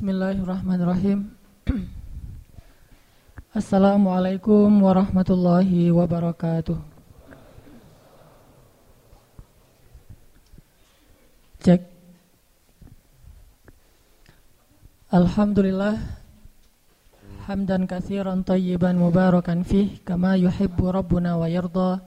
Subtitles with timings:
[0.00, 1.28] Bismillahirrahmanirrahim.
[3.60, 6.80] Assalamualaikum warahmatullahi wabarakatuh.
[11.60, 11.84] Cek.
[15.12, 16.00] Alhamdulillah
[17.44, 22.00] hamdan katsiran tayyiban mubarakan fih kama yuhibbu rabbuna wa yarda.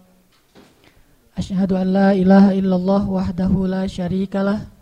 [1.37, 4.72] Ashhadu an la ilaha illallah wahdahu la syarikalah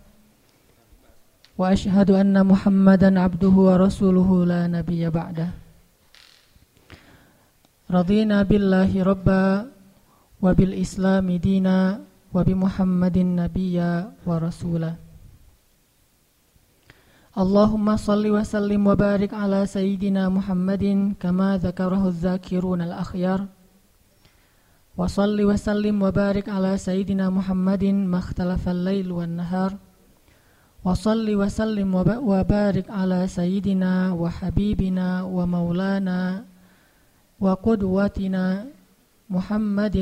[1.58, 5.50] وأشهد أن محمدا عبده ورسوله لا نبي بعده.
[7.92, 9.68] رضينا بالله ربا
[10.42, 12.00] وبالإسلام دينا
[12.34, 13.94] وبمحمد نبيا
[14.26, 14.94] ورسولا
[17.32, 23.40] اللهم صل وسلم وبارك على سيدنا محمد كما ذكره الذاكرون الأخيار.
[24.98, 29.72] وصل وسلم وبارك على سيدنا محمد ما اختلف الليل والنهار.
[30.87, 31.91] وصل وسلم
[32.31, 36.21] وبارك على سيدنا وحبيبنا ومولانا
[37.43, 38.45] وقدوتنا
[39.27, 39.97] محمد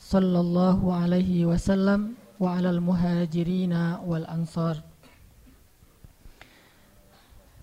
[0.00, 2.00] صلى الله عليه وسلم
[2.40, 3.74] وعلى المهاجرين
[4.08, 4.76] والأنصار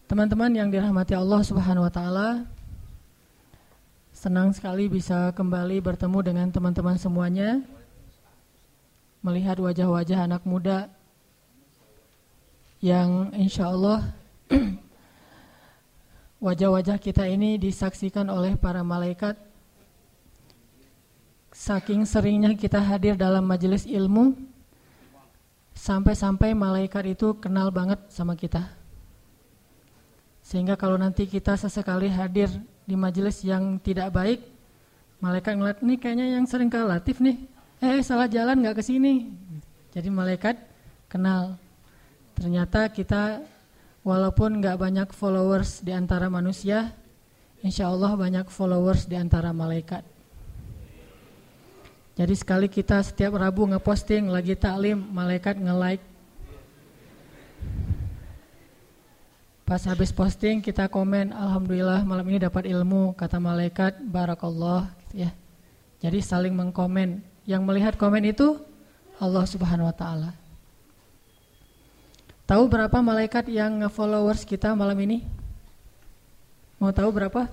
[0.04, 2.46] Teman-teman yang dirahmati Allah Subhanahu wa taala,
[4.14, 7.66] senang sekali bisa kembali bertemu dengan teman-teman semuanya.
[9.26, 10.86] Melihat wajah-wajah anak muda
[12.79, 14.07] yang insya Allah
[16.45, 19.35] wajah-wajah kita ini disaksikan oleh para malaikat.
[21.51, 24.39] Saking seringnya kita hadir dalam majelis ilmu
[25.75, 28.63] sampai-sampai malaikat itu kenal banget sama kita.
[30.47, 32.47] Sehingga kalau nanti kita sesekali hadir
[32.87, 34.41] di majelis yang tidak baik
[35.19, 37.37] malaikat ngeliat nih kayaknya yang sering ke Latif nih.
[37.83, 39.31] Eh salah jalan nggak ke sini?
[39.91, 40.57] Jadi malaikat
[41.11, 41.59] kenal
[42.39, 43.43] Ternyata kita
[44.07, 46.95] walaupun nggak banyak followers di antara manusia,
[47.61, 50.07] insya Allah banyak followers di antara malaikat.
[52.19, 56.03] Jadi sekali kita setiap Rabu ngeposting lagi taklim, malaikat nge-like.
[59.63, 64.91] Pas habis posting kita komen, Alhamdulillah malam ini dapat ilmu, kata malaikat, Barakallah.
[65.07, 65.31] Gitu ya.
[66.03, 67.21] Jadi saling mengkomen.
[67.45, 68.59] Yang melihat komen itu
[69.21, 70.48] Allah Subhanahu Wa Taala.
[72.49, 75.21] Tahu berapa malaikat yang followers kita malam ini?
[76.81, 77.45] Mau tahu berapa?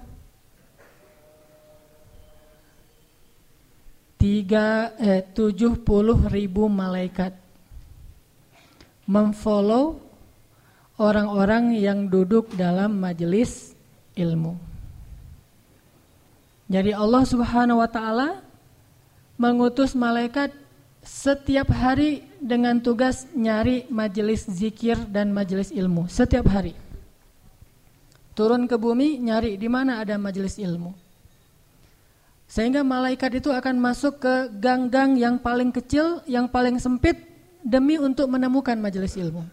[4.16, 7.36] Tiga, eh, tujuh puluh ribu malaikat
[9.04, 10.00] memfollow
[10.96, 13.76] orang-orang yang duduk dalam majelis
[14.16, 14.56] ilmu.
[16.72, 18.40] Jadi Allah Subhanahu wa taala
[19.36, 20.56] mengutus malaikat
[21.06, 26.74] setiap hari dengan tugas nyari majelis zikir dan majelis ilmu setiap hari.
[28.34, 30.92] Turun ke bumi nyari di mana ada majelis ilmu.
[32.50, 37.16] Sehingga malaikat itu akan masuk ke gang-gang yang paling kecil, yang paling sempit
[37.64, 39.46] demi untuk menemukan majelis ilmu.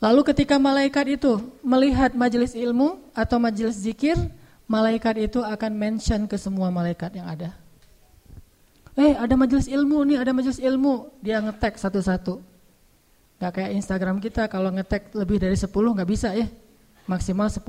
[0.00, 4.16] Lalu ketika malaikat itu melihat majelis ilmu atau majelis zikir,
[4.68, 7.67] malaikat itu akan mention ke semua malaikat yang ada
[8.98, 11.14] eh ada majelis ilmu nih, ada majelis ilmu.
[11.22, 12.42] Dia ngetek satu-satu.
[13.38, 16.50] Gak kayak Instagram kita kalau ngetek lebih dari 10 gak bisa ya.
[17.06, 17.62] Maksimal 10.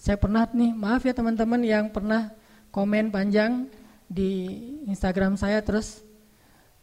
[0.00, 2.32] Saya pernah nih, maaf ya teman-teman yang pernah
[2.72, 3.68] komen panjang
[4.08, 4.50] di
[4.88, 6.02] Instagram saya terus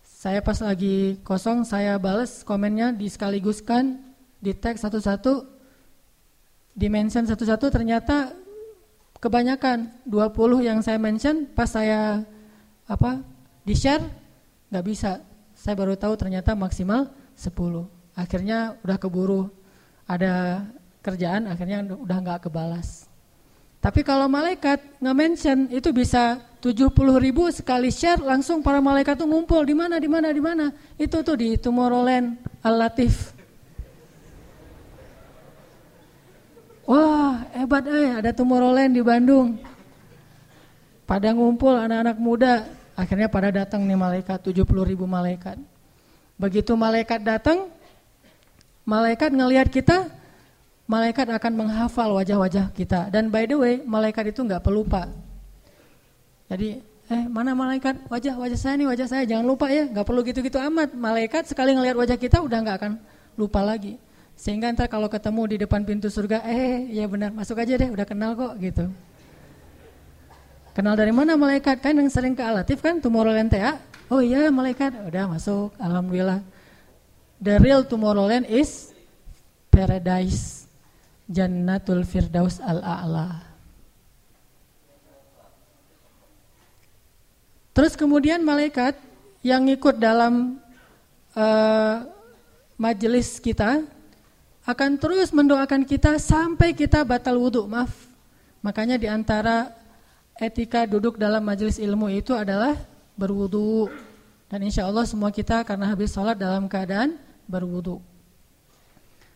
[0.01, 3.97] saya pas lagi kosong saya bales komennya di sekaliguskan
[4.37, 5.45] di tag satu-satu
[6.71, 8.33] di mention satu-satu ternyata
[9.21, 12.25] kebanyakan 20 yang saya mention pas saya
[12.89, 13.21] apa
[13.61, 14.05] di share
[14.71, 15.21] nggak bisa.
[15.53, 17.85] Saya baru tahu ternyata maksimal 10.
[18.17, 19.53] Akhirnya udah keburu
[20.09, 20.65] ada
[21.05, 23.11] kerjaan, akhirnya udah nggak kebalas.
[23.81, 29.65] Tapi kalau malaikat nge-mention itu bisa 70 ribu sekali share langsung para malaikat tuh ngumpul
[29.65, 30.69] di mana di mana di mana
[31.01, 33.33] itu tuh di Tomorrowland Al Latif.
[36.85, 39.57] Wah hebat eh ada Tomorrowland di Bandung.
[41.09, 42.53] Pada ngumpul anak-anak muda
[42.95, 45.57] Akhirnya pada datang nih malaikat 70 ribu malaikat.
[46.35, 47.69] Begitu malaikat datang,
[48.83, 50.09] malaikat ngelihat kita,
[50.89, 53.07] malaikat akan menghafal wajah-wajah kita.
[53.13, 55.07] Dan by the way, malaikat itu nggak pelupa.
[56.51, 58.11] Jadi, eh mana malaikat?
[58.11, 59.23] Wajah wajah saya nih, wajah saya.
[59.23, 60.91] Jangan lupa ya, nggak perlu gitu-gitu amat.
[60.91, 62.93] Malaikat sekali ngelihat wajah kita udah nggak akan
[63.39, 63.95] lupa lagi.
[64.35, 68.05] Sehingga ntar kalau ketemu di depan pintu surga, eh ya benar masuk aja deh, udah
[68.09, 68.89] kenal kok gitu.
[70.81, 71.77] Kenal dari mana malaikat?
[71.77, 73.77] Kan yang sering ke Alatif kan Tomorrowland TA.
[74.09, 75.69] Oh iya malaikat, udah masuk.
[75.77, 76.41] Alhamdulillah.
[77.37, 78.89] The real Tomorrowland is
[79.69, 80.65] paradise.
[81.29, 83.45] Jannatul Firdaus Al-A'la.
[87.77, 88.97] Terus kemudian malaikat
[89.45, 90.57] yang ikut dalam
[91.37, 92.09] uh,
[92.81, 93.85] majelis kita
[94.65, 97.69] akan terus mendoakan kita sampai kita batal wudhu.
[97.69, 97.93] Maaf.
[98.65, 99.77] Makanya di antara
[100.39, 102.77] etika duduk dalam majelis ilmu itu adalah
[103.17, 103.91] berwudhu.
[104.51, 107.15] Dan insya Allah semua kita karena habis sholat dalam keadaan
[107.47, 108.03] berwudhu.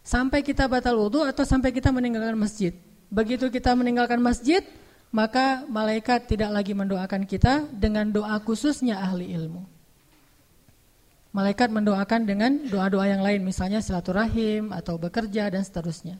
[0.05, 2.77] Sampai kita batal wudhu atau sampai kita meninggalkan masjid.
[3.09, 4.61] Begitu kita meninggalkan masjid,
[5.09, 9.65] maka malaikat tidak lagi mendoakan kita dengan doa khususnya ahli ilmu.
[11.33, 16.15] Malaikat mendoakan dengan doa-doa yang lain, misalnya silaturahim atau bekerja dan seterusnya.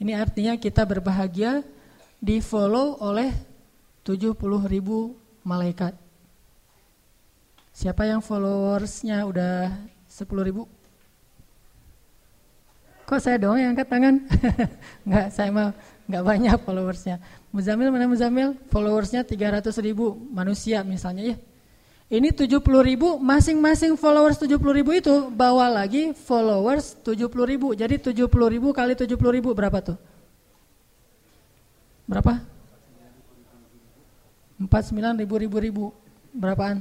[0.00, 1.60] Ini artinya kita berbahagia
[2.22, 3.34] di follow oleh
[4.06, 4.38] 70
[4.70, 5.98] ribu malaikat.
[7.74, 9.74] Siapa yang followersnya udah
[10.06, 10.70] 10 ribu?
[13.02, 14.14] Kok saya doang yang angkat tangan?
[15.04, 15.74] Enggak, saya mah
[16.06, 17.18] nggak banyak followersnya.
[17.50, 18.54] Muzamil mana Muzamil?
[18.70, 21.36] Followersnya 300 ribu manusia misalnya ya.
[22.12, 27.72] Ini 70 ribu, masing-masing followers 70 ribu itu bawa lagi followers 70 ribu.
[27.72, 30.11] Jadi 70 ribu kali 70 ribu berapa tuh?
[32.06, 32.42] Berapa?
[34.58, 35.84] 49 ribu ribu ribu.
[36.32, 36.80] Berapaan?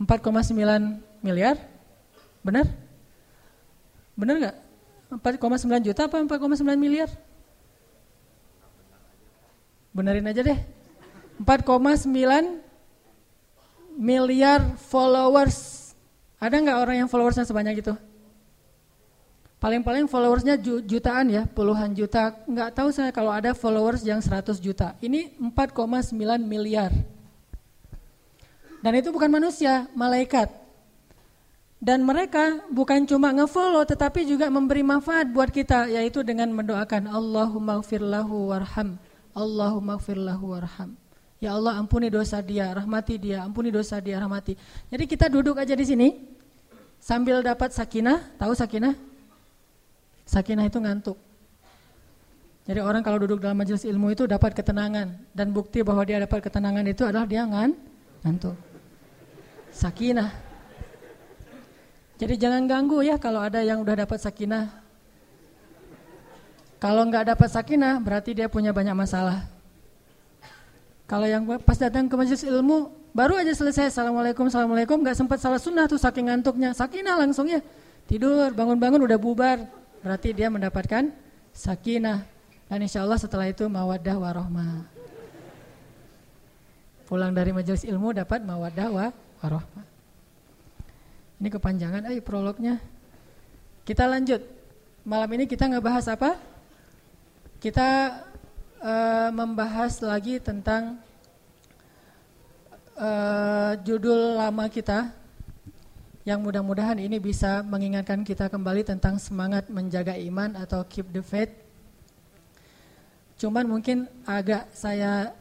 [0.00, 0.52] 4,9
[1.22, 1.56] miliar?
[2.44, 2.66] Benar?
[4.18, 4.56] Benar nggak?
[5.22, 7.08] 4,9 juta apa 4,9 miliar?
[9.94, 10.58] Benerin aja deh.
[11.38, 12.58] 4,9
[13.94, 15.94] miliar followers.
[16.42, 17.94] Ada nggak orang yang followersnya sebanyak itu?
[19.64, 22.36] Paling-paling followersnya jutaan ya, puluhan juta.
[22.44, 24.92] Nggak tahu saya kalau ada followers yang 100 juta.
[25.00, 26.12] Ini 4,9
[26.44, 26.92] miliar.
[28.84, 30.52] Dan itu bukan manusia, malaikat.
[31.80, 37.80] Dan mereka bukan cuma ngefollow tetapi juga memberi manfaat buat kita yaitu dengan mendoakan Allahumma
[37.80, 39.00] gfirlahu warham.
[39.32, 40.92] Allahumma gfirlahu warham.
[41.40, 44.60] Ya Allah ampuni dosa dia, rahmati dia, ampuni dosa dia, rahmati.
[44.92, 46.08] Jadi kita duduk aja di sini
[47.00, 49.13] sambil dapat sakinah, tahu sakinah?
[50.34, 51.14] Sakinah itu ngantuk.
[52.66, 56.42] Jadi orang kalau duduk dalam majelis ilmu itu dapat ketenangan dan bukti bahwa dia dapat
[56.42, 57.70] ketenangan itu adalah dia ngan
[58.26, 58.56] ngantuk.
[59.70, 60.34] Sakinah.
[62.18, 64.74] Jadi jangan ganggu ya kalau ada yang udah dapat sakinah.
[66.82, 69.46] Kalau nggak dapat sakinah berarti dia punya banyak masalah.
[71.04, 75.60] Kalau yang pas datang ke majelis ilmu baru aja selesai assalamualaikum assalamualaikum nggak sempat salah
[75.60, 77.62] sunnah tuh saking ngantuknya sakinah langsung ya
[78.08, 81.08] tidur bangun-bangun udah bubar berarti dia mendapatkan
[81.56, 82.28] sakinah
[82.68, 84.84] dan insya Allah setelah itu mawadah warohmah
[87.08, 88.92] pulang dari majelis ilmu dapat mawadah
[89.40, 89.94] warohmah
[91.44, 92.78] ini kepanjangan, ayo prolognya.
[93.84, 94.40] Kita lanjut.
[95.04, 96.40] Malam ini kita ngebahas apa?
[97.60, 98.22] Kita
[98.80, 100.96] uh, membahas lagi tentang
[102.96, 105.12] uh, judul lama kita
[106.24, 111.52] yang mudah-mudahan ini bisa mengingatkan kita kembali tentang semangat menjaga iman atau keep the faith.
[113.36, 115.36] Cuman mungkin agak saya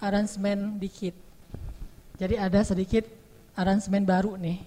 [0.00, 1.12] aransemen dikit.
[2.16, 3.04] Jadi ada sedikit
[3.52, 4.64] aransemen baru nih.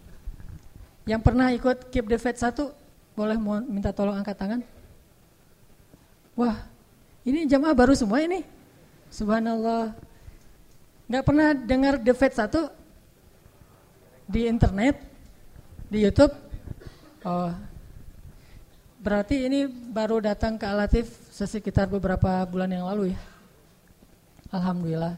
[1.09, 2.69] Yang pernah ikut Keep the Faith satu,
[3.17, 3.33] boleh
[3.65, 4.61] minta tolong angkat tangan?
[6.37, 6.61] Wah,
[7.25, 8.45] ini jamaah baru semua ini.
[9.09, 9.97] Subhanallah.
[11.09, 12.69] Gak pernah dengar The Faith satu
[14.29, 15.01] di internet,
[15.89, 16.31] di YouTube?
[17.25, 17.51] Oh,
[19.01, 23.19] berarti ini baru datang ke Alatif sekitar beberapa bulan yang lalu ya.
[24.53, 25.17] Alhamdulillah.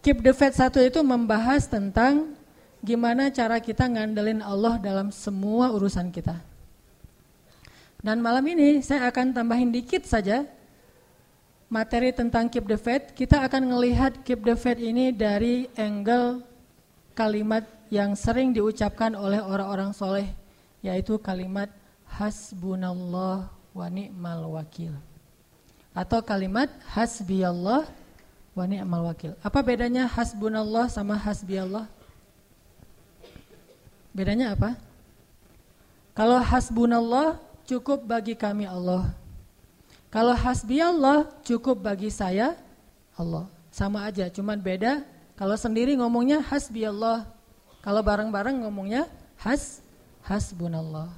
[0.00, 2.34] Keep the Faith satu itu membahas tentang
[2.80, 6.38] gimana cara kita ngandelin Allah dalam semua urusan kita.
[8.00, 10.46] Dan malam ini saya akan tambahin dikit saja
[11.66, 13.10] materi tentang keep the faith.
[13.18, 16.46] Kita akan melihat keep the faith ini dari angle
[17.18, 20.28] kalimat yang sering diucapkan oleh orang-orang soleh,
[20.82, 21.70] yaitu kalimat
[22.06, 24.94] hasbunallah wa ni'mal wakil.
[25.96, 27.88] Atau kalimat hasbiyallah
[28.56, 29.36] wa ni'mal wakil.
[29.40, 31.88] Apa bedanya hasbunallah sama hasbiyallah?
[34.16, 34.80] Bedanya apa?
[36.16, 37.36] Kalau hasbunallah
[37.68, 39.12] cukup bagi kami Allah.
[40.08, 42.56] Kalau hasbi Allah cukup bagi saya
[43.12, 43.44] Allah.
[43.68, 45.04] Sama aja, cuman beda.
[45.36, 47.28] Kalau sendiri ngomongnya hasbi Allah.
[47.86, 49.06] Kalau bareng-bareng ngomongnya
[49.38, 49.78] has
[50.26, 51.14] hasbunallah.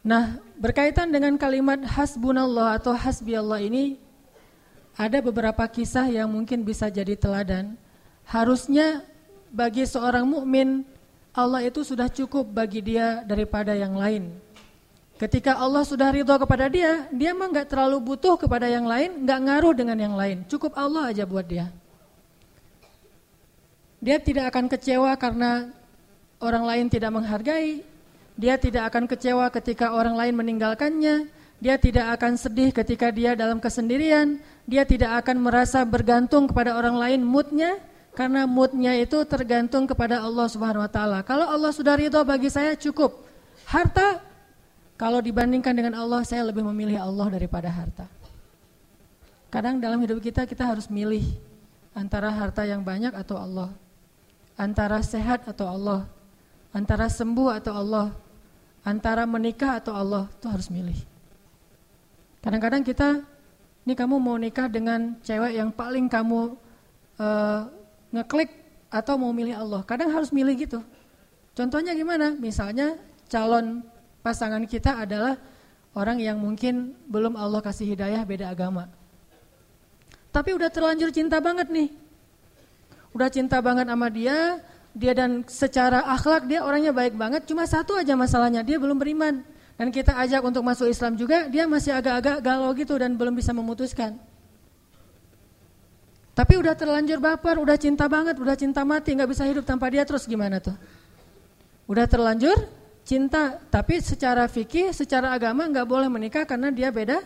[0.00, 4.00] Nah, berkaitan dengan kalimat hasbunallah atau hasbi Allah ini
[4.96, 7.76] ada beberapa kisah yang mungkin bisa jadi teladan
[8.30, 9.02] Harusnya
[9.50, 10.86] bagi seorang mukmin
[11.34, 14.30] Allah itu sudah cukup bagi dia daripada yang lain.
[15.18, 19.40] Ketika Allah sudah ridho kepada dia, dia mah nggak terlalu butuh kepada yang lain, nggak
[19.50, 20.46] ngaruh dengan yang lain.
[20.46, 21.74] Cukup Allah aja buat dia.
[24.00, 25.68] Dia tidak akan kecewa karena
[26.40, 27.84] orang lain tidak menghargai.
[28.40, 31.28] Dia tidak akan kecewa ketika orang lain meninggalkannya.
[31.60, 34.40] Dia tidak akan sedih ketika dia dalam kesendirian.
[34.64, 37.76] Dia tidak akan merasa bergantung kepada orang lain moodnya
[38.16, 41.18] karena moodnya itu tergantung kepada Allah Subhanahu Wa Taala.
[41.20, 43.28] Kalau Allah sudah ridho bagi saya cukup.
[43.68, 44.24] Harta
[44.96, 48.08] kalau dibandingkan dengan Allah saya lebih memilih Allah daripada harta.
[49.52, 51.24] Kadang dalam hidup kita kita harus milih
[51.92, 53.72] antara harta yang banyak atau Allah,
[54.60, 56.04] antara sehat atau Allah,
[56.76, 58.12] antara sembuh atau Allah,
[58.84, 61.00] antara menikah atau Allah itu harus milih.
[62.44, 63.24] Kadang-kadang kita,
[63.88, 66.60] ini kamu mau nikah dengan cewek yang paling kamu
[67.16, 67.60] uh,
[68.12, 68.52] ngeklik
[68.92, 69.80] atau mau milih Allah.
[69.88, 70.84] Kadang harus milih gitu.
[71.56, 72.36] Contohnya gimana?
[72.36, 73.00] Misalnya
[73.32, 73.80] calon
[74.20, 75.40] pasangan kita adalah
[75.96, 78.92] orang yang mungkin belum Allah kasih hidayah beda agama.
[80.30, 81.90] Tapi udah terlanjur cinta banget nih.
[83.10, 84.62] Udah cinta banget sama dia,
[84.94, 89.42] dia dan secara akhlak dia orangnya baik banget, cuma satu aja masalahnya, dia belum beriman.
[89.74, 93.50] Dan kita ajak untuk masuk Islam juga, dia masih agak-agak galau gitu dan belum bisa
[93.56, 94.20] memutuskan.
[96.36, 100.06] Tapi udah terlanjur baper, udah cinta banget, udah cinta mati, nggak bisa hidup tanpa dia
[100.06, 100.76] terus gimana tuh?
[101.90, 102.54] Udah terlanjur
[103.02, 107.24] cinta, tapi secara fikih, secara agama nggak boleh menikah karena dia beda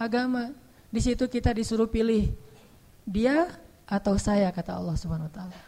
[0.00, 0.54] agama.
[0.88, 2.32] Di situ kita disuruh pilih
[3.04, 3.50] dia
[3.86, 5.58] atau saya kata Allah Subhanahu wa taala.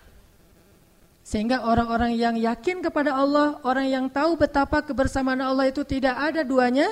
[1.23, 6.41] Sehingga orang-orang yang yakin kepada Allah, orang yang tahu betapa kebersamaan Allah itu tidak ada
[6.41, 6.89] duanya,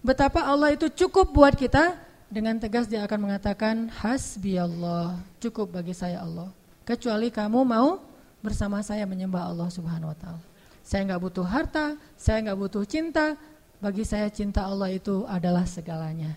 [0.00, 1.94] betapa Allah itu cukup buat kita,
[2.26, 6.50] dengan tegas dia akan mengatakan hasbi Allah, cukup bagi saya Allah.
[6.82, 8.02] Kecuali kamu mau
[8.42, 10.42] bersama saya menyembah Allah Subhanahu wa taala.
[10.86, 13.34] Saya nggak butuh harta, saya nggak butuh cinta,
[13.82, 16.32] bagi saya cinta Allah itu adalah segalanya.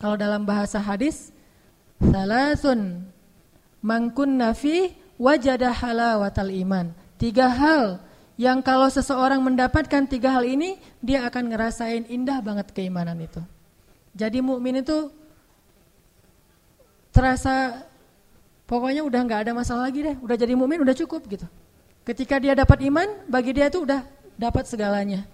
[0.00, 1.33] Kalau dalam bahasa hadis,
[2.02, 3.04] salasun
[3.84, 6.90] mangkun nafi wajada halawatal iman.
[7.20, 8.02] Tiga hal
[8.34, 13.38] yang kalau seseorang mendapatkan tiga hal ini, dia akan ngerasain indah banget keimanan itu.
[14.14, 15.10] Jadi mukmin itu
[17.14, 17.86] terasa
[18.66, 21.46] pokoknya udah nggak ada masalah lagi deh, udah jadi mukmin udah cukup gitu.
[22.02, 24.02] Ketika dia dapat iman, bagi dia itu udah
[24.34, 25.24] dapat segalanya.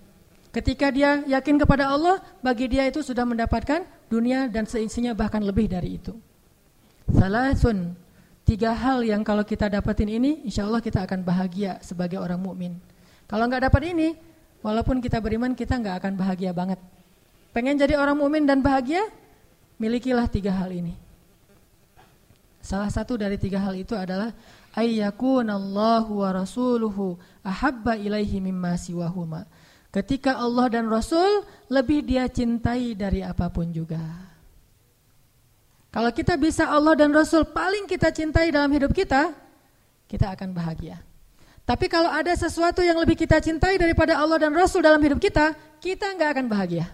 [0.52, 5.70] Ketika dia yakin kepada Allah, bagi dia itu sudah mendapatkan dunia dan seisinya bahkan lebih
[5.70, 6.14] dari itu.
[7.10, 7.98] Salasun,
[8.46, 12.78] tiga hal yang kalau kita dapatin ini, insya Allah kita akan bahagia sebagai orang mukmin.
[13.26, 14.08] Kalau nggak dapat ini,
[14.62, 16.78] walaupun kita beriman, kita nggak akan bahagia banget.
[17.50, 19.02] Pengen jadi orang mukmin dan bahagia?
[19.80, 20.94] Milikilah tiga hal ini.
[22.60, 24.36] Salah satu dari tiga hal itu adalah
[24.76, 29.48] ayyakunallahu wa rasuluhu ahabba ilaihi mimma siwahuma.
[29.90, 34.29] Ketika Allah dan Rasul lebih dia cintai dari apa pun juga.
[35.90, 39.34] Kalau kita bisa Allah dan Rasul paling kita cintai dalam hidup kita,
[40.06, 41.02] kita akan bahagia.
[41.66, 45.54] Tapi kalau ada sesuatu yang lebih kita cintai daripada Allah dan Rasul dalam hidup kita,
[45.82, 46.86] kita nggak akan bahagia.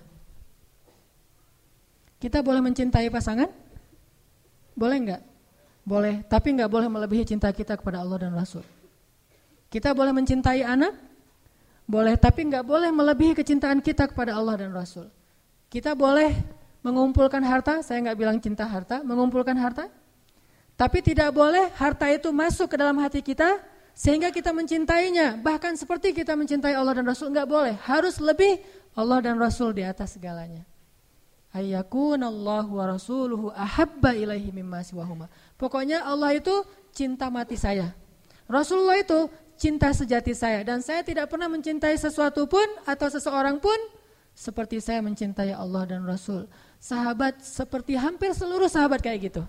[2.17, 3.53] Kita boleh mencintai pasangan?
[4.73, 5.23] Boleh enggak?
[5.85, 8.65] Boleh, tapi enggak boleh melebihi cinta kita kepada Allah dan Rasul.
[9.69, 10.97] Kita boleh mencintai anak?
[11.85, 15.07] Boleh, tapi enggak boleh melebihi kecintaan kita kepada Allah dan Rasul.
[15.69, 16.33] Kita boleh
[16.87, 19.91] mengumpulkan harta, saya enggak bilang cinta harta, mengumpulkan harta.
[20.79, 23.59] Tapi tidak boleh harta itu masuk ke dalam hati kita
[23.91, 25.35] sehingga kita mencintainya.
[25.43, 27.75] Bahkan seperti kita mencintai Allah dan Rasul, enggak boleh.
[27.83, 28.63] Harus lebih
[28.95, 30.63] Allah dan Rasul di atas segalanya
[31.57, 35.33] ayyakunallahu wa rasuluhu ahabba ilaihi mimma siwahuma.
[35.57, 36.53] Pokoknya Allah itu
[36.93, 37.97] cinta mati saya.
[38.45, 43.77] Rasulullah itu cinta sejati saya dan saya tidak pernah mencintai sesuatu pun atau seseorang pun
[44.37, 46.45] seperti saya mencintai Allah dan Rasul.
[46.79, 49.43] Sahabat seperti hampir seluruh sahabat kayak gitu.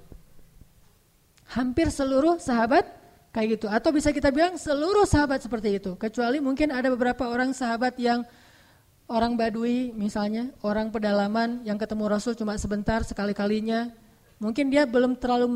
[1.47, 2.83] Hampir seluruh sahabat
[3.31, 5.93] kayak gitu atau bisa kita bilang seluruh sahabat seperti itu.
[5.95, 8.25] Kecuali mungkin ada beberapa orang sahabat yang
[9.07, 13.93] orang Badui misalnya, orang pedalaman yang ketemu Rasul cuma sebentar sekali-kalinya,
[14.41, 15.47] mungkin dia belum terlalu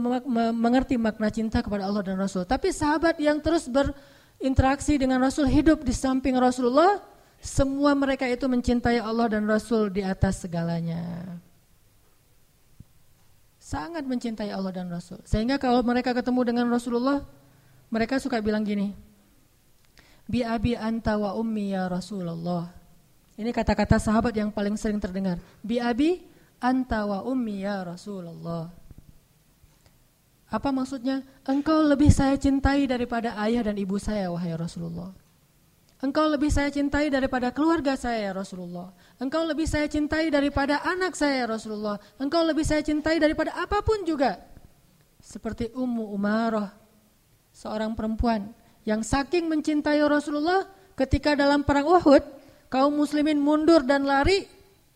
[0.56, 2.48] mengerti makna cinta kepada Allah dan Rasul.
[2.48, 7.04] Tapi sahabat yang terus berinteraksi dengan Rasul, hidup di samping Rasulullah,
[7.44, 11.36] semua mereka itu mencintai Allah dan Rasul di atas segalanya.
[13.72, 15.24] Sangat mencintai Allah dan Rasul.
[15.24, 17.24] Sehingga kalau mereka ketemu dengan Rasulullah,
[17.88, 18.92] mereka suka bilang gini,
[20.28, 22.68] Bi abi anta wa ummi ya Rasulullah.
[23.40, 25.40] Ini kata-kata sahabat yang paling sering terdengar.
[25.64, 26.20] Bi abi
[26.60, 28.68] anta wa ummi ya Rasulullah.
[30.52, 31.24] Apa maksudnya?
[31.48, 35.16] Engkau lebih saya cintai daripada ayah dan ibu saya, wahai Rasulullah.
[36.02, 38.90] Engkau lebih saya cintai daripada keluarga saya, ya Rasulullah.
[39.22, 42.02] Engkau lebih saya cintai daripada anak saya, ya Rasulullah.
[42.18, 44.42] Engkau lebih saya cintai daripada apa pun juga.
[45.22, 46.74] Seperti Ummu Umarah,
[47.54, 48.50] seorang perempuan
[48.82, 50.66] yang saking mencintai Rasulullah
[50.98, 52.26] ketika dalam perang Uhud,
[52.74, 54.50] kaum muslimin mundur dan lari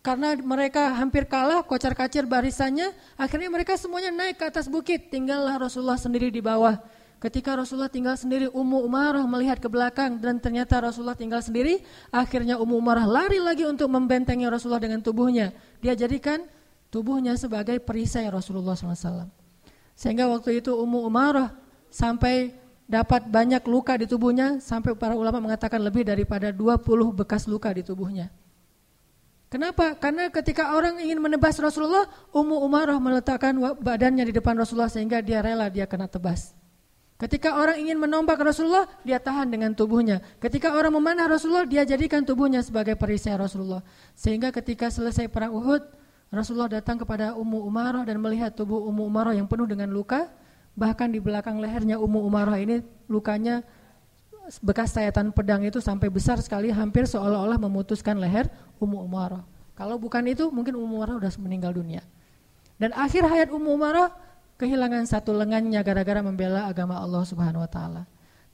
[0.06, 5.98] karena mereka hampir kalah, kocar-kacir barisannya, akhirnya mereka semuanya naik ke atas bukit, tinggallah Rasulullah
[5.98, 6.78] sendiri di bawah.
[7.16, 11.80] Ketika Rasulullah tinggal sendiri, Ummu Umarah melihat ke belakang dan ternyata Rasulullah tinggal sendiri,
[12.12, 15.56] akhirnya Ummu Umarah lari lagi untuk membentengi Rasulullah dengan tubuhnya.
[15.80, 16.44] Dia jadikan
[16.92, 19.32] tubuhnya sebagai perisai Rasulullah SAW.
[19.96, 21.56] Sehingga waktu itu Ummu Umarah
[21.88, 22.52] sampai
[22.86, 27.82] dapat banyak luka di tubuhnya, sampai para ulama mengatakan lebih daripada 20 bekas luka di
[27.82, 28.30] tubuhnya.
[29.50, 29.96] Kenapa?
[29.96, 32.06] Karena ketika orang ingin menebas Rasulullah,
[32.36, 36.52] Ummu Umarah meletakkan badannya di depan Rasulullah sehingga dia rela dia kena tebas.
[37.16, 40.20] Ketika orang ingin menombak Rasulullah, dia tahan dengan tubuhnya.
[40.44, 43.80] Ketika orang memanah Rasulullah, dia jadikan tubuhnya sebagai perisai Rasulullah.
[44.20, 45.80] Sehingga ketika selesai perang Uhud,
[46.28, 50.28] Rasulullah datang kepada Ummu Umarah dan melihat tubuh Ummu Umarah yang penuh dengan luka.
[50.76, 53.64] Bahkan di belakang lehernya Ummu Umarah ini lukanya
[54.60, 58.52] bekas sayatan pedang itu sampai besar sekali hampir seolah-olah memutuskan leher
[58.84, 59.48] Ummu Umarah.
[59.72, 62.04] Kalau bukan itu mungkin Ummu Umarah sudah meninggal dunia.
[62.76, 64.12] Dan akhir hayat Ummu Umarah
[64.56, 68.04] kehilangan satu lengannya gara-gara membela agama Allah Subhanahu wa taala.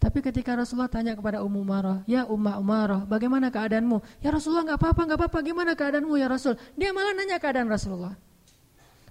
[0.01, 4.79] Tapi ketika Rasulullah tanya kepada Ummu Umarah, "Ya Umma Umarah, bagaimana keadaanmu?" "Ya Rasulullah, nggak
[4.81, 5.39] apa-apa, nggak apa-apa.
[5.45, 8.17] Gimana keadaanmu ya Rasul?" Dia malah nanya keadaan Rasulullah.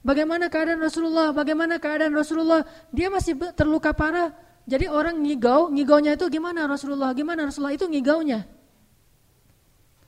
[0.02, 1.30] Bagaimana keadaan Rasulullah?
[1.30, 2.66] Bagaimana keadaan Rasulullah?
[2.90, 4.34] Dia masih terluka parah.
[4.66, 7.14] Jadi orang ngigau, ngigaunya itu gimana Rasulullah?
[7.14, 8.48] Gimana Rasulullah itu ngigaunya?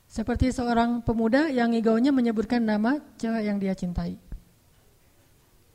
[0.08, 4.31] Seperti seorang pemuda yang ngigaunya menyebutkan nama cewek yang dia cintai.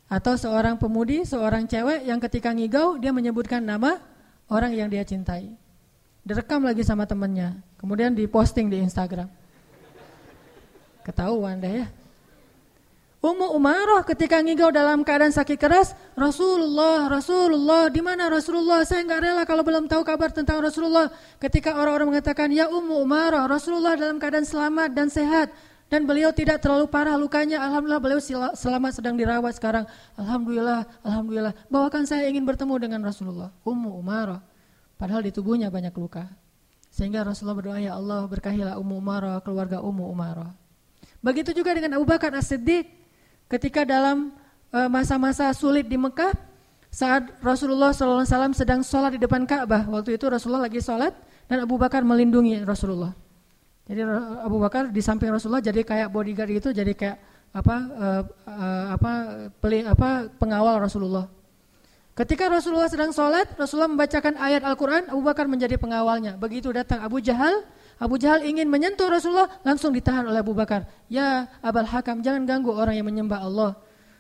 [0.07, 3.99] Atau seorang pemudi, seorang cewek yang ketika ngigau dia menyebutkan nama
[4.47, 5.51] orang yang dia cintai.
[6.23, 9.27] Direkam lagi sama temennya, kemudian diposting di Instagram.
[11.03, 11.87] Ketahuan deh ya.
[13.17, 18.85] Ummu Umarah ketika ngigau dalam keadaan sakit keras, Rasulullah, Rasulullah, di mana Rasulullah?
[18.85, 21.09] Saya nggak rela kalau belum tahu kabar tentang Rasulullah.
[21.41, 25.49] Ketika orang-orang mengatakan, ya Ummu Umarah, Rasulullah dalam keadaan selamat dan sehat.
[25.87, 28.19] Dan beliau tidak terlalu parah lukanya, Alhamdulillah beliau
[28.51, 29.87] selamat sedang dirawat sekarang.
[30.19, 31.55] Alhamdulillah, Alhamdulillah.
[31.71, 33.55] Bawakan saya ingin bertemu dengan Rasulullah.
[33.63, 34.43] Ummu Umarah.
[34.99, 36.27] Padahal di tubuhnya banyak luka.
[36.91, 40.51] Sehingga Rasulullah berdoa, ya Allah berkahilah Ummu Umarah, keluarga Ummu Umarah.
[41.23, 42.83] Begitu juga dengan Abu Bakar As-Siddiq
[43.47, 44.35] ketika dalam
[44.75, 46.35] eh, masa-masa sulit di Mekah
[46.91, 48.23] saat Rasulullah SAW
[48.55, 51.11] sedang sholat di depan Ka'bah waktu itu Rasulullah lagi sholat
[51.47, 53.11] dan Abu Bakar melindungi Rasulullah
[53.87, 54.03] jadi
[54.43, 57.17] Abu Bakar di samping Rasulullah jadi kayak bodyguard itu jadi kayak
[57.55, 59.11] apa uh, uh, apa
[59.63, 61.31] peli, apa pengawal Rasulullah
[62.13, 67.23] ketika Rasulullah sedang sholat Rasulullah membacakan ayat Al-Quran Abu Bakar menjadi pengawalnya begitu datang Abu
[67.23, 67.63] Jahal
[67.97, 70.85] Abu Jahal ingin menyentuh Rasulullah, langsung ditahan oleh Abu Bakar.
[71.09, 73.73] Ya Abul Hakam, jangan ganggu orang yang menyembah Allah.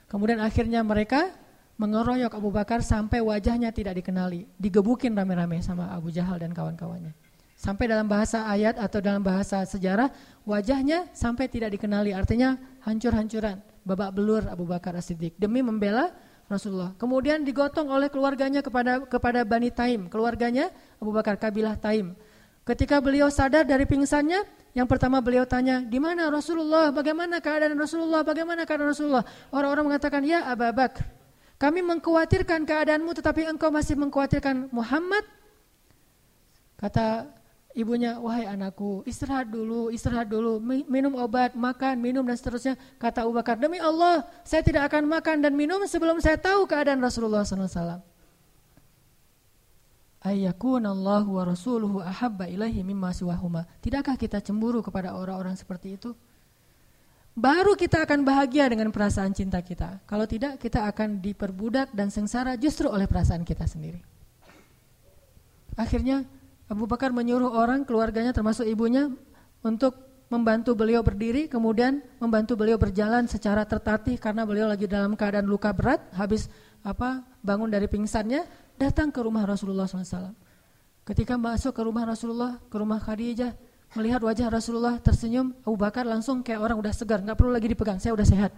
[0.09, 1.29] Kemudian akhirnya mereka
[1.77, 4.49] mengeroyok Abu Bakar sampai wajahnya tidak dikenali.
[4.57, 7.13] Digebukin rame-rame sama Abu Jahal dan kawan-kawannya.
[7.57, 10.13] Sampai dalam bahasa ayat atau dalam bahasa sejarah,
[10.45, 12.13] wajahnya sampai tidak dikenali.
[12.13, 12.53] Artinya
[12.85, 15.33] hancur-hancuran, babak belur Abu Bakar As-Siddiq.
[15.41, 16.13] Demi membela
[16.45, 16.93] Rasulullah.
[17.01, 20.05] Kemudian digotong oleh keluarganya kepada kepada Bani Taim.
[20.05, 20.69] Keluarganya
[21.01, 22.13] Abu Bakar kabilah Taim.
[22.61, 24.45] Ketika beliau sadar dari pingsannya,
[24.77, 26.93] yang pertama beliau tanya, di mana Rasulullah?
[26.93, 28.21] Bagaimana keadaan Rasulullah?
[28.21, 29.25] Bagaimana keadaan Rasulullah?
[29.49, 31.09] Orang-orang mengatakan, ya Abu Bakar,
[31.57, 35.25] kami mengkhawatirkan keadaanmu tetapi engkau masih mengkhawatirkan Muhammad.
[36.77, 37.25] Kata
[37.77, 40.57] ibunya, wahai anakku, istirahat dulu, istirahat dulu,
[40.89, 42.73] minum obat, makan, minum dan seterusnya.
[42.97, 46.97] Kata Abu Bakar, demi Allah, saya tidak akan makan dan minum sebelum saya tahu keadaan
[46.97, 48.01] Rasulullah SAW
[50.27, 53.63] ayyakunallahu wa rasuluhu ahabba ilaihi mimma siwahuma.
[53.79, 56.11] Tidakkah kita cemburu kepada orang-orang seperti itu?
[57.37, 60.01] Baru kita akan bahagia dengan perasaan cinta kita.
[60.09, 64.01] Kalau tidak, kita akan diperbudak dan sengsara justru oleh perasaan kita sendiri.
[65.77, 66.25] Akhirnya
[66.67, 69.07] Abu Bakar menyuruh orang keluarganya termasuk ibunya
[69.63, 69.95] untuk
[70.27, 75.71] membantu beliau berdiri, kemudian membantu beliau berjalan secara tertatih karena beliau lagi dalam keadaan luka
[75.71, 76.51] berat, habis
[76.83, 78.43] apa bangun dari pingsannya,
[78.75, 80.35] datang ke rumah Rasulullah SAW.
[81.07, 83.55] Ketika masuk ke rumah Rasulullah, ke rumah Khadijah,
[83.95, 88.03] melihat wajah Rasulullah tersenyum, Abu Bakar langsung kayak orang udah segar, nggak perlu lagi dipegang,
[88.03, 88.51] saya udah sehat.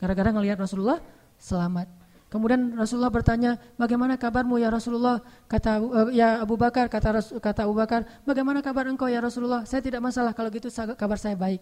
[0.00, 0.96] Gara-gara ngelihat Rasulullah
[1.36, 1.99] selamat.
[2.30, 5.18] Kemudian Rasulullah bertanya, bagaimana kabarmu ya Rasulullah?
[5.50, 9.66] Kata uh, ya Abu Bakar, kata kata Abu Bakar, bagaimana kabar engkau ya Rasulullah?
[9.66, 11.58] Saya tidak masalah kalau gitu kabar saya baik.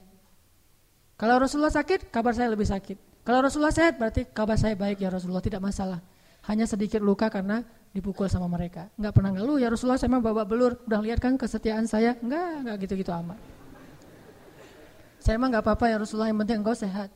[1.16, 3.24] Kalau Rasulullah sakit, kabar saya lebih sakit.
[3.24, 6.04] Kalau Rasulullah sehat berarti kabar saya baik ya Rasulullah, tidak masalah.
[6.48, 7.60] hanya sedikit luka karena
[7.92, 8.88] dipukul sama mereka.
[8.96, 12.16] Enggak pernah ngeluh, ya Rasulullah saya mah babak belur, udah lihat kan kesetiaan saya?
[12.24, 13.36] Enggak, enggak gitu-gitu amat.
[15.20, 17.12] Saya mah enggak apa-apa ya Rasulullah, yang penting engkau sehat.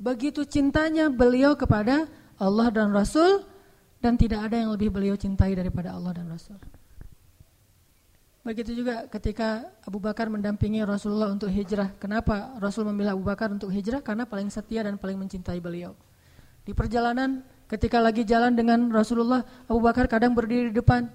[0.00, 2.08] Begitu cintanya beliau kepada
[2.40, 3.44] Allah dan Rasul,
[4.00, 6.56] dan tidak ada yang lebih beliau cintai daripada Allah dan Rasul.
[8.40, 11.92] Begitu juga ketika Abu Bakar mendampingi Rasulullah untuk hijrah.
[12.00, 14.00] Kenapa Rasul memilih Abu Bakar untuk hijrah?
[14.00, 15.92] Karena paling setia dan paling mencintai beliau.
[16.64, 21.12] Di perjalanan ketika lagi jalan dengan Rasulullah, Abu Bakar kadang berdiri di depan,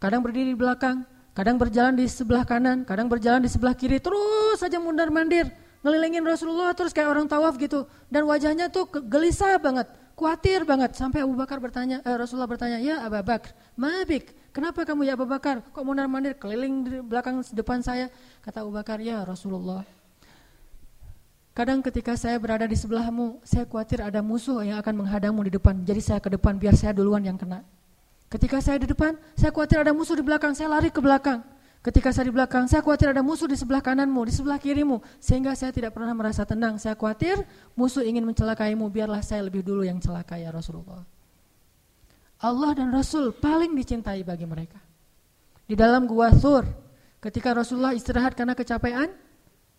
[0.00, 1.04] kadang berdiri di belakang,
[1.36, 5.52] kadang berjalan di sebelah kanan, kadang berjalan di sebelah kiri, terus saja mundar-mandir,
[5.84, 7.84] ngelilingin Rasulullah terus kayak orang tawaf gitu.
[8.08, 9.84] Dan wajahnya tuh gelisah banget,
[10.18, 10.98] khawatir banget.
[10.98, 15.22] Sampai Abu Bakar bertanya, eh, Rasulullah bertanya, ya Abu Bakar, mabik, Kenapa kamu ya Abu
[15.22, 15.62] Bakar?
[15.70, 18.10] Kok mondar-mandir keliling di belakang depan saya?
[18.42, 19.86] Kata Abu Bakar, ya Rasulullah.
[21.54, 25.78] Kadang ketika saya berada di sebelahmu, saya khawatir ada musuh yang akan menghadangmu di depan.
[25.86, 27.62] Jadi saya ke depan biar saya duluan yang kena.
[28.26, 31.42] Ketika saya di depan, saya khawatir ada musuh di belakang, saya lari ke belakang.
[31.78, 34.98] Ketika saya di belakang, saya khawatir ada musuh di sebelah kananmu, di sebelah kirimu.
[35.22, 36.74] Sehingga saya tidak pernah merasa tenang.
[36.76, 37.38] Saya khawatir
[37.78, 41.06] musuh ingin mencelakaimu, biarlah saya lebih dulu yang celaka ya Rasulullah.
[42.42, 44.78] Allah dan Rasul paling dicintai bagi mereka.
[45.66, 46.66] Di dalam gua Thur,
[47.22, 49.10] ketika Rasulullah istirahat karena kecapean,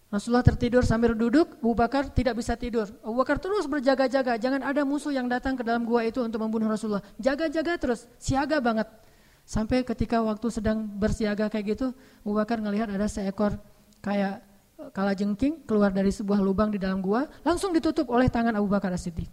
[0.09, 2.89] Rasulullah tertidur sambil duduk, Abu Bakar tidak bisa tidur.
[3.05, 6.67] Abu Bakar terus berjaga-jaga, jangan ada musuh yang datang ke dalam gua itu untuk membunuh
[6.67, 7.03] Rasulullah.
[7.21, 8.87] Jaga-jaga terus, siaga banget.
[9.49, 11.89] Sampai ketika waktu sedang bersiaga kayak gitu,
[12.21, 13.57] Abu Bakar ngelihat ada seekor
[13.97, 14.45] kayak
[14.93, 18.93] kala jengking keluar dari sebuah lubang di dalam gua, langsung ditutup oleh tangan Abu Bakar
[18.93, 19.25] As-Siddiq.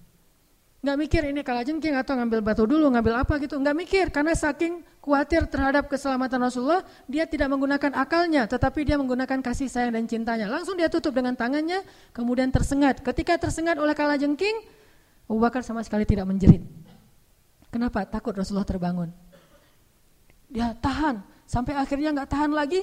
[0.80, 3.60] Nggak mikir ini kalajengking atau ngambil batu dulu, ngambil apa gitu.
[3.60, 9.44] Nggak mikir karena saking khawatir terhadap keselamatan Rasulullah, dia tidak menggunakan akalnya, tetapi dia menggunakan
[9.44, 10.48] kasih sayang dan cintanya.
[10.48, 11.84] Langsung dia tutup dengan tangannya,
[12.16, 13.04] kemudian tersengat.
[13.04, 14.64] Ketika tersengat oleh kalajengking,
[15.28, 16.64] Abu Bakar sama sekali tidak menjerit.
[17.68, 18.08] Kenapa?
[18.08, 19.12] Takut Rasulullah terbangun.
[20.56, 22.80] Dia tahan, sampai akhirnya nggak tahan lagi,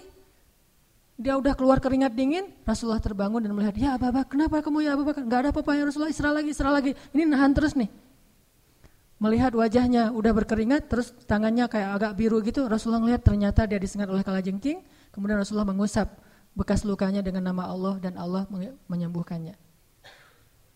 [1.18, 4.94] dia udah keluar keringat dingin, Rasulullah terbangun dan melihat, ya Abu Bakar, kenapa kamu ya
[4.94, 5.26] Abu Bakar?
[5.26, 6.92] Gak ada apa-apa ya Rasulullah, istirahat lagi, istirahat lagi.
[7.18, 7.90] Ini nahan terus nih.
[9.18, 14.06] Melihat wajahnya udah berkeringat, terus tangannya kayak agak biru gitu, Rasulullah melihat ternyata dia disengat
[14.06, 16.14] oleh kalajengking, kemudian Rasulullah mengusap
[16.54, 18.46] bekas lukanya dengan nama Allah dan Allah
[18.86, 19.58] menyembuhkannya.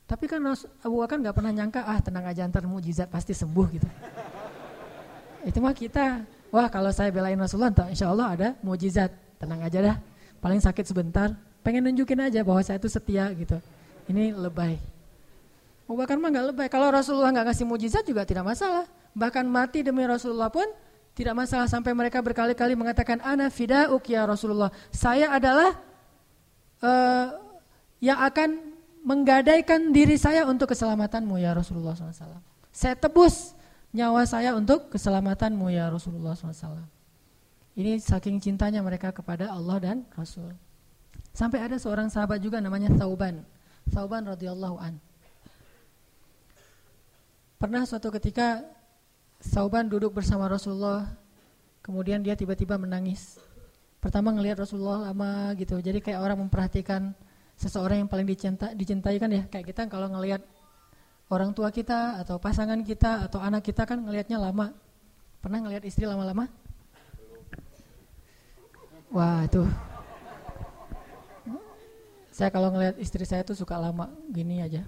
[0.10, 0.42] Tapi kan
[0.82, 3.90] Abu Bakar nggak pernah nyangka, ah tenang aja ntar mujizat pasti sembuh gitu.
[5.46, 9.98] Itu mah kita, wah kalau saya belain Rasulullah, insya Allah ada mujizat, tenang aja dah
[10.38, 11.34] paling sakit sebentar,
[11.66, 13.58] pengen nunjukin aja bahwa saya itu setia gitu.
[14.08, 14.80] Ini lebay.
[15.90, 16.68] Mau bahkan mah nggak lebay.
[16.72, 18.88] Kalau Rasulullah nggak ngasih mujizat juga tidak masalah.
[19.12, 20.68] Bahkan mati demi Rasulullah pun
[21.18, 24.70] tidak masalah sampai mereka berkali-kali mengatakan ana fida'uk ya Rasulullah.
[24.94, 25.74] Saya adalah
[26.86, 27.28] uh,
[27.98, 32.44] yang akan menggadaikan diri saya untuk keselamatanmu ya Rasulullah SAW.
[32.70, 33.57] Saya tebus
[33.96, 36.84] nyawa saya untuk keselamatanmu ya Rasulullah SAW.
[37.78, 40.50] Ini saking cintanya mereka kepada Allah dan Rasul.
[41.30, 43.46] Sampai ada seorang sahabat juga namanya Thauban.
[43.94, 44.98] Thauban radhiyallahu an.
[47.62, 48.66] Pernah suatu ketika
[49.38, 51.06] Thauban duduk bersama Rasulullah,
[51.86, 53.38] kemudian dia tiba-tiba menangis.
[54.02, 57.14] Pertama ngelihat Rasulullah lama gitu, jadi kayak orang memperhatikan
[57.54, 60.42] seseorang yang paling dicinta, dicintai kan ya, kayak kita kalau ngelihat
[61.28, 64.72] orang tua kita atau pasangan kita atau anak kita kan ngelihatnya lama.
[65.44, 66.48] Pernah ngelihat istri lama-lama?
[69.12, 69.64] Wah itu.
[72.32, 74.86] Saya kalau ngelihat istri saya tuh suka lama Gini aja.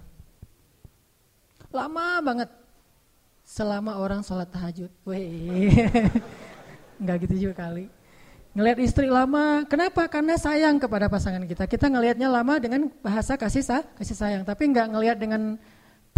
[1.73, 2.49] Lama banget.
[3.41, 4.91] Selama orang sholat tahajud.
[5.07, 5.73] Wih
[7.01, 7.89] Enggak gitu juga kali.
[8.53, 10.05] Ngelihat istri lama Kenapa?
[10.09, 11.65] Karena sayang kepada pasangan kita.
[11.65, 14.43] Kita ngelihatnya lama dengan bahasa kasih, sah, kasih sayang.
[14.45, 15.57] Tapi enggak ngelihat dengan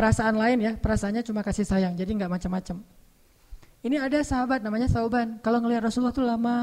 [0.02, 2.82] perasaan lain ya Perasaannya cuma kasih sayang Jadi enggak macam-macam.
[3.82, 5.38] Ini ada sahabat namanya Sauban.
[5.46, 6.58] Kalau ngelihat Rasulullah tuh lama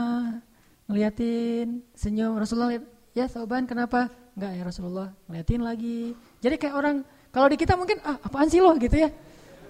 [0.90, 2.74] ngeliatin senyum Rasulullah
[3.14, 4.10] ya Sauban kenapa?
[4.34, 6.18] Enggak ya Rasulullah ngeliatin lagi.
[6.42, 6.96] Jadi kayak orang
[7.30, 8.74] kalau di kita mungkin ah apaan sih lo?
[8.74, 9.10] gitu ya.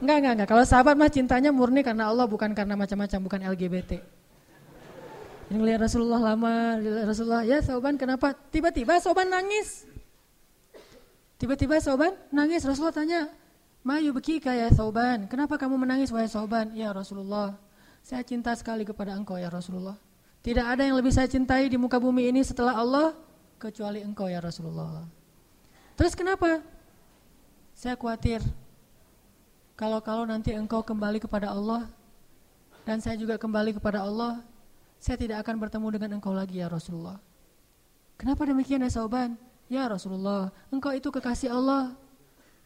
[0.01, 4.19] Enggak enggak enggak kalau sahabat mah cintanya murni karena Allah bukan karena macam-macam bukan LGBT
[5.49, 6.77] ini ngeliat Rasulullah lama
[7.09, 8.37] Rasulullah ya Sauban kenapa?
[8.53, 9.89] Tiba-tiba Sauban nangis.
[11.41, 12.69] Tiba-tiba Sauban nangis.
[12.69, 13.33] Rasulullah tanya
[13.87, 17.57] Mayu beki kayak Sauban kenapa kamu menangis wahai Sauban ya Rasulullah
[18.03, 19.97] saya cinta sekali kepada engkau ya Rasulullah
[20.43, 23.13] tidak ada yang lebih saya cintai di muka bumi ini setelah Allah
[23.59, 25.03] kecuali engkau ya Rasulullah.
[25.99, 26.63] Terus kenapa?
[27.75, 28.43] Saya khawatir
[29.75, 31.91] kalau-kalau nanti engkau kembali kepada Allah
[32.87, 34.41] dan saya juga kembali kepada Allah,
[35.03, 37.19] saya tidak akan bertemu dengan engkau lagi ya Rasulullah.
[38.19, 39.35] Kenapa demikian ya Sauban?
[39.69, 41.93] Ya Rasulullah, engkau itu kekasih Allah.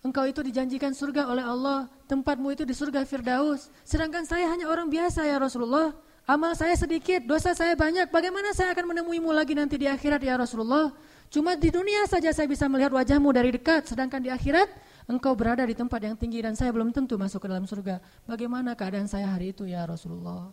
[0.03, 3.71] Engkau itu dijanjikan surga oleh Allah, tempatmu itu di surga Firdaus.
[3.87, 5.95] Sedangkan saya hanya orang biasa ya Rasulullah.
[6.27, 8.11] Amal saya sedikit, dosa saya banyak.
[8.11, 10.91] Bagaimana saya akan menemuimu lagi nanti di akhirat ya Rasulullah?
[11.31, 14.69] Cuma di dunia saja saya bisa melihat wajahmu dari dekat, sedangkan di akhirat
[15.07, 18.03] engkau berada di tempat yang tinggi dan saya belum tentu masuk ke dalam surga.
[18.27, 20.51] Bagaimana keadaan saya hari itu ya Rasulullah?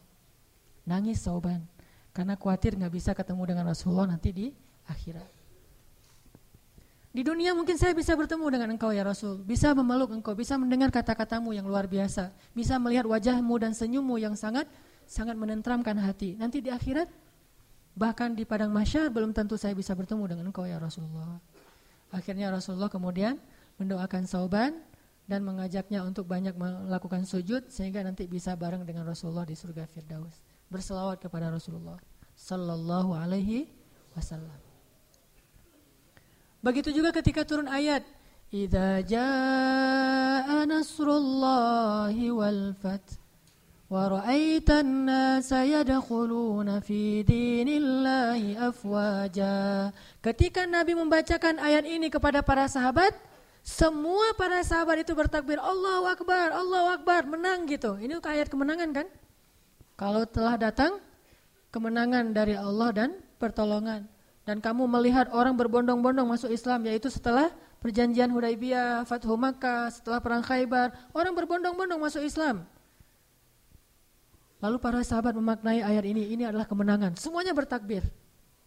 [0.86, 1.66] Nangis sauban,
[2.14, 4.48] karena khawatir nggak bisa ketemu dengan Rasulullah nanti di
[4.90, 5.38] akhirat.
[7.19, 10.88] Di dunia mungkin saya bisa bertemu dengan engkau ya Rasul, bisa memeluk engkau, bisa mendengar
[10.88, 14.71] kata-katamu yang luar biasa, bisa melihat wajahmu dan senyummu yang sangat
[15.03, 16.39] sangat menentramkan hati.
[16.39, 17.12] Nanti di akhirat,
[17.91, 21.43] bahkan di padang masyar belum tentu saya bisa bertemu dengan engkau ya Rasulullah.
[22.08, 23.36] Akhirnya Rasulullah kemudian
[23.84, 24.79] mendoakan Sauban
[25.27, 30.39] dan mengajaknya untuk banyak melakukan sujud sehingga nanti bisa bareng dengan Rasulullah di surga Firdaus.
[30.71, 31.99] Berselawat kepada Rasulullah
[32.39, 33.67] sallallahu alaihi
[34.15, 34.68] wasallam.
[36.60, 38.04] Begitu juga ketika turun ayat
[38.50, 43.22] Idza jaa nasrullahi wal fath
[43.93, 49.93] wa yadkhuluna fi dinillahi afwaja.
[50.26, 53.13] Ketika Nabi membacakan ayat ini kepada para sahabat,
[53.62, 58.02] semua para sahabat itu bertakbir Allahu Akbar, Allahu Akbar, menang gitu.
[58.02, 59.06] Ini ayat kemenangan kan?
[59.93, 60.98] Kalau telah datang
[61.69, 64.18] kemenangan dari Allah dan pertolongan
[64.50, 67.54] dan kamu melihat orang berbondong-bondong masuk Islam yaitu setelah
[67.86, 72.66] perjanjian Hudaibiyah, Fathu Makkah, setelah perang Khaybar, orang berbondong-bondong masuk Islam.
[74.58, 77.14] Lalu para sahabat memaknai ayat ini, ini adalah kemenangan.
[77.22, 78.02] Semuanya bertakbir.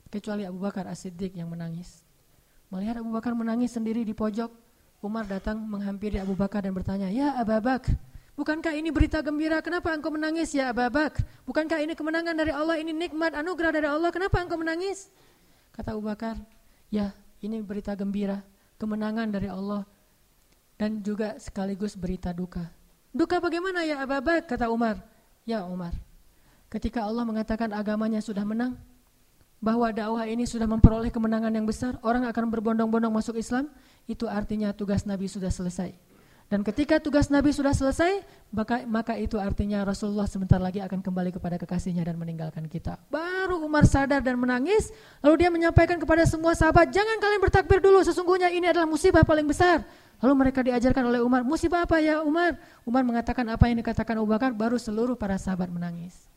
[0.06, 2.06] Kecuali Abu Bakar As-Siddiq yang menangis.
[2.70, 4.54] Melihat Abu Bakar menangis sendiri di pojok,
[5.02, 7.98] Umar datang menghampiri Abu Bakar dan bertanya, "Ya Abu Bakar,
[8.38, 9.58] bukankah ini berita gembira?
[9.58, 11.26] Kenapa engkau menangis ya Abu Bakar?
[11.42, 14.14] Bukankah ini kemenangan dari Allah, ini nikmat anugerah dari Allah?
[14.14, 15.10] Kenapa engkau menangis?"
[15.72, 16.36] Kata Abu Bakar,
[16.92, 18.44] ya ini berita gembira,
[18.76, 19.88] kemenangan dari Allah
[20.76, 22.68] dan juga sekaligus berita duka.
[23.12, 24.44] Duka bagaimana ya Abu Bakar?
[24.44, 25.00] Kata Umar.
[25.42, 25.90] Ya Umar,
[26.70, 28.78] ketika Allah mengatakan agamanya sudah menang,
[29.62, 33.70] bahwa dakwah ini sudah memperoleh kemenangan yang besar, orang akan berbondong-bondong masuk Islam,
[34.10, 35.94] itu artinya tugas Nabi sudah selesai.
[36.52, 38.20] Dan ketika tugas Nabi sudah selesai,
[38.52, 43.00] maka, maka itu artinya Rasulullah sebentar lagi akan kembali kepada kekasihnya dan meninggalkan kita.
[43.08, 44.92] Baru Umar sadar dan menangis,
[45.24, 49.48] lalu dia menyampaikan kepada semua sahabat, jangan kalian bertakbir dulu, sesungguhnya ini adalah musibah paling
[49.48, 49.80] besar.
[50.20, 52.60] Lalu mereka diajarkan oleh Umar, musibah apa ya Umar?
[52.84, 56.28] Umar mengatakan apa yang dikatakan Abu Bakar, baru seluruh para sahabat menangis.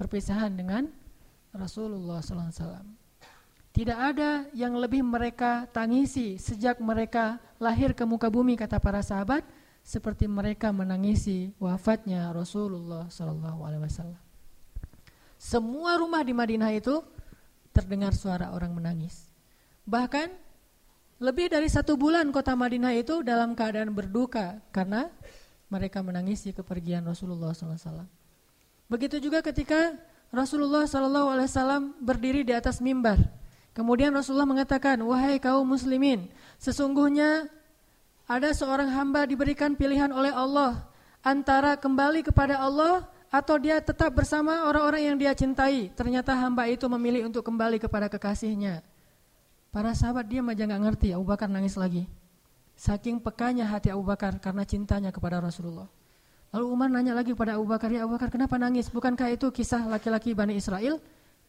[0.00, 0.88] Perpisahan dengan
[1.52, 3.01] Rasulullah SAW.
[3.72, 9.40] Tidak ada yang lebih mereka tangisi sejak mereka lahir ke muka bumi kata para sahabat
[9.80, 14.20] seperti mereka menangisi wafatnya Rasulullah Sallallahu Alaihi Wasallam.
[15.40, 17.00] Semua rumah di Madinah itu
[17.72, 19.32] terdengar suara orang menangis.
[19.88, 20.28] Bahkan
[21.18, 25.08] lebih dari satu bulan kota Madinah itu dalam keadaan berduka karena
[25.72, 28.04] mereka menangisi kepergian Rasulullah SAW.
[28.86, 29.96] Begitu juga ketika
[30.28, 33.16] Rasulullah SAW berdiri di atas mimbar
[33.72, 36.28] Kemudian Rasulullah mengatakan, "Wahai kaum muslimin,
[36.60, 37.48] sesungguhnya
[38.28, 40.84] ada seorang hamba diberikan pilihan oleh Allah
[41.24, 45.88] antara kembali kepada Allah atau dia tetap bersama orang-orang yang dia cintai.
[45.96, 48.84] Ternyata hamba itu memilih untuk kembali kepada kekasihnya."
[49.72, 52.04] Para sahabat dia aja nggak ngerti, Abu Bakar nangis lagi.
[52.76, 55.88] Saking pekanya hati Abu Bakar karena cintanya kepada Rasulullah.
[56.52, 58.92] Lalu Umar nanya lagi kepada Abu Bakar, "Ya Abu Bakar, kenapa nangis?
[58.92, 61.00] Bukankah itu kisah laki-laki Bani Israel?"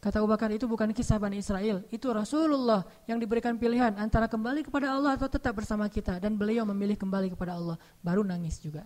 [0.04, 4.68] Kata Abu Bakar itu bukan kisah Bani Israel, itu Rasulullah yang diberikan pilihan antara kembali
[4.68, 6.20] kepada Allah atau tetap bersama kita.
[6.20, 8.84] Dan beliau memilih kembali kepada Allah, baru nangis juga.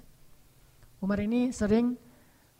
[1.01, 1.97] Umar ini sering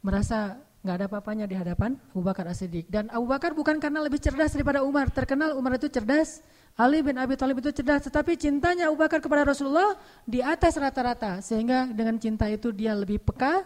[0.02, 2.90] merasa nggak ada apa-apanya di hadapan Abu Bakar As-Siddiq.
[2.90, 6.42] Dan Abu Bakar bukan karena lebih cerdas daripada Umar, terkenal Umar itu cerdas,
[6.74, 9.94] Ali bin Abi Thalib itu cerdas, tetapi cintanya Abu Bakar kepada Rasulullah
[10.26, 11.46] di atas rata-rata.
[11.46, 13.62] Sehingga dengan cinta itu dia lebih peka,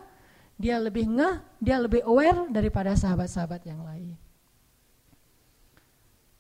[0.60, 4.31] dia lebih ngeh, dia lebih aware daripada sahabat-sahabat yang lain.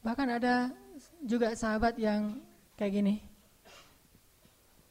[0.01, 0.73] Bahkan ada
[1.21, 2.41] juga sahabat yang
[2.77, 3.15] kayak gini.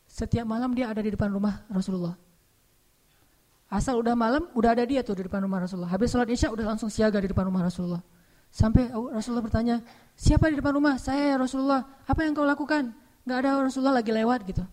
[0.07, 2.14] Setiap malam dia ada di depan rumah Rasulullah.
[3.70, 5.90] Asal udah malam, udah ada dia tuh di depan rumah Rasulullah.
[5.94, 8.03] Habis sholat isya udah langsung siaga di depan rumah Rasulullah.
[8.51, 9.79] Sampai Rasulullah bertanya,
[10.18, 10.99] siapa di depan rumah?
[10.99, 11.87] Saya ya Rasulullah.
[12.03, 12.90] Apa yang kau lakukan?
[13.23, 14.66] Gak ada Rasulullah lagi lewat gitu.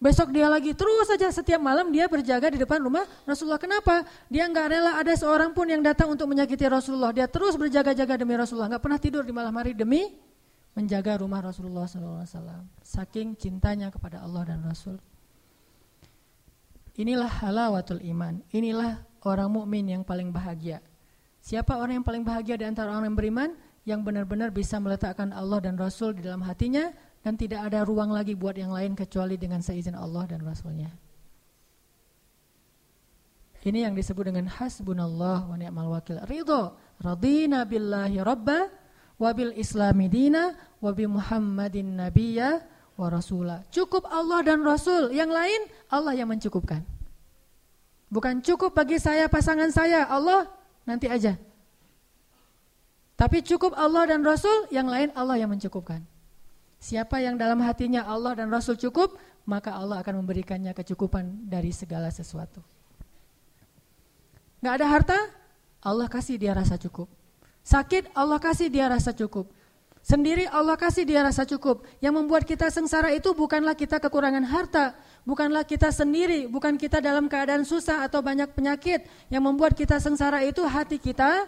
[0.00, 3.60] Besok dia lagi terus saja setiap malam dia berjaga di depan rumah Rasulullah.
[3.60, 4.00] Kenapa?
[4.32, 7.12] Dia nggak rela ada seorang pun yang datang untuk menyakiti Rasulullah.
[7.12, 8.72] Dia terus berjaga-jaga demi Rasulullah.
[8.72, 10.16] Nggak pernah tidur di malam hari demi
[10.72, 12.64] menjaga rumah Rasulullah SAW.
[12.80, 14.96] Saking cintanya kepada Allah dan Rasul.
[16.96, 18.40] Inilah halawatul iman.
[18.56, 20.80] Inilah orang mukmin yang paling bahagia.
[21.44, 23.50] Siapa orang yang paling bahagia di antara orang yang beriman?
[23.84, 26.88] Yang benar-benar bisa meletakkan Allah dan Rasul di dalam hatinya
[27.20, 30.88] dan tidak ada ruang lagi buat yang lain kecuali dengan seizin Allah dan Rasulnya.
[33.60, 36.16] Ini yang disebut dengan hasbunallah wa ni'mal wakil.
[36.24, 38.72] Ridho, radina billahi rabba
[39.20, 42.64] wa bil islami dina wa bi muhammadin nabiyya
[42.96, 43.60] wa rasula.
[43.68, 46.80] Cukup Allah dan Rasul, yang lain Allah yang mencukupkan.
[48.08, 50.48] Bukan cukup bagi saya pasangan saya, Allah
[50.88, 51.36] nanti aja.
[53.20, 56.00] Tapi cukup Allah dan Rasul, yang lain Allah yang mencukupkan.
[56.80, 62.08] Siapa yang dalam hatinya Allah dan Rasul cukup, maka Allah akan memberikannya kecukupan dari segala
[62.08, 62.64] sesuatu.
[64.64, 65.18] Gak ada harta,
[65.84, 67.04] Allah kasih dia rasa cukup.
[67.60, 69.52] Sakit, Allah kasih dia rasa cukup.
[70.00, 71.84] Sendiri Allah kasih dia rasa cukup.
[72.00, 74.96] Yang membuat kita sengsara itu bukanlah kita kekurangan harta,
[75.28, 79.04] bukanlah kita sendiri, bukan kita dalam keadaan susah atau banyak penyakit.
[79.28, 81.44] Yang membuat kita sengsara itu hati kita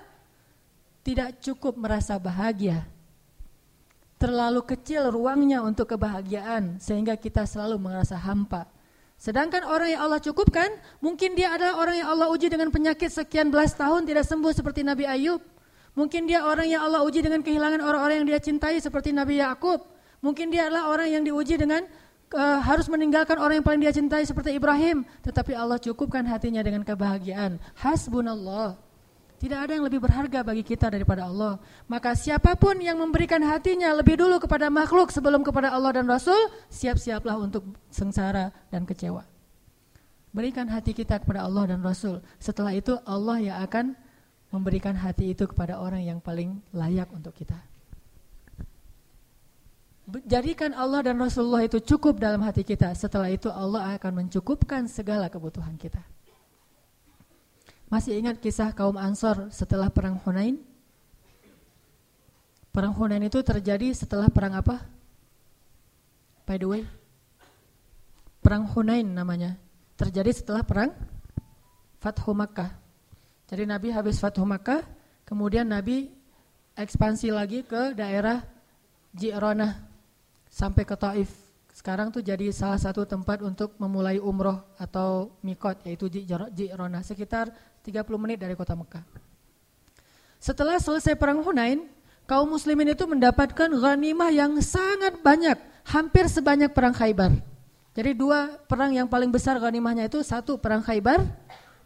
[1.01, 2.85] tidak cukup merasa bahagia
[4.23, 8.71] terlalu kecil ruangnya untuk kebahagiaan sehingga kita selalu merasa hampa.
[9.19, 10.71] Sedangkan orang yang Allah cukupkan,
[11.03, 14.87] mungkin dia adalah orang yang Allah uji dengan penyakit sekian belas tahun tidak sembuh seperti
[14.87, 15.43] Nabi Ayub.
[15.99, 19.83] Mungkin dia orang yang Allah uji dengan kehilangan orang-orang yang dia cintai seperti Nabi Yakub.
[20.23, 21.83] Mungkin dia adalah orang yang diuji dengan
[22.31, 25.03] uh, harus meninggalkan orang yang paling dia cintai seperti Ibrahim.
[25.27, 27.59] Tetapi Allah cukupkan hatinya dengan kebahagiaan.
[27.75, 28.92] Hasbunallah.
[29.43, 31.59] Tidak ada yang lebih berharga bagi kita daripada Allah.
[31.91, 36.39] Maka siapa pun yang memberikan hatinya lebih dulu kepada makhluk sebelum kepada Allah dan Rasul,
[36.71, 39.27] siap-siaplah untuk sengsara dan kecewa.
[40.31, 42.23] Berikan hati kita kepada Allah dan Rasul.
[42.39, 43.99] Setelah itu Allah yang akan
[44.55, 47.59] memberikan hati itu kepada orang yang paling layak untuk kita.
[50.23, 52.95] Jadikan Allah dan Rasulullah itu cukup dalam hati kita.
[52.95, 56.07] Setelah itu Allah akan mencukupkan segala kebutuhan kita.
[57.93, 60.57] Masih ingat kisah kaum Ansor setelah perang Hunain?
[62.73, 64.81] Perang Hunain itu terjadi setelah perang apa?
[66.49, 66.83] By the way,
[68.41, 69.61] perang Hunain namanya.
[70.01, 70.89] Terjadi setelah perang
[72.01, 72.73] Fathu Makkah.
[73.53, 74.81] Jadi Nabi habis Fathu Makkah,
[75.29, 76.09] kemudian Nabi
[76.73, 78.41] ekspansi lagi ke daerah
[79.13, 79.77] Ji'ronah
[80.49, 81.29] sampai ke Taif.
[81.77, 87.53] Sekarang tuh jadi salah satu tempat untuk memulai umroh atau mikot yaitu Ji'ronah sekitar
[87.83, 89.03] 30 menit dari kota Mekah.
[90.39, 91.87] Setelah selesai perang Hunain,
[92.27, 97.35] kaum muslimin itu mendapatkan ghanimah yang sangat banyak, hampir sebanyak perang Khaybar.
[97.93, 101.23] Jadi dua perang yang paling besar ghanimahnya itu satu perang Khaybar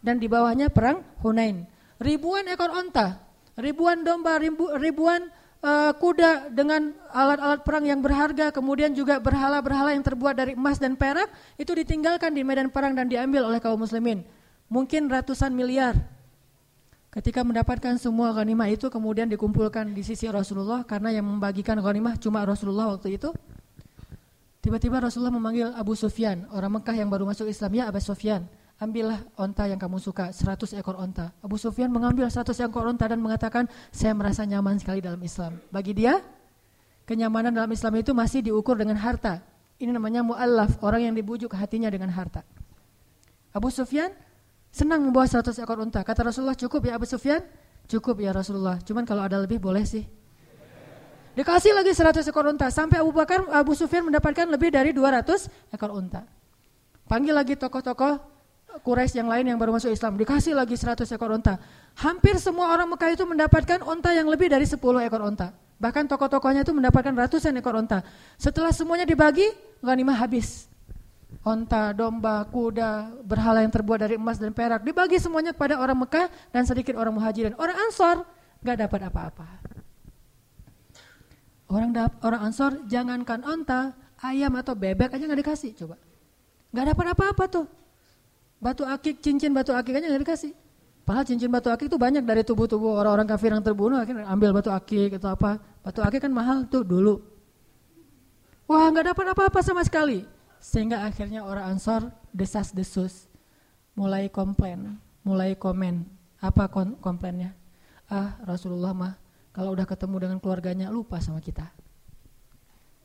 [0.01, 1.65] dan di bawahnya perang Hunain.
[1.97, 3.17] Ribuan ekor onta,
[3.57, 5.33] ribuan domba, ribu, ribuan
[5.65, 10.93] uh, kuda dengan alat-alat perang yang berharga, kemudian juga berhala-berhala yang terbuat dari emas dan
[10.93, 14.21] perak itu ditinggalkan di medan perang dan diambil oleh kaum muslimin
[14.67, 15.95] mungkin ratusan miliar.
[17.07, 22.45] Ketika mendapatkan semua ghanimah itu kemudian dikumpulkan di sisi Rasulullah karena yang membagikan ghanimah cuma
[22.45, 23.33] Rasulullah waktu itu.
[24.61, 28.43] Tiba-tiba Rasulullah memanggil Abu Sufyan, orang Mekah yang baru masuk Islam, ya Abu Sufyan,
[28.75, 31.31] ambillah onta yang kamu suka, 100 ekor onta.
[31.39, 35.63] Abu Sufyan mengambil 100 ekor onta dan mengatakan, saya merasa nyaman sekali dalam Islam.
[35.71, 36.19] Bagi dia,
[37.07, 39.39] kenyamanan dalam Islam itu masih diukur dengan harta.
[39.79, 42.43] Ini namanya mu'allaf, orang yang dibujuk hatinya dengan harta.
[43.55, 44.11] Abu Sufyan
[44.77, 46.05] Senang membawa 100 ekor unta.
[46.05, 47.41] Kata Rasulullah, cukup ya Abu Sufyan?
[47.89, 48.77] Cukup ya Rasulullah.
[48.85, 50.05] Cuman kalau ada lebih boleh sih.
[51.33, 52.69] Dikasih lagi 100 ekor unta.
[52.69, 56.29] Sampai Abu Bakar, Abu Sufyan mendapatkan lebih dari 200 ekor unta.
[57.09, 58.37] Panggil lagi tokoh-tokoh
[58.85, 60.13] Quraisy yang lain yang baru masuk Islam.
[60.13, 61.57] Dikasih lagi 100 ekor unta.
[61.97, 65.57] Hampir semua orang Mekah itu mendapatkan unta yang lebih dari 10 ekor unta.
[65.81, 68.05] Bahkan tokoh-tokohnya itu mendapatkan ratusan ekor unta.
[68.37, 69.49] Setelah semuanya dibagi,
[69.81, 70.69] ghanimah habis
[71.47, 76.27] onta, domba, kuda, berhala yang terbuat dari emas dan perak dibagi semuanya kepada orang Mekah
[76.51, 77.55] dan sedikit orang muhajirin.
[77.55, 78.27] Orang Ansor
[78.59, 79.47] gak dapat apa-apa.
[81.71, 85.95] Orang dap, orang Ansor jangankan onta, ayam atau bebek aja nggak dikasih coba.
[86.75, 87.65] Gak dapat apa-apa tuh.
[88.59, 90.51] Batu akik, cincin batu akik aja nggak dikasih.
[91.07, 94.67] Padahal cincin batu akik itu banyak dari tubuh-tubuh orang-orang kafir yang terbunuh akhirnya ambil batu
[94.67, 95.55] akik atau apa.
[95.79, 97.23] Batu akik kan mahal tuh dulu.
[98.67, 100.27] Wah nggak dapat apa-apa sama sekali.
[100.57, 103.29] Sehingga akhirnya orang Ansor desas-desus,
[103.93, 106.05] mulai komplain, mulai komen.
[106.37, 106.69] Apa
[107.01, 107.57] komplainnya?
[108.07, 109.13] Ah Rasulullah mah
[109.49, 111.65] kalau udah ketemu dengan keluarganya lupa sama kita.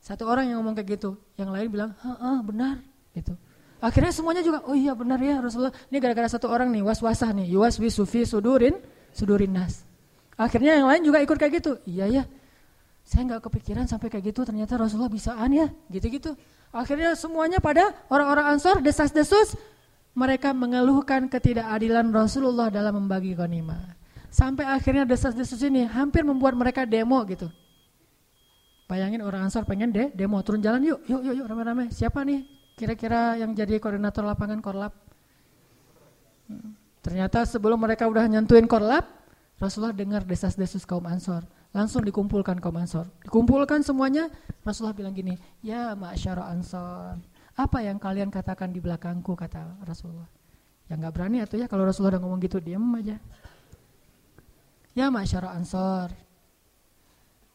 [0.03, 2.83] Satu orang yang ngomong kayak gitu, yang lain bilang, ah benar,
[3.15, 3.33] gitu.
[3.79, 5.71] Akhirnya semuanya juga, oh iya benar ya Rasulullah.
[5.87, 8.75] Ini gara-gara satu orang nih, was-wasah nih, yuwas wisufi sudurin,
[9.15, 9.87] sudurin nas.
[10.35, 12.23] Akhirnya yang lain juga ikut kayak gitu, iya ya.
[13.03, 16.35] Saya nggak kepikiran sampai kayak gitu, ternyata Rasulullah bisaan ya, gitu-gitu.
[16.73, 19.53] Akhirnya semuanya pada orang-orang Ansor desas-desus
[20.17, 23.93] mereka mengeluhkan ketidakadilan Rasulullah dalam membagi ghanimah.
[24.33, 27.45] Sampai akhirnya desas-desus ini hampir membuat mereka demo gitu.
[28.89, 31.93] Bayangin orang Ansor pengen deh demo turun jalan yuk, yuk, yuk, yuk rame-rame.
[31.93, 32.41] Siapa nih
[32.73, 34.97] kira-kira yang jadi koordinator lapangan korlap?
[36.49, 36.73] Hmm.
[37.05, 39.05] Ternyata sebelum mereka udah nyentuhin korlap,
[39.61, 41.45] Rasulullah dengar desas-desus kaum Ansor.
[41.73, 43.09] Langsung dikumpulkan kaum Ansor.
[43.25, 44.29] Dikumpulkan semuanya,
[44.61, 45.33] Rasulullah bilang gini,
[45.65, 47.17] ya ma'asyara Ansor,
[47.57, 50.29] apa yang kalian katakan di belakangku, kata Rasulullah.
[50.85, 53.17] Ya nggak berani atau ya kalau Rasulullah udah ngomong gitu, diam aja.
[54.93, 56.13] Ya ma'asyara Ansor,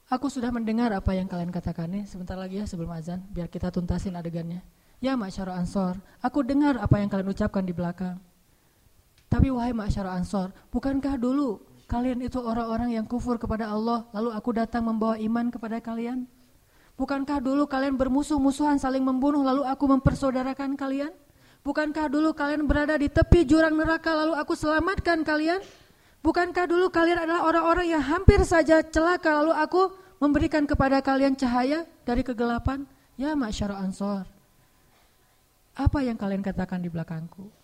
[0.09, 3.69] Aku sudah mendengar apa yang kalian katakan nih sebentar lagi ya sebelum azan biar kita
[3.69, 4.65] tuntasin adegannya.
[5.05, 8.17] Ya masyarakat Ansor, aku dengar apa yang kalian ucapkan di belakang.
[9.29, 14.53] Tapi wahai masyarakat Ansor, bukankah dulu kalian itu orang-orang yang kufur kepada Allah lalu aku
[14.53, 16.29] datang membawa iman kepada kalian?
[17.01, 21.11] Bukankah dulu kalian bermusuh-musuhan saling membunuh lalu aku mempersaudarakan kalian?
[21.65, 25.65] Bukankah dulu kalian berada di tepi jurang neraka lalu aku selamatkan kalian?
[26.21, 29.83] Bukankah dulu kalian adalah orang-orang yang hampir saja celaka lalu aku
[30.19, 32.85] memberikan kepada kalian cahaya dari kegelapan?
[33.15, 34.27] Ya masyarakat ansor.
[35.79, 37.58] Apa yang kalian katakan di belakangku?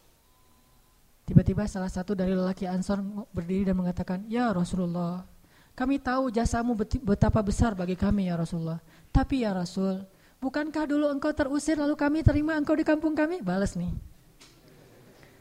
[1.24, 3.00] Tiba-tiba salah satu dari lelaki ansor
[3.32, 5.24] berdiri dan mengatakan, Ya Rasulullah,
[5.72, 8.78] kami tahu jasamu betapa besar bagi kami ya Rasulullah.
[9.08, 10.04] Tapi ya Rasul,
[10.38, 13.40] bukankah dulu engkau terusir lalu kami terima engkau di kampung kami?
[13.40, 13.90] Balas nih.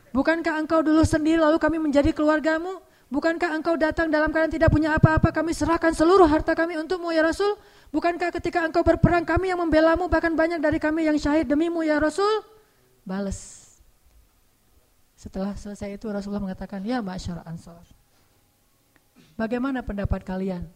[0.10, 2.80] Bukankah engkau dulu sendiri lalu kami menjadi keluargamu?
[3.14, 7.22] Bukankah engkau datang dalam keadaan tidak punya apa-apa, kami serahkan seluruh harta kami untukmu ya
[7.22, 7.54] Rasul?
[7.94, 12.02] Bukankah ketika engkau berperang kami yang membelamu, bahkan banyak dari kami yang syahid demimu ya
[12.02, 12.42] Rasul?
[13.06, 13.63] Bales.
[15.24, 17.80] Setelah selesai itu Rasulullah mengatakan, ya masyarakat ansar.
[19.40, 20.68] Bagaimana pendapat kalian?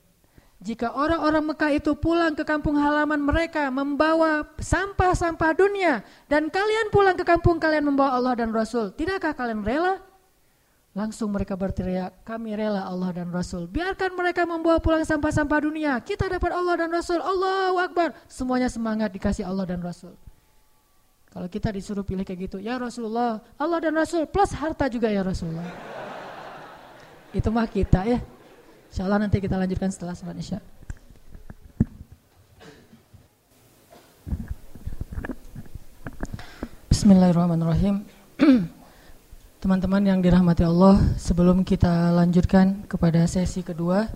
[0.64, 7.20] Jika orang-orang Mekah itu pulang ke kampung halaman mereka membawa sampah-sampah dunia dan kalian pulang
[7.20, 10.00] ke kampung kalian membawa Allah dan Rasul, tidakkah kalian rela?
[10.96, 13.70] Langsung mereka berteriak, kami rela Allah dan Rasul.
[13.70, 16.02] Biarkan mereka membawa pulang sampah-sampah dunia.
[16.02, 17.22] Kita dapat Allah dan Rasul.
[17.22, 18.18] Allahu Akbar.
[18.26, 20.18] Semuanya semangat dikasih Allah dan Rasul.
[21.38, 25.22] Kalau kita disuruh pilih kayak gitu, ya Rasulullah, Allah dan Rasul plus harta juga ya
[25.22, 25.70] Rasulullah.
[27.30, 28.18] Itu mah kita ya.
[28.90, 30.58] Insya Allah nanti kita lanjutkan setelah sholat isya.
[36.90, 38.02] Bismillahirrahmanirrahim.
[39.62, 44.10] Teman-teman yang dirahmati Allah, sebelum kita lanjutkan kepada sesi kedua,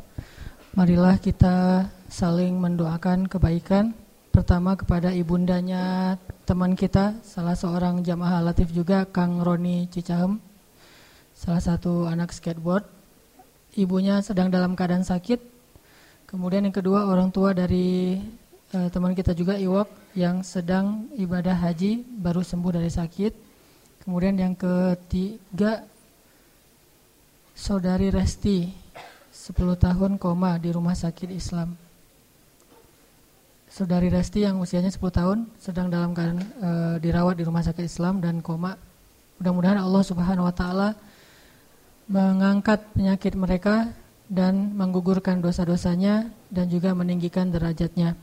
[0.74, 4.01] marilah kita saling mendoakan kebaikan.
[4.32, 6.16] Pertama kepada ibundanya
[6.48, 10.40] teman kita, salah seorang jamaah latif juga, Kang Roni Cicahem,
[11.36, 12.88] salah satu anak skateboard.
[13.76, 15.44] Ibunya sedang dalam keadaan sakit.
[16.32, 18.24] Kemudian yang kedua orang tua dari
[18.72, 23.34] eh, teman kita juga Iwok yang sedang ibadah haji baru sembuh dari sakit.
[24.08, 25.84] Kemudian yang ketiga
[27.52, 28.72] Saudari Resti
[29.28, 31.81] 10 tahun koma di rumah sakit Islam
[33.72, 36.70] Saudari Resti yang usianya 10 tahun sedang dalam keadaan e,
[37.00, 38.76] dirawat di rumah sakit Islam dan koma
[39.40, 40.94] Mudah-mudahan Allah subhanahu wa ta'ala
[42.12, 43.90] mengangkat penyakit mereka
[44.28, 48.14] dan menggugurkan dosa-dosanya dan juga meninggikan derajatnya.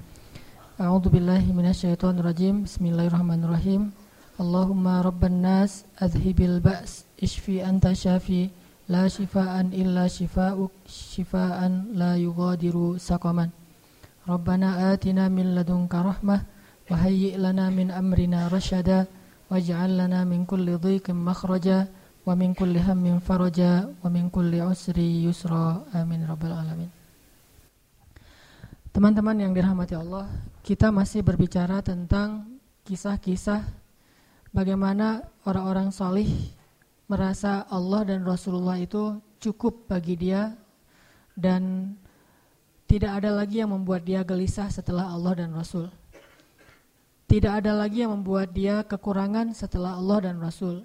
[0.79, 2.69] A'udzubillahi minasyaitonirrajim.
[2.69, 3.91] Bismillahirrahmanirrahim.
[4.39, 8.55] Allahumma rabban nas adhibil ba's ishfi anta syafi
[8.87, 13.51] la shifaan illa shifa'uk shifaan la yughadiru saqaman
[14.29, 16.41] Rabbana atina min ladunka rahmah
[16.93, 16.97] wa
[17.41, 19.09] lana min amrina rasyada
[19.49, 21.89] waj'al lana min kulli dhiqin makhraja
[22.29, 26.93] wa min kulli hammin faraja wa min kulli usri yusra amin rabbal alamin
[28.93, 30.29] Teman-teman yang dirahmati Allah,
[30.61, 33.65] kita masih berbicara tentang kisah-kisah
[34.53, 36.29] bagaimana orang-orang solih
[37.09, 40.53] merasa Allah dan Rasulullah itu cukup bagi dia
[41.33, 41.95] dan
[42.89, 45.93] tidak ada lagi yang membuat dia gelisah setelah Allah dan Rasul.
[47.29, 50.81] Tidak ada lagi yang membuat dia kekurangan setelah Allah dan Rasul.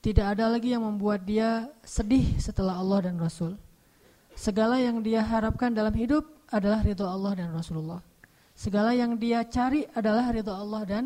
[0.00, 3.60] Tidak ada lagi yang membuat dia sedih setelah Allah dan Rasul.
[4.32, 8.00] Segala yang dia harapkan dalam hidup adalah ridho Allah dan Rasulullah.
[8.56, 11.04] Segala yang dia cari adalah ridho Allah dan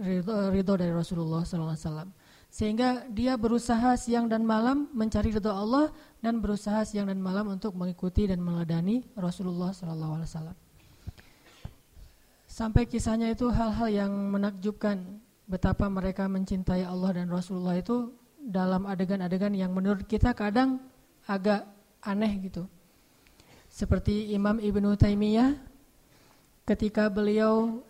[0.00, 2.08] ridho, dari Rasulullah SAW.
[2.58, 7.70] Sehingga dia berusaha siang dan malam mencari ridho Allah dan berusaha siang dan malam untuk
[7.78, 10.58] mengikuti dan meladani Rasulullah SAW.
[12.50, 18.10] Sampai kisahnya itu hal-hal yang menakjubkan betapa mereka mencintai Allah dan Rasulullah itu
[18.42, 20.82] dalam adegan-adegan yang menurut kita kadang
[21.30, 21.62] agak
[22.02, 22.66] aneh gitu.
[23.70, 25.54] Seperti Imam Ibnu Taimiyah
[26.66, 27.86] ketika beliau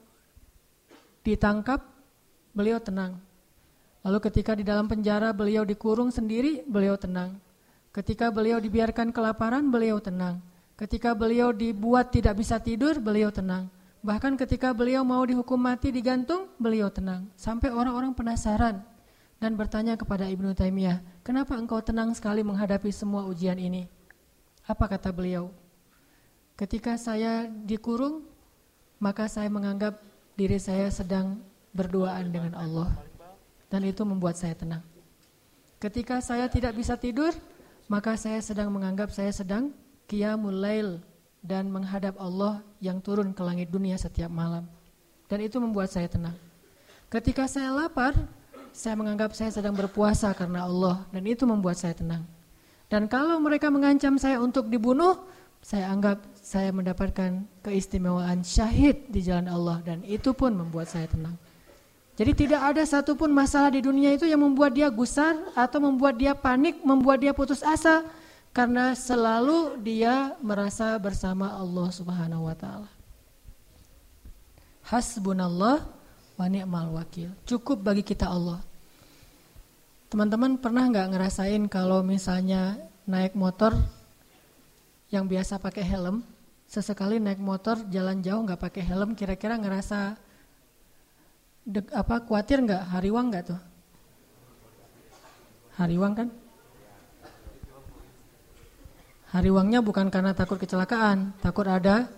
[1.25, 1.81] ditangkap
[2.53, 3.28] beliau tenang.
[4.09, 7.37] Lalu ketika di dalam penjara beliau dikurung sendiri, beliau tenang.
[7.93, 10.41] Ketika beliau dibiarkan kelaparan, beliau tenang.
[10.81, 13.69] Ketika beliau dibuat tidak bisa tidur, beliau tenang.
[14.01, 17.29] Bahkan ketika beliau mau dihukum mati digantung, beliau tenang.
[17.37, 18.81] Sampai orang-orang penasaran
[19.37, 23.93] dan bertanya kepada Ibnu Taimiyah, "Kenapa engkau tenang sekali menghadapi semua ujian ini?"
[24.65, 25.53] Apa kata beliau?
[26.57, 28.25] Ketika saya dikurung,
[28.97, 30.01] maka saya menganggap
[30.33, 31.45] diri saya sedang
[31.77, 33.08] berduaan dengan Allah.
[33.69, 34.81] Dan itu membuat saya tenang.
[35.79, 37.31] Ketika saya tidak bisa tidur,
[37.87, 39.71] maka saya sedang menganggap saya sedang
[40.09, 40.99] qiyamul lail
[41.45, 44.67] dan menghadap Allah yang turun ke langit dunia setiap malam.
[45.29, 46.35] Dan itu membuat saya tenang.
[47.09, 48.17] Ketika saya lapar,
[48.73, 52.25] saya menganggap saya sedang berpuasa karena Allah dan itu membuat saya tenang.
[52.89, 55.29] Dan kalau mereka mengancam saya untuk dibunuh,
[55.61, 61.37] saya anggap saya mendapatkan keistimewaan syahid di jalan Allah dan itu pun membuat saya tenang.
[62.19, 66.35] Jadi tidak ada satupun masalah di dunia itu yang membuat dia gusar atau membuat dia
[66.35, 68.03] panik, membuat dia putus asa
[68.51, 72.91] karena selalu dia merasa bersama Allah Subhanahu wa taala.
[74.83, 75.87] Hasbunallah
[76.35, 77.31] wa ni'mal wakil.
[77.47, 78.67] Cukup bagi kita Allah.
[80.11, 83.79] Teman-teman pernah nggak ngerasain kalau misalnya naik motor
[85.15, 86.27] yang biasa pakai helm,
[86.67, 90.19] sesekali naik motor jalan jauh nggak pakai helm, kira-kira ngerasa
[91.69, 93.61] de, apa khawatir nggak hariwang nggak tuh?
[95.77, 96.29] Hariwang kan?
[99.29, 102.09] Hari uangnya bukan karena takut kecelakaan, takut ada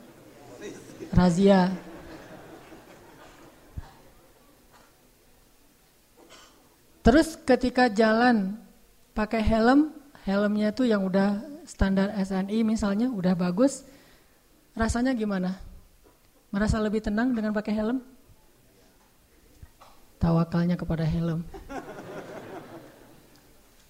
[1.10, 1.74] razia.
[7.02, 8.54] Terus ketika jalan
[9.10, 9.90] pakai helm,
[10.22, 13.82] helmnya itu yang udah standar SNI misalnya, udah bagus,
[14.78, 15.58] rasanya gimana?
[16.54, 17.98] Merasa lebih tenang dengan pakai helm?
[20.20, 21.40] Tawakalnya kepada helm.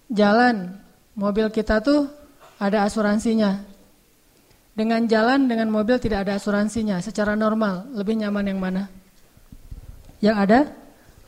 [0.07, 0.79] Jalan,
[1.11, 2.07] mobil kita tuh
[2.55, 3.67] ada asuransinya.
[4.71, 8.87] Dengan jalan dengan mobil tidak ada asuransinya secara normal, lebih nyaman yang mana?
[10.23, 10.59] Yang ada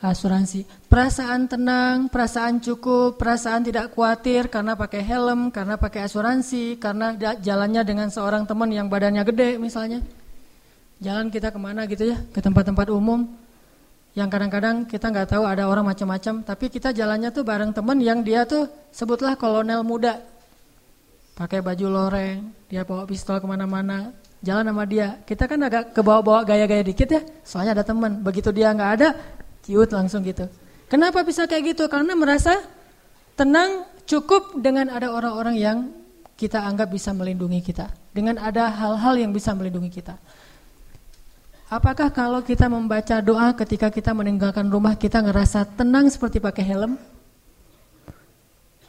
[0.00, 0.64] asuransi.
[0.88, 7.84] Perasaan tenang, perasaan cukup, perasaan tidak khawatir karena pakai helm, karena pakai asuransi, karena jalannya
[7.84, 10.00] dengan seorang teman yang badannya gede misalnya.
[11.04, 13.43] Jalan kita ke mana gitu ya, ke tempat-tempat umum
[14.14, 18.22] yang kadang-kadang kita nggak tahu ada orang macam-macam, tapi kita jalannya tuh bareng teman yang
[18.22, 20.22] dia tuh sebutlah kolonel muda,
[21.34, 25.18] pakai baju loreng, dia bawa pistol ke mana-mana, jalan sama dia.
[25.26, 28.22] Kita kan agak kebawa-bawa gaya-gaya dikit ya, soalnya ada teman.
[28.22, 29.18] Begitu dia nggak ada,
[29.66, 30.46] ciut langsung gitu.
[30.86, 31.90] Kenapa bisa kayak gitu?
[31.90, 32.54] Karena merasa
[33.34, 35.78] tenang cukup dengan ada orang-orang yang
[36.38, 37.90] kita anggap bisa melindungi kita.
[38.14, 40.14] Dengan ada hal-hal yang bisa melindungi kita.
[41.72, 47.00] Apakah kalau kita membaca doa ketika kita meninggalkan rumah kita ngerasa tenang seperti pakai helm?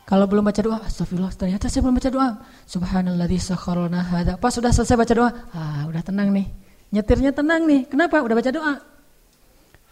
[0.06, 2.30] Kalau belum baca doa, astagfirullah, ternyata saya belum baca doa.
[2.70, 4.34] Subhanalladzi sakharana hada.
[4.38, 6.46] Pas sudah selesai baca doa, ah udah tenang nih.
[6.94, 7.90] Nyetirnya tenang nih.
[7.90, 8.22] Kenapa?
[8.22, 8.74] Udah baca doa.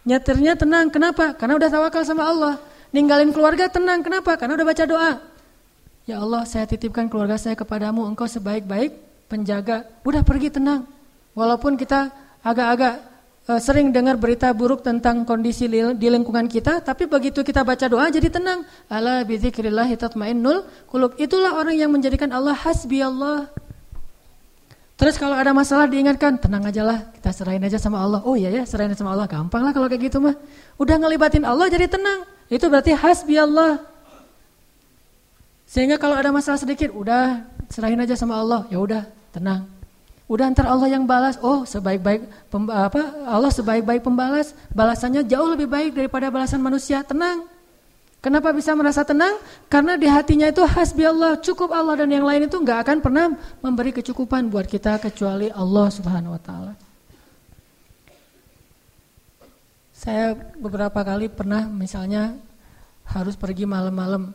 [0.06, 0.86] Nyetirnya tenang.
[0.92, 1.34] Kenapa?
[1.34, 2.54] Karena udah tawakal sama Allah.
[2.94, 4.06] Ninggalin keluarga tenang.
[4.06, 4.38] Kenapa?
[4.38, 5.12] Karena udah baca doa.
[6.06, 8.06] Ya Allah, saya titipkan keluarga saya kepadamu.
[8.06, 8.94] Engkau sebaik-baik
[9.26, 9.88] penjaga.
[10.06, 10.86] Udah pergi tenang.
[11.34, 12.14] Walaupun kita
[12.44, 13.14] agak-agak
[13.44, 18.08] Eh, sering dengar berita buruk tentang kondisi di lingkungan kita, tapi begitu kita baca doa
[18.08, 18.64] jadi tenang.
[18.88, 21.12] Ala bidzikrillah tatmainnul qulub.
[21.20, 23.52] Itulah orang yang menjadikan Allah hasbi Allah.
[24.96, 28.24] Terus kalau ada masalah diingatkan, tenang aja lah, kita serahin aja sama Allah.
[28.24, 30.40] Oh iya ya, serahin sama Allah, gampang lah kalau kayak gitu mah.
[30.80, 32.24] Udah ngelibatin Allah jadi tenang.
[32.48, 33.76] Itu berarti hasbi Allah.
[35.68, 39.04] Sehingga kalau ada masalah sedikit, udah serahin aja sama Allah, ya udah,
[39.36, 39.68] tenang.
[40.24, 41.36] Udah antar Allah yang balas.
[41.44, 42.24] Oh, sebaik-baik
[42.72, 43.00] apa?
[43.28, 47.04] Allah sebaik-baik pembalas, balasannya jauh lebih baik daripada balasan manusia.
[47.04, 47.44] Tenang.
[48.24, 49.36] Kenapa bisa merasa tenang?
[49.68, 53.36] Karena di hatinya itu hasbi Allah, cukup Allah dan yang lain itu nggak akan pernah
[53.60, 56.72] memberi kecukupan buat kita kecuali Allah Subhanahu wa taala.
[59.92, 62.32] Saya beberapa kali pernah misalnya
[63.04, 64.32] harus pergi malam-malam.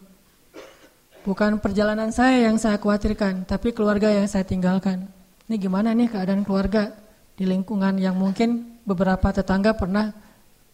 [1.26, 5.10] Bukan perjalanan saya yang saya khawatirkan, tapi keluarga yang saya tinggalkan.
[5.50, 6.93] Ini gimana nih keadaan keluarga
[7.34, 10.14] di lingkungan yang mungkin beberapa tetangga pernah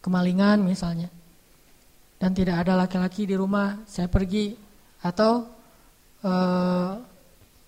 [0.04, 1.08] kemalingan misalnya.
[2.20, 4.52] Dan tidak ada laki-laki di rumah, saya pergi
[5.00, 5.48] atau
[6.20, 6.92] eh,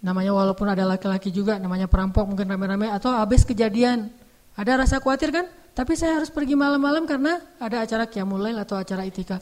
[0.05, 4.13] namanya walaupun ada laki-laki juga namanya perampok mungkin rame-rame atau habis kejadian.
[4.53, 5.49] Ada rasa khawatir kan?
[5.73, 9.41] Tapi saya harus pergi malam-malam karena ada acara qiyamul atau acara itikaf.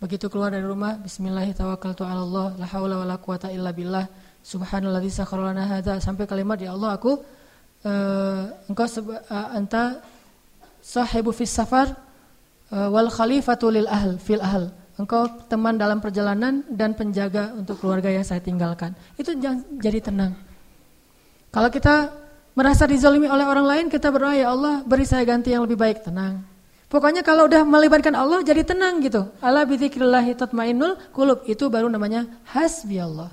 [0.00, 4.08] Begitu keluar dari rumah, bismillahirrahmanirrahim, la haula wala quwata illa billah
[4.52, 7.12] subhanalladzi sakharana hadza sampai kalimat ya Allah aku
[7.84, 10.00] uh, engkau uh, anta
[10.80, 11.92] sahibu fis safar
[12.72, 14.64] uh, wal khalifatu lil ahl fil ahl
[14.96, 19.36] engkau teman dalam perjalanan dan penjaga untuk keluarga yang saya tinggalkan itu
[19.84, 20.32] jadi tenang
[21.48, 22.12] kalau kita
[22.52, 26.04] merasa dizalimi oleh orang lain, kita berdoa, ya Allah beri saya ganti yang lebih baik,
[26.04, 26.44] tenang.
[26.88, 29.28] Pokoknya kalau udah melibatkan Allah jadi tenang gitu.
[29.44, 31.44] Allah bidzikrillahi tatmainnul qulub.
[31.44, 33.28] Itu baru namanya hasbi Allah.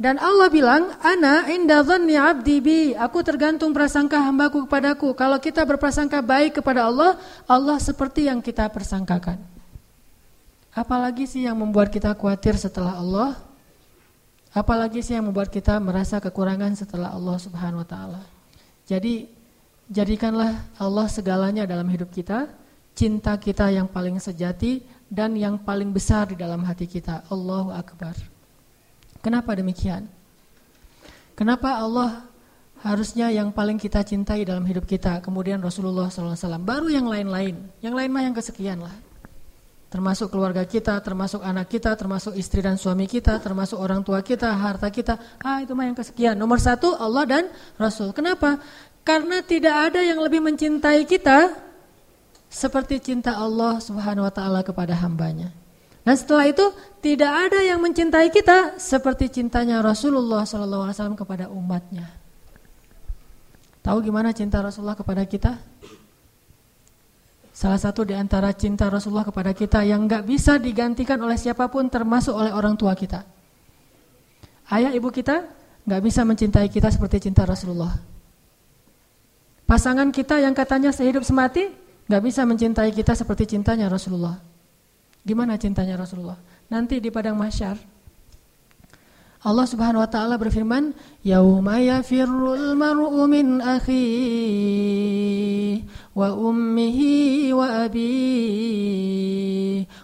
[0.00, 5.12] Dan Allah bilang, "Ana inda dhanni 'abdi bi." Aku tergantung prasangka hambaku kepadaku.
[5.12, 9.36] Kalau kita berprasangka baik kepada Allah, Allah seperti yang kita persangkakan.
[10.72, 13.36] Apalagi sih yang membuat kita khawatir setelah Allah?
[14.56, 18.22] Apalagi sih yang membuat kita merasa kekurangan setelah Allah Subhanahu wa taala?
[18.88, 19.28] Jadi
[19.92, 22.48] jadikanlah Allah segalanya dalam hidup kita
[22.96, 24.80] cinta kita yang paling sejati
[25.12, 27.26] dan yang paling besar di dalam hati kita.
[27.28, 28.29] Allahu Akbar.
[29.20, 30.08] Kenapa demikian?
[31.36, 32.24] Kenapa Allah
[32.80, 37.56] harusnya yang paling kita cintai dalam hidup kita, kemudian Rasulullah SAW, baru yang lain-lain.
[37.84, 38.92] Yang lain mah yang kesekian lah.
[39.90, 44.46] Termasuk keluarga kita, termasuk anak kita, termasuk istri dan suami kita, termasuk orang tua kita,
[44.54, 45.18] harta kita.
[45.42, 46.38] Ah itu mah yang kesekian.
[46.38, 47.44] Nomor satu Allah dan
[47.74, 48.14] Rasul.
[48.14, 48.62] Kenapa?
[49.02, 51.58] Karena tidak ada yang lebih mencintai kita
[52.46, 55.50] seperti cinta Allah Subhanahu wa taala kepada hambanya.
[56.00, 56.64] Dan setelah itu
[57.04, 62.08] tidak ada yang mencintai kita seperti cintanya Rasulullah wasallam kepada umatnya.
[63.80, 65.60] Tahu gimana cinta Rasulullah kepada kita?
[67.52, 71.88] Salah satu di antara cinta Rasulullah kepada kita yang nggak bisa digantikan oleh siapa pun
[71.92, 73.20] termasuk oleh orang tua kita.
[74.72, 75.44] Ayah ibu kita
[75.84, 77.92] nggak bisa mencintai kita seperti cinta Rasulullah.
[79.68, 81.68] Pasangan kita yang katanya sehidup semati
[82.10, 84.42] Gak bisa mencintai kita seperti cintanya Rasulullah.
[85.20, 86.36] Gimana cintanya Rasulullah?
[86.72, 87.76] Nanti di padang mahsyar
[89.40, 90.92] Allah Subhanahu wa taala berfirman,
[91.24, 95.08] "Yauma yafirrul mar'u min akhihi
[96.12, 99.08] wa ummihi wa abihi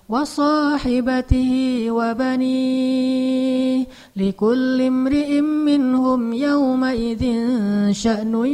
[0.09, 3.85] wa sahibatihi wa bani
[4.17, 8.49] likulli imri'in minhum yawma idzin sya'nun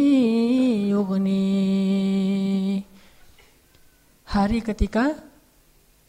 [0.90, 2.82] yughni."
[4.34, 5.14] hari ketika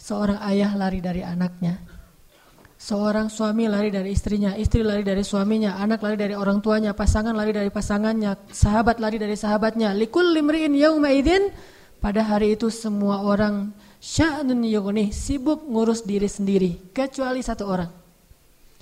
[0.04, 1.80] seorang ayah lari dari anaknya.
[2.76, 7.32] Seorang suami lari dari istrinya, istri lari dari suaminya, anak lari dari orang tuanya, pasangan
[7.32, 9.96] lari dari pasangannya, sahabat lari dari sahabatnya.
[9.96, 11.48] Likul limriin yauma idzin
[12.04, 13.72] pada hari itu semua orang
[14.04, 17.88] sya'nun yughni, sibuk ngurus diri sendiri kecuali satu orang.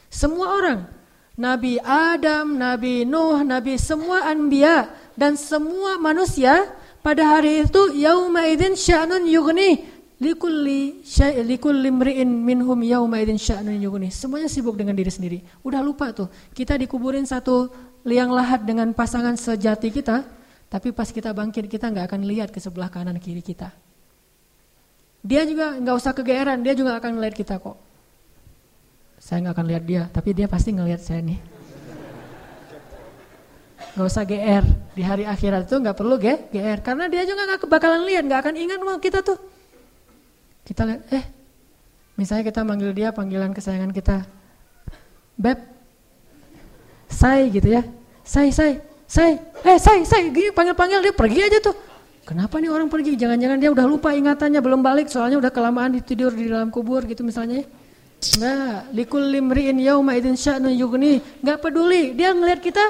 [0.09, 0.79] Semua orang,
[1.37, 6.73] Nabi Adam, Nabi Nuh, Nabi semua anbiya dan semua manusia
[7.05, 13.81] pada hari itu yauma idzin sya'nun yughni likulli syai' likulli imri'in minhum yauma idzin sya'nun
[13.81, 14.13] yughni.
[14.13, 15.41] Semuanya sibuk dengan diri sendiri.
[15.65, 16.29] Udah lupa tuh.
[16.53, 17.73] Kita dikuburin satu
[18.05, 20.21] liang lahat dengan pasangan sejati kita,
[20.69, 23.73] tapi pas kita bangkit kita nggak akan lihat ke sebelah kanan kiri kita.
[25.25, 27.77] Dia juga nggak usah kegeeran, dia juga akan melihat kita kok.
[29.21, 31.41] Saya nggak akan lihat dia, tapi dia pasti ngelihat saya nih.
[33.91, 34.63] Gak usah GR
[34.95, 38.55] di hari akhirat itu nggak perlu GR karena dia juga nggak bakalan lihat, nggak akan
[38.55, 39.35] ingat mau kita tuh.
[40.61, 41.25] Kita lihat, eh,
[42.15, 44.23] misalnya kita manggil dia panggilan kesayangan kita,
[45.35, 45.57] beb,
[47.09, 47.83] say gitu ya,
[48.21, 51.75] say say say, eh say say, gini panggil panggil dia pergi aja tuh.
[52.21, 53.17] Kenapa nih orang pergi?
[53.17, 57.25] Jangan-jangan dia udah lupa ingatannya belum balik, soalnya udah kelamaan tidur di dalam kubur gitu
[57.25, 57.65] misalnya.
[58.37, 62.85] Nah, likul limriin yauma idin sya'nu yugni, nggak peduli, dia ngelihat kita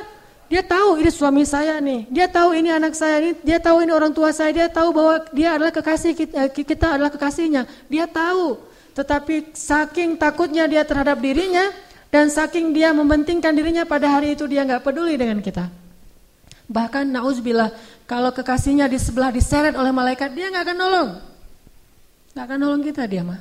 [0.52, 3.96] dia tahu ini suami saya nih, dia tahu ini anak saya ini, dia tahu ini
[3.96, 7.64] orang tua saya, dia tahu bahwa dia adalah kekasih kita, eh, kita adalah kekasihnya.
[7.88, 8.60] Dia tahu,
[8.92, 11.72] tetapi saking takutnya dia terhadap dirinya
[12.12, 15.72] dan saking dia mementingkan dirinya pada hari itu dia nggak peduli dengan kita.
[16.68, 17.72] Bahkan nauzubillah
[18.04, 21.10] kalau kekasihnya di sebelah diseret oleh malaikat dia nggak akan nolong,
[22.36, 23.40] nggak akan nolong kita dia mah.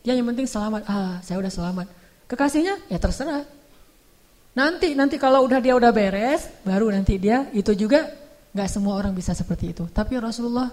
[0.00, 0.88] Dia yang penting selamat.
[0.88, 1.84] Ah, saya udah selamat.
[2.32, 3.59] Kekasihnya ya terserah.
[4.60, 8.12] Nanti nanti kalau udah dia udah beres, baru nanti dia itu juga
[8.52, 9.88] nggak semua orang bisa seperti itu.
[9.88, 10.68] Tapi Rasulullah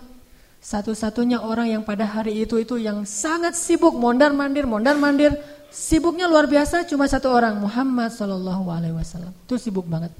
[0.59, 5.39] satu-satunya orang yang pada hari itu itu yang sangat sibuk mondar mandir mondar mandir
[5.71, 10.11] sibuknya luar biasa cuma satu orang Muhammad Shallallahu Alaihi Wasallam itu sibuk banget.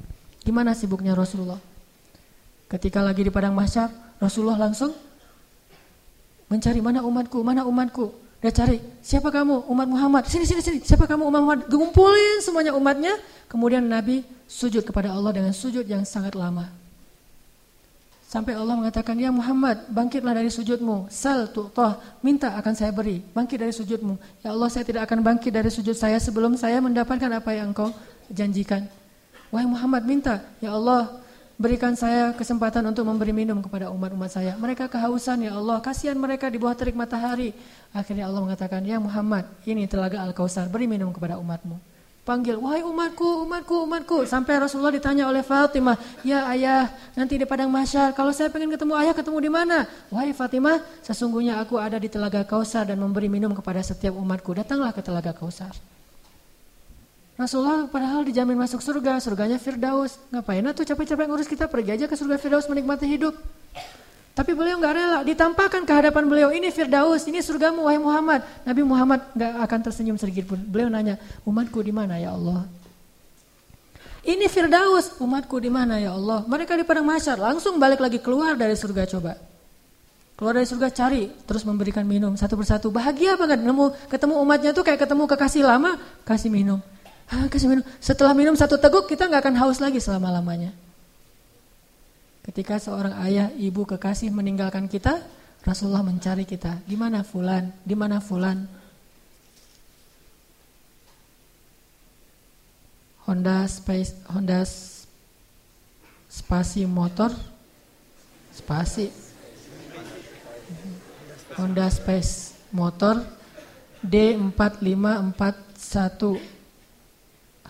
[0.48, 1.60] Gimana sibuknya Rasulullah?
[2.72, 4.96] Ketika lagi di padang mahsyar, Rasulullah langsung
[6.48, 8.16] mencari mana umatku, mana umatku.
[8.38, 9.66] Dia cari, siapa kamu?
[9.66, 10.24] Umat Muhammad.
[10.30, 10.80] Sini, sini, sini.
[10.86, 11.26] Siapa kamu?
[11.26, 11.62] Umat Muhammad.
[11.66, 13.18] Gumpulin semuanya umatnya.
[13.50, 16.70] Kemudian Nabi sujud kepada Allah dengan sujud yang sangat lama.
[18.28, 21.08] Sampai Allah mengatakan, Ya Muhammad, bangkitlah dari sujudmu.
[21.08, 23.24] Sal tu'tah, minta akan saya beri.
[23.34, 24.20] Bangkit dari sujudmu.
[24.44, 27.90] Ya Allah, saya tidak akan bangkit dari sujud saya sebelum saya mendapatkan apa yang engkau
[28.28, 28.86] janjikan.
[29.50, 30.44] Wahai Muhammad, minta.
[30.60, 31.24] Ya Allah,
[31.58, 34.54] Berikan saya kesempatan untuk memberi minum kepada umat-umat saya.
[34.62, 37.50] Mereka kehausan ya Allah, kasihan mereka di bawah terik matahari.
[37.90, 41.82] Akhirnya Allah mengatakan, ya Muhammad, ini telaga Al-Kausar, beri minum kepada umatmu.
[42.28, 44.18] panggil, wahai umatku, umatku, umatku.
[44.30, 48.94] Sampai Rasulullah ditanya oleh Fatimah, ya ayah, nanti di padang masyar, kalau saya pengen ketemu
[49.00, 49.90] ayah, ketemu di mana?
[50.14, 54.54] Wahai Fatimah, sesungguhnya aku ada di telaga Kausar dan memberi minum kepada setiap umatku.
[54.54, 55.97] Datanglah ke telaga Kausar.
[57.38, 60.18] Rasulullah padahal dijamin masuk surga, surganya Firdaus.
[60.34, 63.38] Ngapain tuh capek-capek ngurus kita, pergi aja ke surga Firdaus menikmati hidup.
[64.34, 68.42] Tapi beliau nggak rela, ditampakkan ke hadapan beliau, ini Firdaus, ini surgamu wahai Muhammad.
[68.66, 70.62] Nabi Muhammad nggak akan tersenyum sedikit pun.
[70.62, 72.66] Beliau nanya, umatku di mana ya Allah?
[74.26, 76.42] Ini Firdaus, umatku di mana ya Allah?
[76.46, 79.38] Mereka di padang masyar, langsung balik lagi keluar dari surga coba.
[80.38, 82.94] Keluar dari surga cari, terus memberikan minum satu persatu.
[82.94, 86.78] Bahagia banget nemu ketemu umatnya tuh kayak ketemu kekasih lama, kasih minum.
[87.28, 87.84] Hah, kasih minum.
[88.00, 90.72] Setelah minum satu teguk kita nggak akan haus lagi selama-lamanya.
[92.48, 95.20] Ketika seorang ayah, ibu, kekasih meninggalkan kita,
[95.68, 96.80] Rasulullah mencari kita.
[96.88, 97.68] Di mana fulan?
[97.84, 98.64] Di mana fulan?
[103.28, 104.64] Honda Space Honda
[106.32, 107.36] Spasi motor
[108.56, 109.12] Spasi
[111.60, 113.20] Honda Space motor
[114.00, 116.57] D4541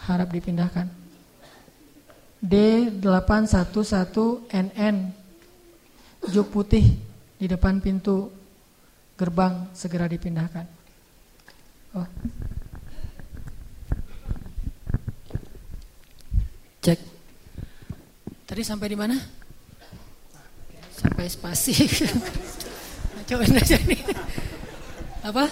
[0.07, 0.87] harap dipindahkan.
[2.41, 4.95] D811NN
[6.31, 6.85] juk putih
[7.37, 8.31] di depan pintu
[9.17, 10.65] gerbang segera dipindahkan.
[11.97, 12.05] Oh.
[16.85, 16.99] Cek.
[18.47, 19.17] Tadi sampai di mana?
[20.93, 21.73] Sampai spasi.
[23.27, 24.01] Coba aja nih.
[25.25, 25.51] Apa?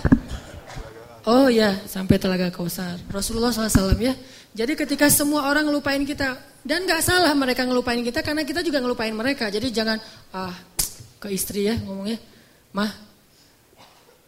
[1.25, 3.01] Oh ya, sampai Telaga Kausar.
[3.09, 4.13] Rasulullah SAW ya.
[4.55, 8.79] Jadi ketika semua orang ngelupain kita, dan gak salah mereka ngelupain kita karena kita juga
[8.79, 9.51] ngelupain mereka.
[9.51, 9.99] Jadi jangan
[10.31, 10.55] ah
[11.19, 12.15] ke istri ya ngomongnya,
[12.71, 12.91] mah,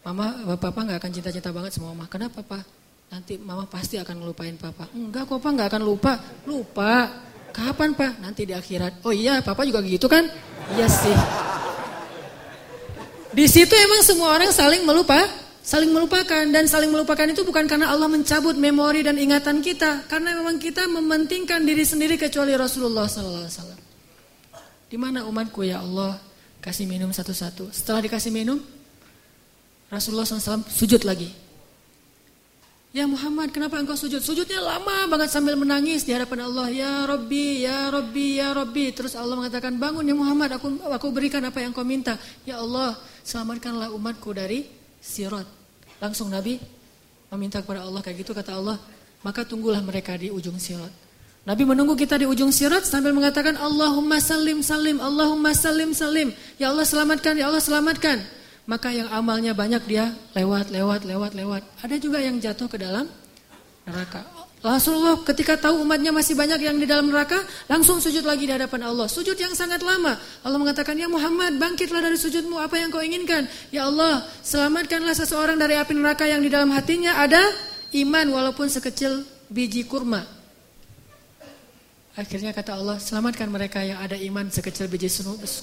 [0.04, 2.12] mama, papa nggak akan cinta-cinta banget sama mama.
[2.12, 2.64] Kenapa pak?
[3.08, 4.92] Nanti mama pasti akan ngelupain papa.
[4.92, 6.14] Enggak kok pak nggak akan lupa.
[6.44, 7.24] Lupa.
[7.56, 8.20] Kapan pak?
[8.20, 9.02] Nanti di akhirat.
[9.08, 10.28] Oh iya, papa juga gitu kan?
[10.76, 11.18] Iya sih.
[13.32, 17.92] Di situ emang semua orang saling melupa Saling melupakan dan saling melupakan itu bukan karena
[17.92, 23.76] Allah mencabut memori dan ingatan kita, karena memang kita mementingkan diri sendiri kecuali Rasulullah wasallam.
[24.88, 26.24] Di mana umatku ya Allah?
[26.64, 27.76] Kasih minum satu-satu.
[27.76, 28.64] Setelah dikasih minum,
[29.92, 31.36] Rasulullah SAW sujud lagi.
[32.96, 34.24] Ya Muhammad, kenapa engkau sujud?
[34.24, 36.72] Sujudnya lama banget sambil menangis di hadapan Allah.
[36.72, 38.96] Ya Rabbi, ya Rabbi, ya Rabbi.
[38.96, 42.16] Terus Allah mengatakan, bangun ya Muhammad, aku aku berikan apa yang kau minta.
[42.48, 42.96] Ya Allah,
[43.28, 44.64] selamatkanlah umatku dari
[45.04, 45.57] sirat.
[45.98, 46.62] Langsung Nabi
[47.34, 48.78] meminta kepada Allah kayak gitu kata Allah,
[49.26, 50.92] maka tunggulah mereka di ujung sirat.
[51.48, 56.36] Nabi menunggu kita di ujung sirat sambil mengatakan Allahumma salim salim, Allahumma salim salim.
[56.60, 58.20] Ya Allah selamatkan, ya Allah selamatkan.
[58.68, 61.64] Maka yang amalnya banyak dia lewat, lewat, lewat, lewat.
[61.80, 63.08] Ada juga yang jatuh ke dalam
[63.88, 64.47] neraka.
[64.68, 67.40] Rasulullah ketika tahu umatnya masih banyak yang di dalam neraka,
[67.72, 69.08] langsung sujud lagi di hadapan Allah.
[69.08, 70.20] Sujud yang sangat lama.
[70.44, 73.48] Allah mengatakan, "Ya Muhammad, bangkitlah dari sujudmu, apa yang kau inginkan?
[73.72, 77.40] Ya Allah, selamatkanlah seseorang dari api neraka yang di dalam hatinya ada
[77.96, 80.26] iman walaupun sekecil biji kurma."
[82.18, 85.08] Akhirnya kata Allah, "Selamatkan mereka yang ada iman sekecil biji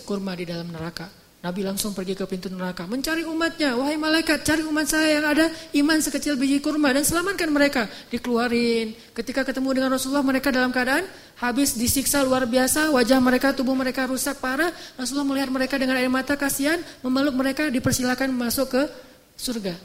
[0.06, 3.76] kurma di dalam neraka." Nabi langsung pergi ke pintu neraka, mencari umatnya.
[3.76, 7.84] Wahai malaikat, cari umat saya yang ada iman sekecil biji kurma dan selamatkan mereka.
[8.08, 8.96] Dikeluarin.
[9.12, 11.04] Ketika ketemu dengan Rasulullah, mereka dalam keadaan
[11.36, 12.88] habis disiksa luar biasa.
[12.88, 14.72] Wajah mereka, tubuh mereka rusak parah.
[14.96, 18.82] Rasulullah melihat mereka dengan air mata kasihan, memeluk mereka, dipersilakan masuk ke
[19.36, 19.76] surga.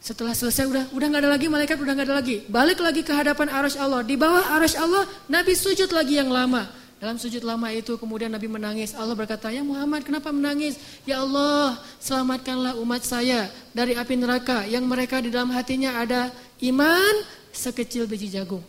[0.00, 2.48] Setelah selesai udah udah nggak ada lagi malaikat udah nggak ada lagi.
[2.48, 4.00] Balik lagi ke hadapan arasy Allah.
[4.00, 6.79] Di bawah arasy Allah Nabi sujud lagi yang lama.
[7.00, 8.92] Dalam sujud lama itu kemudian Nabi menangis.
[8.92, 10.76] Allah berkata, "Ya Muhammad, kenapa menangis?
[11.08, 16.28] Ya Allah, selamatkanlah umat saya dari api neraka yang mereka di dalam hatinya ada
[16.60, 17.24] iman
[17.56, 18.60] sekecil biji jagung."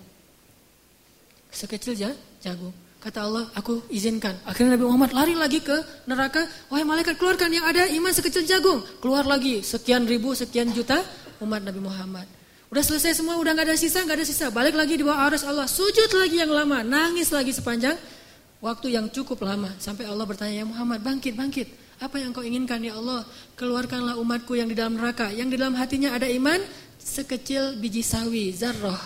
[1.52, 2.72] Sekecil ya, jagung.
[3.04, 4.32] Kata Allah, aku izinkan.
[4.48, 5.76] Akhirnya Nabi Muhammad lari lagi ke
[6.08, 6.48] neraka.
[6.72, 8.80] Wahai malaikat, keluarkan yang ada iman sekecil jagung.
[9.04, 11.04] Keluar lagi sekian ribu, sekian juta
[11.44, 12.30] umat Nabi Muhammad.
[12.72, 14.48] Udah selesai semua, udah gak ada sisa, gak ada sisa.
[14.48, 15.68] Balik lagi di bawah arus Allah.
[15.68, 18.00] Sujud lagi yang lama, nangis lagi sepanjang
[18.62, 21.68] Waktu yang cukup lama sampai Allah bertanya, "Ya Muhammad, bangkit, bangkit.
[21.98, 23.26] Apa yang kau inginkan ya Allah?
[23.58, 26.62] Keluarkanlah umatku yang di dalam neraka, yang di dalam hatinya ada iman
[27.02, 29.02] sekecil biji sawi, zarrah."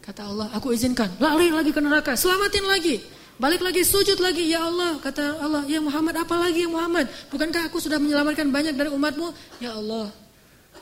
[0.00, 1.12] Kata Allah, "Aku izinkan.
[1.20, 2.96] Lari lagi ke neraka, selamatin lagi."
[3.40, 7.72] Balik lagi sujud lagi ya Allah kata Allah ya Muhammad apa lagi ya Muhammad bukankah
[7.72, 9.32] aku sudah menyelamatkan banyak dari umatmu
[9.64, 10.12] ya Allah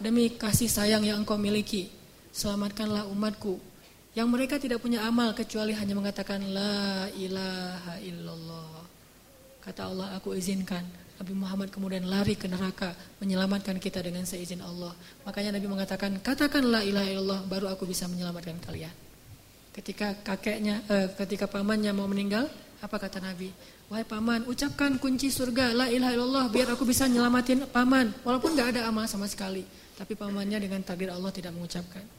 [0.02, 1.86] demi kasih sayang yang engkau miliki
[2.34, 3.62] selamatkanlah umatku
[4.18, 8.82] yang mereka tidak punya amal kecuali hanya mengatakan la ilaha illallah.
[9.62, 10.82] Kata Allah, aku izinkan.
[11.22, 14.90] Nabi Muhammad kemudian lari ke neraka menyelamatkan kita dengan seizin Allah.
[15.22, 18.90] Makanya Nabi mengatakan, katakanlah ilaha illallah baru aku bisa menyelamatkan kalian.
[19.70, 22.50] Ketika kakeknya, eh, ketika pamannya mau meninggal,
[22.82, 23.54] apa kata Nabi?
[23.86, 28.10] Wahai paman, ucapkan kunci surga, la ilaha illallah, biar aku bisa nyelamatin paman.
[28.26, 29.62] Walaupun gak ada amal sama sekali.
[29.94, 32.17] Tapi pamannya dengan takdir Allah tidak mengucapkan.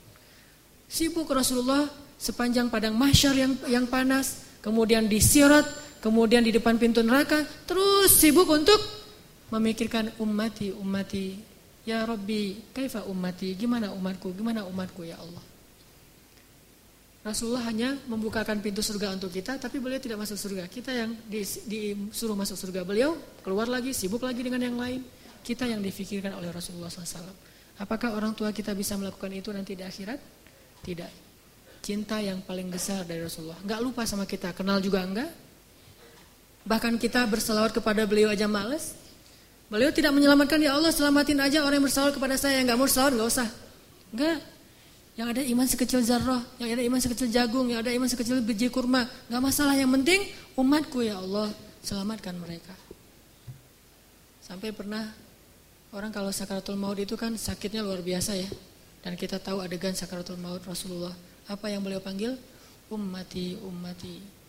[0.89, 1.85] Sibuk Rasulullah
[2.17, 5.63] sepanjang padang mahsyar yang yang panas, kemudian disirat,
[6.01, 8.81] kemudian di depan pintu neraka, terus sibuk untuk
[9.53, 11.45] memikirkan ummati, ummati.
[11.85, 13.53] Ya Rabbi, kaifa ummati?
[13.53, 14.33] Gimana umatku?
[14.33, 15.41] Gimana umatku ya Allah?
[17.19, 20.65] Rasulullah hanya membukakan pintu surga untuk kita, tapi beliau tidak masuk surga.
[20.71, 23.13] Kita yang disuruh masuk surga, beliau
[23.45, 25.01] keluar lagi, sibuk lagi dengan yang lain.
[25.43, 27.31] Kita yang difikirkan oleh Rasulullah SAW.
[27.79, 30.19] Apakah orang tua kita bisa melakukan itu nanti di akhirat?
[30.83, 31.11] Tidak.
[31.79, 33.59] Cinta yang paling besar dari Rasulullah.
[33.63, 35.31] Enggak lupa sama kita, kenal juga enggak,
[36.69, 38.93] Bahkan kita berselawat kepada beliau aja males.
[39.73, 42.89] Beliau tidak menyelamatkan ya Allah selamatin aja orang yang bersalawat kepada saya yang nggak mau
[42.89, 43.49] salawat nggak usah.
[44.13, 44.39] Enggak.
[45.17, 48.71] Yang ada iman sekecil zarrah, yang ada iman sekecil jagung, yang ada iman sekecil biji
[48.71, 49.75] kurma, nggak masalah.
[49.75, 50.19] Yang penting
[50.55, 51.49] umatku ya Allah
[51.83, 52.71] selamatkan mereka.
[54.39, 55.09] Sampai pernah
[55.91, 58.49] orang kalau sakaratul maut itu kan sakitnya luar biasa ya.
[58.99, 61.15] Dan kita tahu adegan sakaratul maut Rasulullah.
[61.47, 62.35] Apa yang beliau panggil?
[62.89, 64.39] Ummati, ummati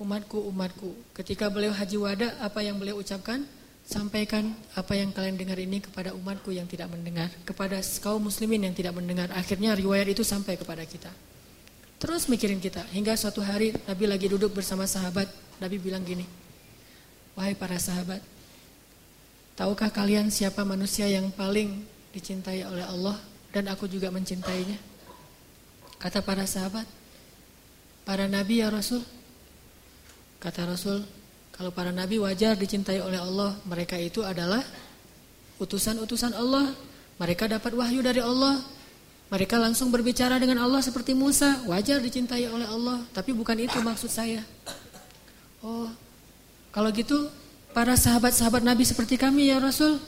[0.00, 0.90] umatku, umatku.
[1.12, 3.44] Ketika beliau haji wada, apa yang beliau ucapkan?
[3.84, 7.28] Sampaikan apa yang kalian dengar ini kepada umatku yang tidak mendengar.
[7.44, 9.28] Kepada kaum muslimin yang tidak mendengar.
[9.36, 11.12] Akhirnya riwayat itu sampai kepada kita.
[12.00, 12.80] Terus mikirin kita.
[12.96, 15.28] Hingga suatu hari Nabi lagi duduk bersama sahabat.
[15.60, 16.24] Nabi bilang gini.
[17.36, 18.24] Wahai para sahabat.
[19.58, 21.84] Tahukah kalian siapa manusia yang paling
[22.16, 23.18] dicintai oleh Allah?
[23.50, 24.78] Dan aku juga mencintainya.
[25.98, 26.86] Kata para sahabat.
[28.06, 29.02] Para nabi ya Rasul.
[30.40, 31.04] Kata Rasul,
[31.52, 34.64] kalau para nabi wajar dicintai oleh Allah, mereka itu adalah
[35.60, 36.72] utusan-utusan Allah.
[37.20, 38.64] Mereka dapat wahyu dari Allah.
[39.30, 44.10] Mereka langsung berbicara dengan Allah seperti Musa, wajar dicintai oleh Allah, tapi bukan itu maksud
[44.10, 44.42] saya.
[45.62, 45.86] Oh,
[46.74, 47.30] kalau gitu
[47.70, 50.02] para sahabat-sahabat Nabi seperti kami ya Rasul,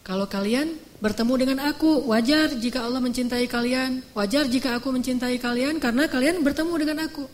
[0.00, 0.72] kalau kalian
[1.02, 6.46] bertemu dengan aku, wajar jika Allah mencintai kalian, wajar jika aku mencintai kalian karena kalian
[6.46, 7.26] bertemu dengan aku.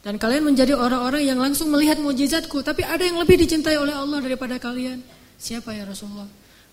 [0.00, 2.64] Dan kalian menjadi orang-orang yang langsung melihat mujizatku.
[2.64, 5.02] Tapi ada yang lebih dicintai oleh Allah daripada kalian.
[5.36, 6.30] Siapa ya Rasulullah?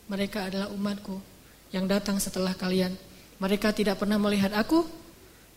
[0.08, 1.20] Mereka adalah umatku
[1.76, 2.96] yang datang setelah kalian.
[3.44, 4.88] Mereka tidak pernah melihat aku,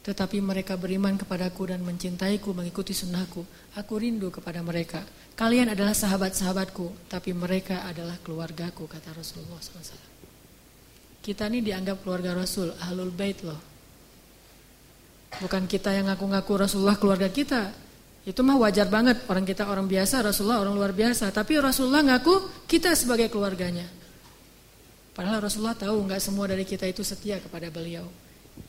[0.02, 3.46] tetapi mereka beriman kepadaku dan mencintaiku, mengikuti sunnahku.
[3.78, 5.06] Aku rindu kepada mereka.
[5.38, 10.19] Kalian adalah sahabat-sahabatku, tapi mereka adalah keluargaku, kata Rasulullah SAW.
[11.20, 13.60] Kita ini dianggap keluarga Rasul, ahlul bait loh.
[15.38, 17.70] Bukan kita yang ngaku-ngaku Rasulullah keluarga kita.
[18.24, 19.24] Itu mah wajar banget.
[19.28, 21.28] Orang kita orang biasa, Rasulullah orang luar biasa.
[21.32, 23.86] Tapi Rasulullah ngaku kita sebagai keluarganya.
[25.12, 28.08] Padahal Rasulullah tahu nggak semua dari kita itu setia kepada beliau.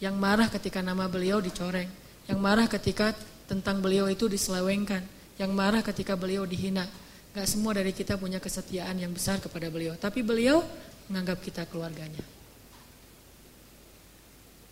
[0.04, 1.88] Yang marah ketika nama beliau dicoreng.
[2.28, 3.16] Yang marah ketika
[3.48, 5.04] tentang beliau itu diselewengkan.
[5.40, 6.88] Yang marah ketika beliau dihina.
[7.32, 9.96] Gak semua dari kita punya kesetiaan yang besar kepada beliau.
[9.96, 10.60] Tapi beliau
[11.08, 12.41] menganggap kita keluarganya.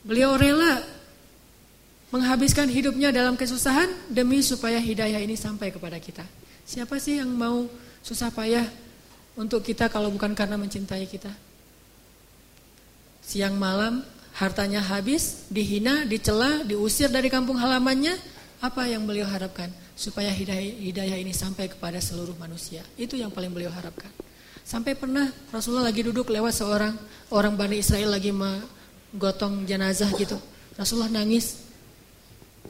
[0.03, 0.79] Beliau rela
[2.09, 6.25] menghabiskan hidupnya dalam kesusahan demi supaya hidayah ini sampai kepada kita.
[6.65, 7.65] Siapa sih yang mau
[8.01, 8.65] susah payah
[9.37, 11.29] untuk kita kalau bukan karena mencintai kita?
[13.25, 14.01] Siang malam
[14.39, 18.17] hartanya habis, dihina, dicela, diusir dari kampung halamannya,
[18.63, 19.69] apa yang beliau harapkan?
[19.99, 22.81] Supaya hidayah, ini sampai kepada seluruh manusia.
[22.95, 24.09] Itu yang paling beliau harapkan.
[24.63, 26.95] Sampai pernah Rasulullah lagi duduk lewat seorang
[27.35, 28.31] orang Bani Israel lagi
[29.13, 30.37] menggotong jenazah gitu.
[30.77, 31.69] Rasulullah nangis,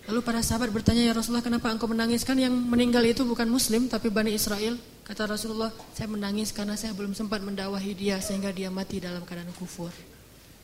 [0.10, 2.26] Lalu para sahabat bertanya, ya Rasulullah kenapa engkau menangis?
[2.26, 4.74] Kan yang meninggal itu bukan muslim tapi Bani Israel.
[5.06, 9.54] Kata Rasulullah, saya menangis karena saya belum sempat mendakwahi dia sehingga dia mati dalam keadaan
[9.54, 9.94] kufur.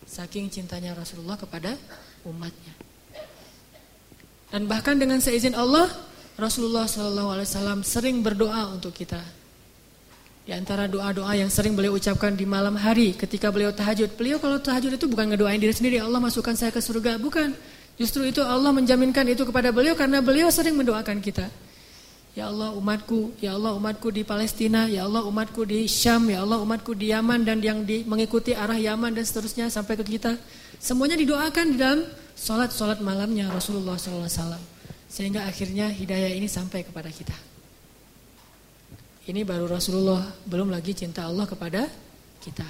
[0.06, 1.78] Saking cintanya Rasulullah kepada
[2.26, 2.74] umatnya.
[4.50, 5.90] Dan bahkan dengan seizin Allah,
[6.42, 9.22] Rasulullah SAW sering berdoa untuk kita.
[10.46, 14.14] Di antara doa-doa yang sering beliau ucapkan di malam hari ketika beliau tahajud.
[14.14, 17.18] Beliau kalau tahajud itu bukan ngedoain diri sendiri, Allah masukkan saya ke surga.
[17.18, 17.50] Bukan.
[17.98, 21.50] Justru itu Allah menjaminkan itu kepada beliau karena beliau sering mendoakan kita.
[22.38, 26.62] Ya Allah umatku, ya Allah umatku di Palestina, ya Allah umatku di Syam, ya Allah
[26.62, 30.38] umatku di Yaman dan yang di, mengikuti arah Yaman dan seterusnya sampai ke kita.
[30.78, 32.04] Semuanya didoakan di dalam
[32.36, 34.62] sholat-sholat malamnya Rasulullah SAW.
[35.08, 37.55] Sehingga akhirnya hidayah ini sampai kepada kita.
[39.26, 41.90] Ini baru Rasulullah, belum lagi cinta Allah kepada
[42.46, 42.70] kita.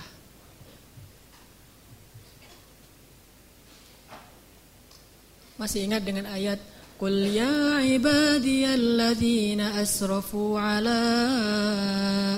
[5.59, 6.63] Masih ingat dengan ayat
[6.95, 11.03] Qul ya ibadiyalladzina asrafu ala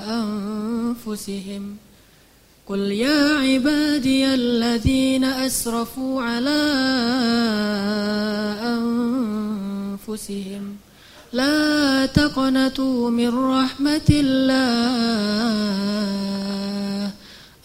[0.09, 1.78] anfusihim
[2.65, 6.57] Qul ya ibadiyalladzina asrafu ala
[8.65, 10.86] anfusihim
[11.32, 15.72] لا تقنطوا من رحمة الله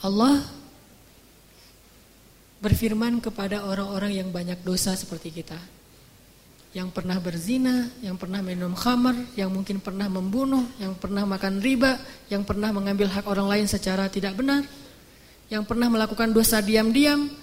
[0.07, 0.39] Allah
[2.63, 5.59] berfirman kepada orang-orang yang banyak dosa seperti kita
[6.77, 11.97] yang pernah berzina, yang pernah minum khamar, yang mungkin pernah membunuh, yang pernah makan riba,
[12.29, 14.61] yang pernah mengambil hak orang lain secara tidak benar,
[15.49, 17.33] yang pernah melakukan dosa diam-diam,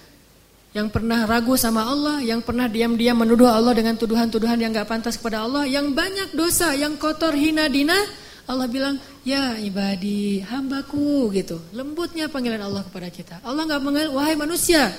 [0.70, 5.18] yang pernah ragu sama Allah, yang pernah diam-diam menuduh Allah dengan tuduhan-tuduhan yang gak pantas
[5.18, 7.98] kepada Allah, yang banyak dosa, yang kotor, hina, dina,
[8.46, 11.58] Allah bilang, ya ibadi, hambaku gitu.
[11.74, 13.34] Lembutnya panggilan Allah kepada kita.
[13.42, 14.94] Allah gak mengenal, wahai manusia,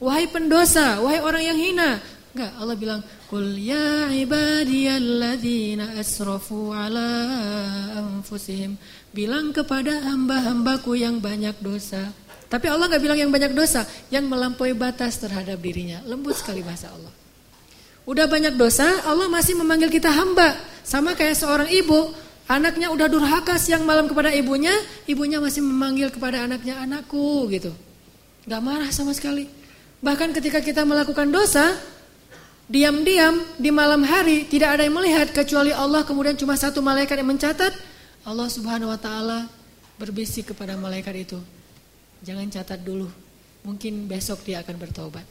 [0.00, 2.00] wahai pendosa, wahai orang yang hina,
[2.30, 7.10] Enggak, Allah bilang, "Qul ya ibadiyalladzina asrafu ala
[7.98, 8.78] anfusihim."
[9.10, 12.14] Bilang kepada hamba-hambaku yang banyak dosa.
[12.50, 16.02] Tapi Allah enggak bilang yang banyak dosa, yang melampaui batas terhadap dirinya.
[16.02, 17.14] Lembut sekali bahasa Allah.
[18.10, 20.58] Udah banyak dosa, Allah masih memanggil kita hamba.
[20.82, 22.10] Sama kayak seorang ibu,
[22.50, 24.74] anaknya udah durhaka siang malam kepada ibunya,
[25.06, 27.70] ibunya masih memanggil kepada anaknya anakku gitu.
[28.50, 29.46] Gak marah sama sekali.
[30.02, 31.70] Bahkan ketika kita melakukan dosa,
[32.66, 37.30] diam-diam di malam hari tidak ada yang melihat kecuali Allah kemudian cuma satu malaikat yang
[37.30, 37.74] mencatat
[38.22, 39.50] Allah Subhanahu wa taala
[39.98, 41.38] berbisik kepada malaikat itu
[42.24, 43.08] jangan catat dulu
[43.64, 45.26] mungkin besok dia akan bertobat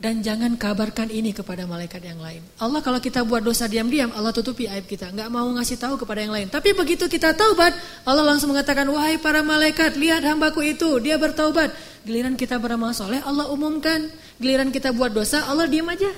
[0.00, 2.40] dan jangan kabarkan ini kepada malaikat yang lain.
[2.56, 5.12] Allah kalau kita buat dosa diam-diam, Allah tutupi aib kita.
[5.12, 6.48] Nggak mau ngasih tahu kepada yang lain.
[6.48, 7.76] Tapi begitu kita taubat,
[8.08, 11.76] Allah langsung mengatakan, wahai para malaikat, lihat hambaku itu, dia bertaubat.
[12.08, 14.08] Giliran kita beramal soleh, Allah umumkan.
[14.40, 16.08] Giliran kita buat dosa, Allah diam aja.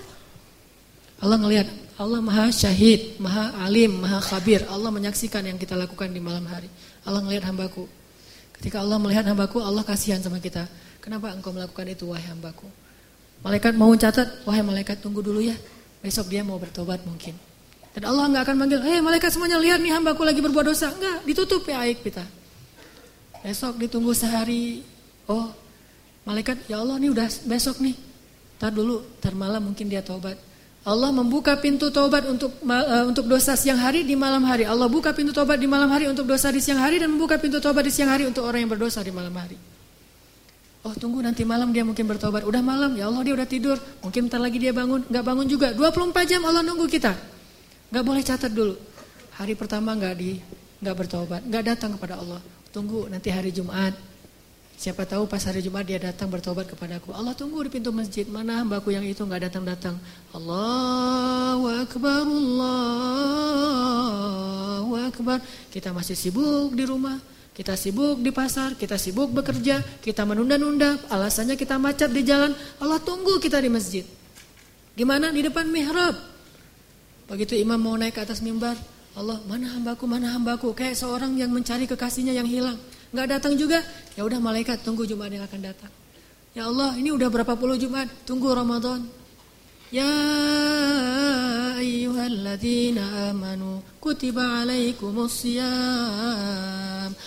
[1.19, 1.67] Allah ngelihat,
[1.99, 4.63] Allah maha syahid, maha alim, maha khabir.
[4.71, 6.71] Allah menyaksikan yang kita lakukan di malam hari.
[7.03, 7.91] Allah ngelihat hambaku.
[8.63, 10.71] Ketika Allah melihat hambaku, Allah kasihan sama kita.
[11.03, 12.71] Kenapa engkau melakukan itu, wahai hambaku?
[13.43, 15.59] Malaikat mau catat, wahai malaikat tunggu dulu ya.
[15.99, 17.35] Besok dia mau bertobat mungkin.
[17.91, 20.95] Dan Allah nggak akan manggil, hei malaikat semuanya lihat nih hambaku lagi berbuat dosa.
[20.95, 22.23] Enggak, ditutup ya aib kita.
[23.43, 24.87] Besok ditunggu sehari.
[25.27, 25.51] Oh,
[26.23, 27.99] malaikat ya Allah nih udah besok nih.
[28.63, 30.39] Tar dulu, tar malam mungkin dia tobat.
[30.83, 34.67] Allah membuka pintu tobat untuk uh, untuk dosa siang hari di malam hari.
[34.67, 37.63] Allah buka pintu tobat di malam hari untuk dosa di siang hari dan membuka pintu
[37.63, 39.55] tobat di siang hari untuk orang yang berdosa di malam hari.
[40.83, 42.43] Oh tunggu nanti malam dia mungkin bertobat.
[42.43, 43.79] Udah malam, ya Allah dia udah tidur.
[44.03, 45.71] Mungkin ntar lagi dia bangun, nggak bangun juga.
[45.71, 47.15] 24 jam Allah nunggu kita.
[47.95, 48.75] Nggak boleh catat dulu.
[49.39, 50.43] Hari pertama nggak di
[50.83, 52.43] nggak bertobat, nggak datang kepada Allah.
[52.75, 53.95] Tunggu nanti hari Jumat.
[54.83, 57.15] Siapa tahu pas hari Jumat dia datang bertobat kepadaku.
[57.15, 58.27] Allah tunggu di pintu masjid.
[58.27, 59.95] Mana hambaku yang itu nggak datang-datang.
[60.35, 62.83] Allahu Akbar, Allahu
[65.07, 65.39] Akbar.
[65.71, 67.15] Kita masih sibuk di rumah.
[67.55, 72.51] Kita sibuk di pasar, kita sibuk bekerja, kita menunda-nunda, alasannya kita macet di jalan.
[72.83, 74.03] Allah tunggu kita di masjid.
[74.99, 75.31] Gimana?
[75.31, 76.19] Di depan mihrab.
[77.31, 78.75] Begitu imam mau naik ke atas mimbar,
[79.15, 80.75] Allah mana hambaku, mana hambaku.
[80.75, 82.83] Kayak seorang yang mencari kekasihnya yang hilang.
[83.13, 83.85] Nggak datang juga,
[84.17, 85.93] ya udah malaikat tunggu Jumat yang akan datang.
[86.57, 89.05] Ya Allah, ini udah berapa puluh Jumat, tunggu Ramadan.
[89.93, 90.09] Ya
[91.77, 95.45] ayyuhalladzina amanu kutiba alaikumus.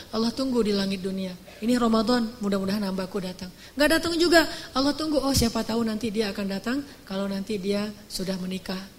[0.09, 1.38] Allah tunggu di langit dunia.
[1.61, 3.53] Ini Ramadan, mudah-mudahan hambaku datang.
[3.77, 4.49] Enggak datang juga.
[4.73, 8.94] Allah tunggu, oh siapa tahu nanti dia akan datang kalau nanti dia sudah menikah.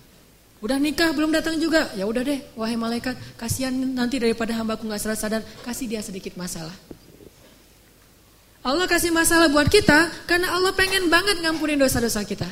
[0.65, 1.93] Udah nikah belum datang juga.
[1.93, 6.33] Ya udah deh, wahai malaikat, kasihan nanti daripada hambaku nggak sadar sadar, kasih dia sedikit
[6.41, 6.73] masalah.
[8.67, 12.49] Allah kasih masalah buat kita karena Allah pengen banget ngampunin dosa-dosa kita.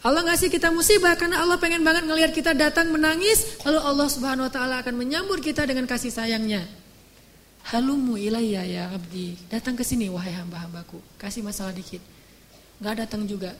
[0.00, 4.48] Allah ngasih kita musibah karena Allah pengen banget ngelihat kita datang menangis, lalu Allah Subhanahu
[4.48, 6.64] wa taala akan menyambut kita dengan kasih sayangnya.
[7.68, 9.36] Halumu ilayya ya abdi.
[9.52, 10.96] Datang ke sini wahai hamba-hambaku.
[11.20, 12.00] Kasih masalah dikit.
[12.80, 13.52] Gak datang juga.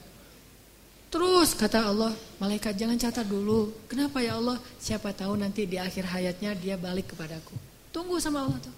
[1.10, 3.74] Terus kata Allah, malaikat jangan catat dulu.
[3.90, 4.62] Kenapa ya Allah?
[4.78, 7.50] Siapa tahu nanti di akhir hayatnya dia balik kepadaku.
[7.90, 8.74] Tunggu sama Allah tuh.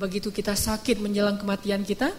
[0.00, 2.12] Begitu kita sakit menjelang kematian kita,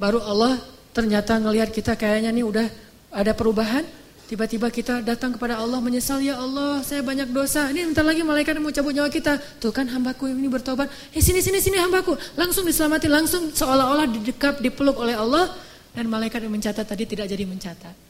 [0.00, 0.56] baru Allah
[0.96, 2.66] ternyata ngelihat kita kayaknya nih udah
[3.12, 3.84] ada perubahan,
[4.28, 8.60] tiba-tiba kita datang kepada Allah menyesal, ya Allah saya banyak dosa, ini bentar lagi malaikat
[8.60, 12.64] mau cabut nyawa kita, tuh kan hambaku ini bertobat, eh sini sini sini hambaku, langsung
[12.68, 15.52] diselamati, langsung seolah-olah didekap, dipeluk oleh Allah,
[15.96, 18.05] dan malaikat yang mencatat tadi tidak jadi mencatat.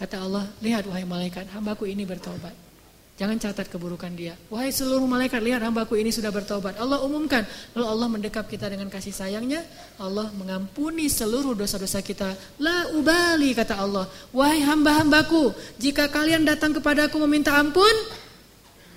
[0.00, 2.56] Kata Allah, lihat wahai malaikat, hambaku ini bertobat.
[3.20, 4.32] Jangan catat keburukan dia.
[4.48, 6.80] Wahai seluruh malaikat, lihat hambaku ini sudah bertobat.
[6.80, 7.44] Allah umumkan.
[7.76, 9.60] Lalu Allah mendekap kita dengan kasih sayangnya.
[10.00, 12.32] Allah mengampuni seluruh dosa-dosa kita.
[12.56, 14.08] La ubali, kata Allah.
[14.32, 17.92] Wahai hamba-hambaku, jika kalian datang kepadaku meminta ampun,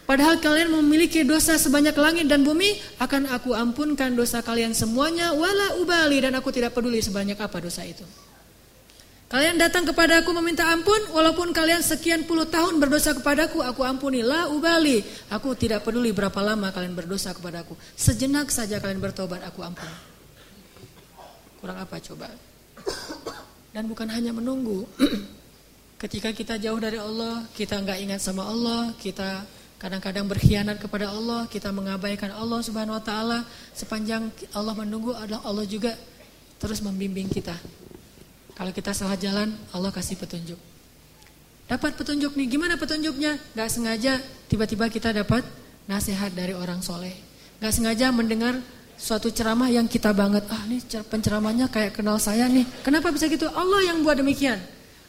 [0.03, 5.79] Padahal kalian memiliki dosa sebanyak langit dan bumi, akan aku ampunkan dosa kalian semuanya, wala
[5.79, 8.03] ubali, dan aku tidak peduli sebanyak apa dosa itu.
[9.33, 14.21] Kalian datang kepada aku meminta ampun, walaupun kalian sekian puluh tahun berdosa kepadaku, aku ampuni.
[14.21, 15.01] La ubali,
[15.33, 17.73] aku tidak peduli berapa lama kalian berdosa kepadaku.
[17.97, 19.89] Sejenak saja kalian bertobat, aku ampuni.
[21.57, 22.29] Kurang apa coba?
[23.73, 24.85] Dan bukan hanya menunggu.
[26.05, 29.49] Ketika kita jauh dari Allah, kita nggak ingat sama Allah, kita
[29.81, 33.49] kadang-kadang berkhianat kepada Allah, kita mengabaikan Allah Subhanahu Wa Taala.
[33.73, 35.97] Sepanjang Allah menunggu, adalah Allah juga
[36.61, 37.57] terus membimbing kita.
[38.53, 40.57] Kalau kita salah jalan, Allah kasih petunjuk.
[41.65, 43.39] Dapat petunjuk nih, gimana petunjuknya?
[43.57, 45.41] Gak sengaja tiba-tiba kita dapat
[45.89, 47.17] nasihat dari orang soleh.
[47.57, 48.61] Gak sengaja mendengar
[48.93, 50.79] suatu ceramah yang kita banget, ah nih
[51.09, 52.67] penceramahnya kayak kenal saya nih.
[52.85, 53.49] Kenapa bisa gitu?
[53.49, 54.61] Allah yang buat demikian.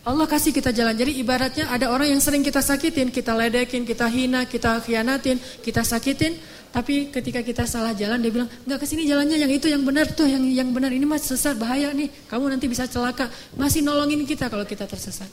[0.04, 0.92] Allah kasih kita jalan.
[0.92, 5.80] Jadi ibaratnya ada orang yang sering kita sakitin, kita ledekin, kita hina, kita khianatin, kita
[5.80, 6.36] sakitin.
[6.74, 10.10] Tapi ketika kita salah jalan dia bilang, nggak ke sini jalannya yang itu yang benar
[10.10, 13.30] tuh, yang yang benar ini mas sesat bahaya nih, kamu nanti bisa celaka.
[13.54, 15.30] Masih nolongin kita kalau kita tersesat.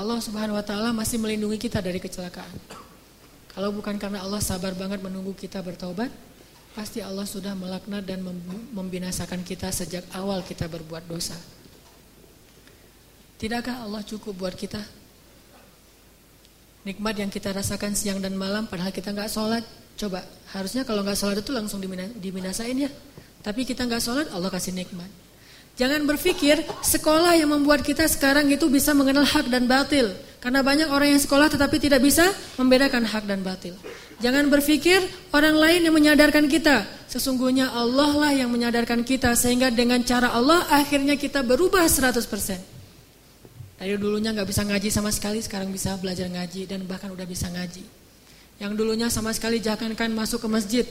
[0.00, 2.56] Allah Subhanahu Wa Taala masih melindungi kita dari kecelakaan.
[3.52, 6.08] Kalau bukan karena Allah sabar banget menunggu kita bertobat,
[6.72, 8.24] pasti Allah sudah melaknat dan
[8.72, 11.36] membinasakan kita sejak awal kita berbuat dosa.
[13.36, 14.80] Tidakkah Allah cukup buat kita?
[16.88, 21.18] Nikmat yang kita rasakan siang dan malam padahal kita nggak sholat, Coba, harusnya kalau nggak
[21.18, 21.78] sholat itu langsung
[22.18, 22.90] dibinasain ya.
[23.44, 25.06] Tapi kita nggak sholat, Allah kasih nikmat.
[25.74, 30.14] Jangan berpikir sekolah yang membuat kita sekarang itu bisa mengenal hak dan batil.
[30.38, 32.30] Karena banyak orang yang sekolah tetapi tidak bisa
[32.60, 33.74] membedakan hak dan batil.
[34.22, 35.02] Jangan berpikir
[35.34, 36.86] orang lain yang menyadarkan kita.
[37.10, 42.22] Sesungguhnya Allah lah yang menyadarkan kita sehingga dengan cara Allah akhirnya kita berubah 100%.
[43.74, 47.50] Dari dulunya nggak bisa ngaji sama sekali, sekarang bisa belajar ngaji dan bahkan udah bisa
[47.50, 48.03] ngaji.
[48.62, 50.86] Yang dulunya sama sekali jangankan masuk ke masjid.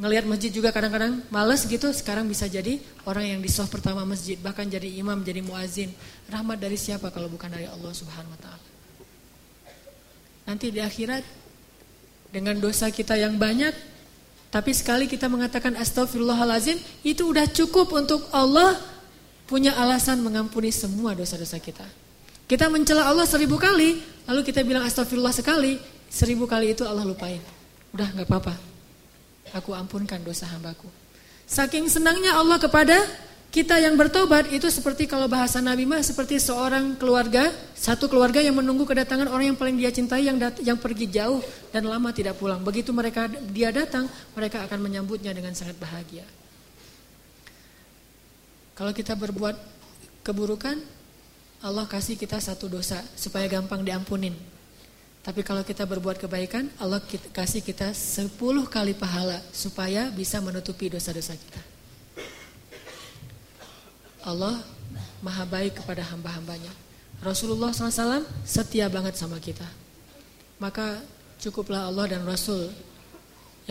[0.00, 4.40] Ngelihat masjid juga kadang-kadang males gitu, sekarang bisa jadi orang yang di soft pertama masjid,
[4.40, 5.92] bahkan jadi imam, jadi muazin.
[6.32, 8.66] Rahmat dari siapa kalau bukan dari Allah Subhanahu wa taala.
[10.48, 11.22] Nanti di akhirat
[12.32, 13.76] dengan dosa kita yang banyak,
[14.48, 18.80] tapi sekali kita mengatakan astagfirullahalazim, itu udah cukup untuk Allah
[19.44, 21.84] punya alasan mengampuni semua dosa-dosa kita.
[22.48, 25.76] Kita mencela Allah seribu kali, lalu kita bilang astagfirullah sekali,
[26.12, 27.40] Seribu kali itu Allah lupain.
[27.96, 28.52] Udah gak apa-apa.
[29.56, 30.84] Aku ampunkan dosa hambaku.
[31.48, 33.00] Saking senangnya Allah kepada
[33.52, 38.56] kita yang bertobat itu seperti kalau bahasa Nabi mah seperti seorang keluarga, satu keluarga yang
[38.56, 42.40] menunggu kedatangan orang yang paling dia cintai yang dat yang pergi jauh dan lama tidak
[42.40, 42.64] pulang.
[42.64, 46.24] Begitu mereka dia datang, mereka akan menyambutnya dengan sangat bahagia.
[48.72, 49.56] Kalau kita berbuat
[50.24, 50.80] keburukan,
[51.60, 54.32] Allah kasih kita satu dosa supaya gampang diampunin.
[55.22, 56.98] Tapi kalau kita berbuat kebaikan, Allah
[57.30, 58.34] kasih kita 10
[58.66, 61.62] kali pahala supaya bisa menutupi dosa-dosa kita.
[64.26, 64.58] Allah
[65.22, 66.70] maha baik kepada hamba-hambanya.
[67.22, 69.66] Rasulullah SAW setia banget sama kita.
[70.58, 70.98] Maka
[71.38, 72.70] cukuplah Allah dan Rasul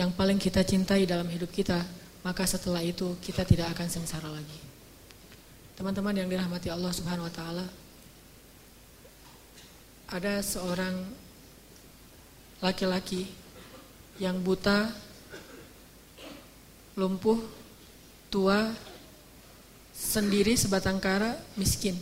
[0.00, 1.84] yang paling kita cintai dalam hidup kita.
[2.24, 4.60] Maka setelah itu kita tidak akan sengsara lagi.
[5.76, 7.66] Teman-teman yang dirahmati Allah Subhanahu Wa Taala,
[10.12, 11.21] ada seorang
[12.62, 13.26] laki-laki
[14.22, 14.86] yang buta,
[16.94, 17.42] lumpuh,
[18.30, 18.70] tua,
[19.90, 21.98] sendiri sebatang kara, miskin.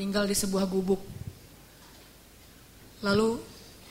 [0.00, 1.04] Tinggal di sebuah gubuk.
[3.04, 3.36] Lalu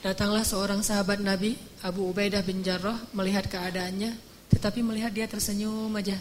[0.01, 1.53] datanglah seorang sahabat Nabi,
[1.85, 4.17] Abu Ubaidah bin Jarrah, melihat keadaannya,
[4.49, 6.17] tetapi melihat dia tersenyum aja.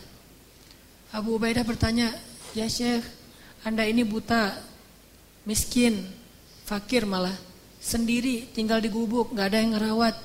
[1.09, 2.13] Abu Ubaidah bertanya,
[2.53, 3.05] "Ya Syekh,
[3.65, 4.61] Anda ini buta,
[5.49, 6.05] miskin,
[6.69, 7.33] fakir malah
[7.85, 10.17] sendiri tinggal di gubuk nggak ada yang ngerawat.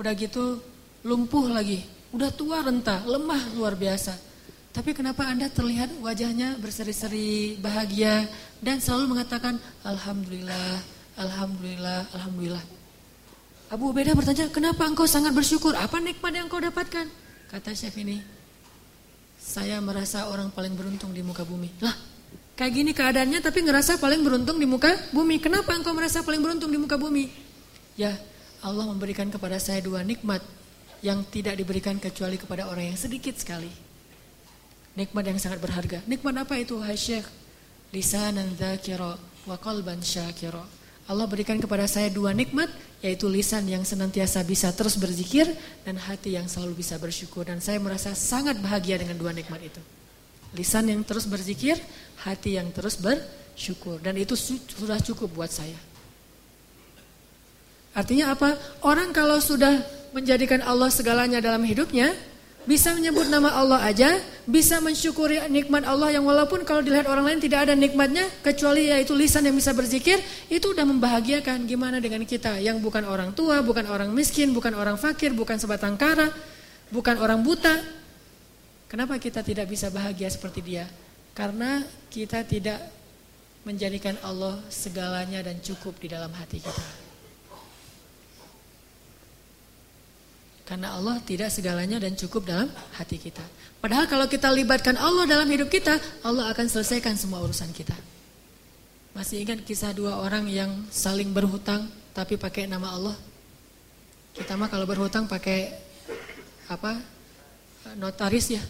[0.00, 0.64] Udah gitu
[1.04, 1.84] lumpuh lagi.
[2.16, 4.16] Udah tua renta lemah luar biasa.
[4.72, 8.24] Tapi kenapa anda terlihat wajahnya berseri-seri bahagia
[8.64, 10.80] dan selalu mengatakan alhamdulillah
[11.20, 12.64] alhamdulillah alhamdulillah
[13.68, 15.76] Abu Ubaidah bertanya kenapa engkau sangat bersyukur?
[15.76, 17.04] Apa nikmat yang engkau dapatkan?
[17.52, 18.20] Kata Syekh ini
[19.36, 21.68] saya merasa orang paling beruntung di muka bumi.
[21.84, 22.11] Lah
[22.62, 25.42] Kayak gini keadaannya tapi ngerasa paling beruntung di muka bumi.
[25.42, 27.26] Kenapa engkau merasa paling beruntung di muka bumi?
[27.98, 28.14] Ya,
[28.62, 30.38] Allah memberikan kepada saya dua nikmat
[31.02, 33.66] yang tidak diberikan kecuali kepada orang yang sedikit sekali.
[34.94, 36.06] Nikmat yang sangat berharga.
[36.06, 37.26] Nikmat apa itu, hai Syekh?
[37.90, 40.62] Lisanan dzakira wa qalban syakira.
[41.10, 42.70] Allah berikan kepada saya dua nikmat,
[43.02, 45.50] yaitu lisan yang senantiasa bisa terus berzikir
[45.82, 47.42] dan hati yang selalu bisa bersyukur.
[47.42, 49.82] Dan saya merasa sangat bahagia dengan dua nikmat itu.
[50.52, 51.80] Lisan yang terus berzikir,
[52.22, 54.00] hati yang terus bersyukur.
[54.04, 55.76] Dan itu sudah cukup buat saya.
[57.92, 58.56] Artinya apa?
[58.84, 59.84] Orang kalau sudah
[60.16, 62.12] menjadikan Allah segalanya dalam hidupnya,
[62.62, 67.40] bisa menyebut nama Allah aja, bisa mensyukuri nikmat Allah yang walaupun kalau dilihat orang lain
[67.42, 71.66] tidak ada nikmatnya, kecuali yaitu lisan yang bisa berzikir, itu udah membahagiakan.
[71.66, 75.98] Gimana dengan kita yang bukan orang tua, bukan orang miskin, bukan orang fakir, bukan sebatang
[75.98, 76.30] kara,
[76.94, 78.01] bukan orang buta.
[78.92, 80.84] Kenapa kita tidak bisa bahagia seperti dia?
[81.32, 81.80] Karena
[82.12, 82.76] kita tidak
[83.64, 86.84] menjadikan Allah segalanya dan cukup di dalam hati kita.
[90.68, 92.68] Karena Allah tidak segalanya dan cukup dalam
[93.00, 93.40] hati kita.
[93.80, 97.96] Padahal kalau kita libatkan Allah dalam hidup kita, Allah akan selesaikan semua urusan kita.
[99.16, 103.16] Masih ingat kisah dua orang yang saling berhutang tapi pakai nama Allah?
[104.36, 105.80] Kita mah kalau berhutang pakai
[106.68, 107.00] apa?
[107.96, 108.62] Notaris ya,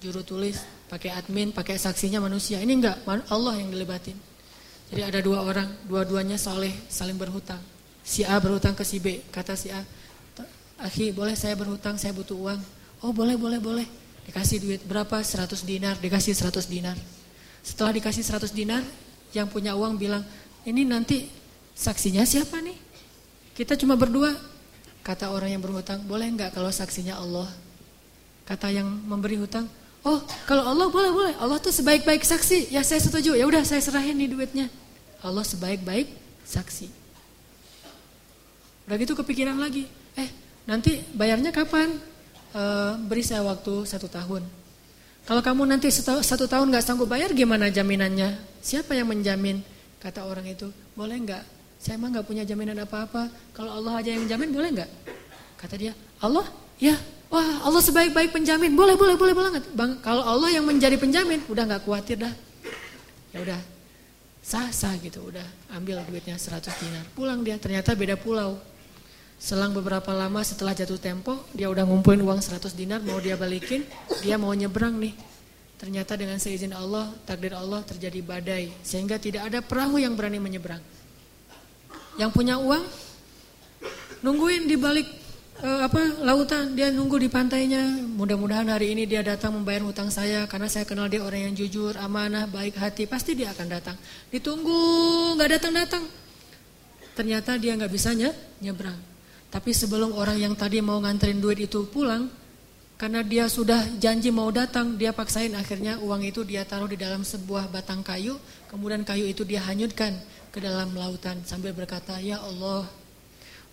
[0.00, 2.56] juru tulis, pakai admin, pakai saksinya manusia.
[2.58, 4.16] Ini enggak, Allah yang dilibatin.
[4.90, 7.60] Jadi ada dua orang, dua-duanya soleh, saling berhutang.
[8.02, 9.84] Si A berhutang ke si B, kata si A,
[10.80, 12.60] Akhi boleh saya berhutang, saya butuh uang.
[13.04, 13.84] Oh boleh, boleh, boleh.
[14.24, 15.20] Dikasih duit berapa?
[15.20, 16.96] 100 dinar, dikasih 100 dinar.
[17.60, 18.80] Setelah dikasih 100 dinar,
[19.36, 20.24] yang punya uang bilang,
[20.64, 21.28] ini nanti
[21.76, 22.76] saksinya siapa nih?
[23.52, 24.32] Kita cuma berdua.
[25.04, 27.48] Kata orang yang berhutang, boleh enggak kalau saksinya Allah?
[28.48, 29.68] Kata yang memberi hutang,
[30.04, 31.34] oh kalau Allah boleh, boleh.
[31.40, 32.72] Allah tuh sebaik-baik saksi.
[32.72, 34.66] Ya saya setuju, ya udah saya serahin nih duitnya.
[35.20, 36.08] Allah sebaik-baik
[36.44, 36.88] saksi.
[38.88, 39.86] Udah gitu kepikiran lagi,
[40.18, 40.30] eh
[40.70, 41.98] Nanti bayarnya kapan?
[42.54, 42.62] E,
[43.10, 44.46] beri saya waktu satu tahun.
[45.26, 48.38] Kalau kamu nanti satu, satu tahun nggak sanggup bayar, gimana jaminannya?
[48.62, 49.66] Siapa yang menjamin?
[49.98, 51.42] Kata orang itu, boleh nggak?
[51.82, 53.26] Saya emang nggak punya jaminan apa-apa.
[53.50, 54.90] Kalau Allah aja yang jamin, boleh nggak?
[55.58, 56.46] Kata dia, Allah?
[56.78, 56.94] Ya,
[57.30, 58.74] wah Allah sebaik-baik penjamin.
[58.74, 59.62] Boleh, boleh, boleh banget.
[59.72, 62.34] Bang, kalau Allah yang menjadi penjamin, udah nggak khawatir dah.
[63.30, 63.60] Ya udah,
[64.42, 65.46] sah sah gitu, udah
[65.78, 67.06] ambil duitnya 100 dinar.
[67.14, 68.58] Pulang dia, ternyata beda pulau.
[69.40, 73.86] Selang beberapa lama setelah jatuh tempo, dia udah ngumpulin uang 100 dinar, mau dia balikin,
[74.20, 75.16] dia mau nyebrang nih.
[75.80, 80.84] Ternyata dengan seizin Allah, takdir Allah terjadi badai, sehingga tidak ada perahu yang berani menyeberang.
[82.20, 82.84] Yang punya uang,
[84.20, 85.08] nungguin di balik
[85.60, 88.00] uh, apa lautan, dia nunggu di pantainya.
[88.16, 91.96] Mudah-mudahan hari ini dia datang membayar hutang saya, karena saya kenal dia orang yang jujur,
[92.00, 93.96] amanah, baik hati, pasti dia akan datang.
[94.32, 94.80] Ditunggu,
[95.36, 96.04] nggak datang-datang.
[97.16, 98.16] Ternyata dia nggak bisa
[98.60, 98.96] nyebrang.
[99.50, 102.30] Tapi sebelum orang yang tadi mau nganterin duit itu pulang,
[103.00, 107.24] karena dia sudah janji mau datang, dia paksain akhirnya uang itu dia taruh di dalam
[107.24, 108.36] sebuah batang kayu,
[108.68, 110.14] kemudian kayu itu dia hanyutkan
[110.52, 112.84] ke dalam lautan sambil berkata, "Ya Allah,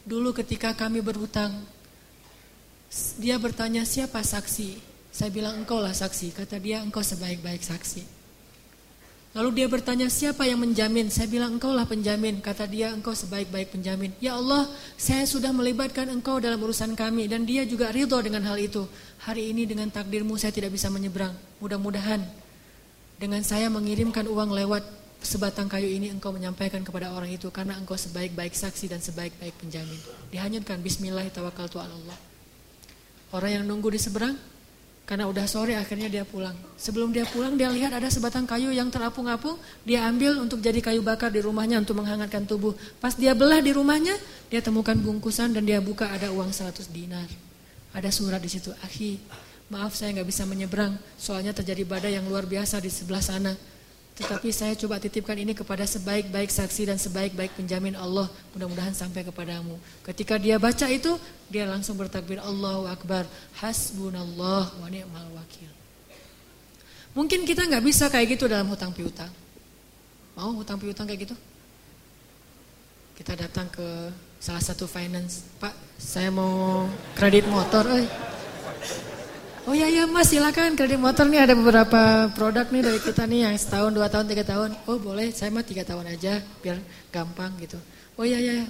[0.07, 1.68] dulu ketika kami berhutang,
[3.18, 4.78] dia bertanya siapa saksi?
[5.14, 6.34] Saya bilang engkau lah saksi.
[6.34, 8.18] Kata dia engkau sebaik-baik saksi.
[9.38, 11.14] Lalu dia bertanya siapa yang menjamin?
[11.14, 12.41] Saya bilang engkau lah penjamin.
[12.41, 14.14] Kata dia engkau sebaik-baik penjamin.
[14.22, 17.26] Ya Allah saya sudah melibatkan engkau dalam urusan kami.
[17.26, 18.86] Dan dia juga ridho dengan hal itu.
[19.26, 21.34] Hari ini dengan takdirmu saya tidak bisa menyeberang.
[21.61, 22.22] Mudah-mudahan
[23.18, 24.86] dengan saya mengirimkan uang lewat
[25.18, 27.49] sebatang kayu ini engkau menyampaikan kepada orang itu.
[27.49, 29.98] Karena engkau sebaik-baik saksi dan sebaik-baik penjamin.
[30.30, 32.26] Dihanyutkan bismillahirrahmanirrahim.
[33.35, 34.35] Orang yang nunggu di seberang
[35.07, 36.55] karena udah sore akhirnya dia pulang.
[36.75, 39.55] Sebelum dia pulang dia lihat ada sebatang kayu yang terapung-apung.
[39.87, 42.75] Dia ambil untuk jadi kayu bakar di rumahnya untuk menghangatkan tubuh.
[42.99, 44.15] Pas dia belah di rumahnya
[44.51, 47.27] dia temukan bungkusan dan dia buka ada uang 100 dinar.
[47.95, 48.75] Ada surat di situ.
[48.83, 49.15] Akhi
[49.71, 50.99] maaf saya nggak bisa menyeberang.
[51.15, 53.55] Soalnya terjadi badai yang luar biasa di sebelah sana.
[54.18, 58.26] Tetapi saya coba titipkan ini kepada sebaik-baik saksi dan sebaik-baik penjamin Allah.
[58.57, 59.77] Mudah-mudahan sampai kepadamu.
[60.02, 61.22] Ketika dia baca itu,
[61.53, 63.30] dia langsung bertakbir Allahu Akbar.
[63.61, 65.69] Hasbunallah wa ni'mal wakil.
[67.14, 69.30] Mungkin kita nggak bisa kayak gitu dalam hutang piutang.
[70.34, 71.35] Mau hutang piutang kayak gitu?
[73.22, 74.10] Kita datang ke
[74.41, 75.45] salah satu finance.
[75.61, 77.85] Pak, saya mau kredit motor.
[78.02, 78.10] Eh.
[79.68, 83.52] Oh iya iya mas silakan kredit motor nih ada beberapa produk nih dari kita nih
[83.52, 84.72] yang setahun dua tahun tiga tahun.
[84.88, 86.80] Oh boleh saya mah tiga tahun aja biar
[87.11, 87.76] gampang gitu.
[88.15, 88.64] Oh iya iya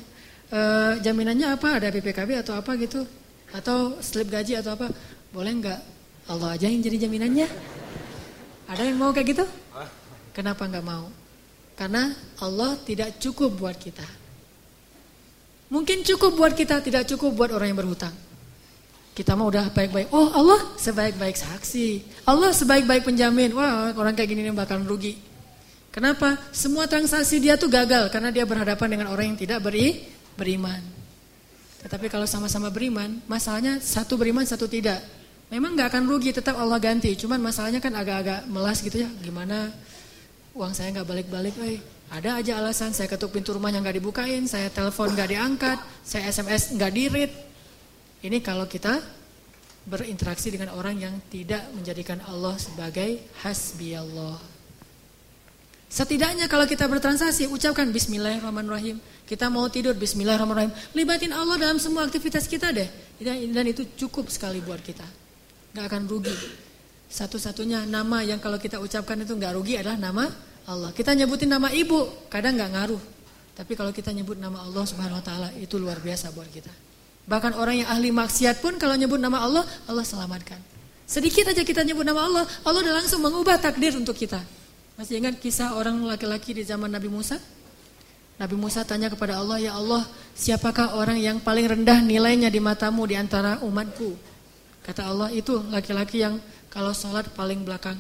[0.50, 0.60] e,
[1.06, 3.06] jaminannya apa ada PPKB atau apa gitu
[3.54, 4.90] atau slip gaji atau apa
[5.30, 5.80] boleh nggak
[6.34, 7.46] Allah aja yang jadi jaminannya.
[8.66, 9.46] Ada yang mau kayak gitu?
[10.34, 11.14] Kenapa nggak mau?
[11.78, 12.10] Karena
[12.42, 14.06] Allah tidak cukup buat kita.
[15.70, 18.18] Mungkin cukup buat kita, tidak cukup buat orang yang berhutang.
[19.18, 20.14] Kita mah udah baik-baik.
[20.14, 22.22] Oh Allah sebaik-baik saksi.
[22.30, 23.50] Allah sebaik-baik penjamin.
[23.58, 25.18] Wah orang kayak gini nih bakal rugi.
[25.90, 26.38] Kenapa?
[26.54, 30.06] Semua transaksi dia tuh gagal karena dia berhadapan dengan orang yang tidak beri,
[30.38, 30.78] beriman.
[31.82, 35.02] Tetapi kalau sama-sama beriman, masalahnya satu beriman, satu tidak.
[35.50, 37.18] Memang nggak akan rugi, tetap Allah ganti.
[37.18, 39.10] Cuman masalahnya kan agak-agak melas gitu ya.
[39.26, 39.74] Gimana
[40.54, 41.82] uang saya nggak balik-balik, eh
[42.14, 46.78] ada aja alasan saya ketuk pintu rumahnya nggak dibukain, saya telepon nggak diangkat, saya SMS
[46.78, 47.47] nggak dirit.
[48.28, 49.00] Ini kalau kita
[49.88, 54.36] berinteraksi dengan orang yang tidak menjadikan Allah sebagai hasbi Allah.
[55.88, 59.00] Setidaknya kalau kita bertransaksi, ucapkan Bismillahirrahmanirrahim.
[59.24, 60.76] Kita mau tidur, Bismillahirrahmanirrahim.
[60.92, 62.92] Libatin Allah dalam semua aktivitas kita deh.
[63.24, 65.08] Dan itu cukup sekali buat kita.
[65.72, 66.36] Gak akan rugi.
[67.08, 70.28] Satu-satunya nama yang kalau kita ucapkan itu gak rugi adalah nama
[70.68, 70.92] Allah.
[70.92, 73.04] Kita nyebutin nama ibu, kadang gak ngaruh.
[73.56, 76.87] Tapi kalau kita nyebut nama Allah subhanahu wa ta'ala, itu luar biasa buat kita.
[77.28, 80.64] Bahkan orang yang ahli maksiat pun kalau nyebut nama Allah, Allah selamatkan.
[81.04, 84.40] Sedikit aja kita nyebut nama Allah, Allah udah langsung mengubah takdir untuk kita.
[84.96, 87.36] Masih ingat kisah orang laki-laki di zaman Nabi Musa?
[88.40, 93.04] Nabi Musa tanya kepada Allah, "Ya Allah, siapakah orang yang paling rendah nilainya di matamu
[93.04, 94.16] di antara umatku?"
[94.88, 96.40] Kata Allah, "Itu laki-laki yang
[96.72, 98.00] kalau sholat paling belakang."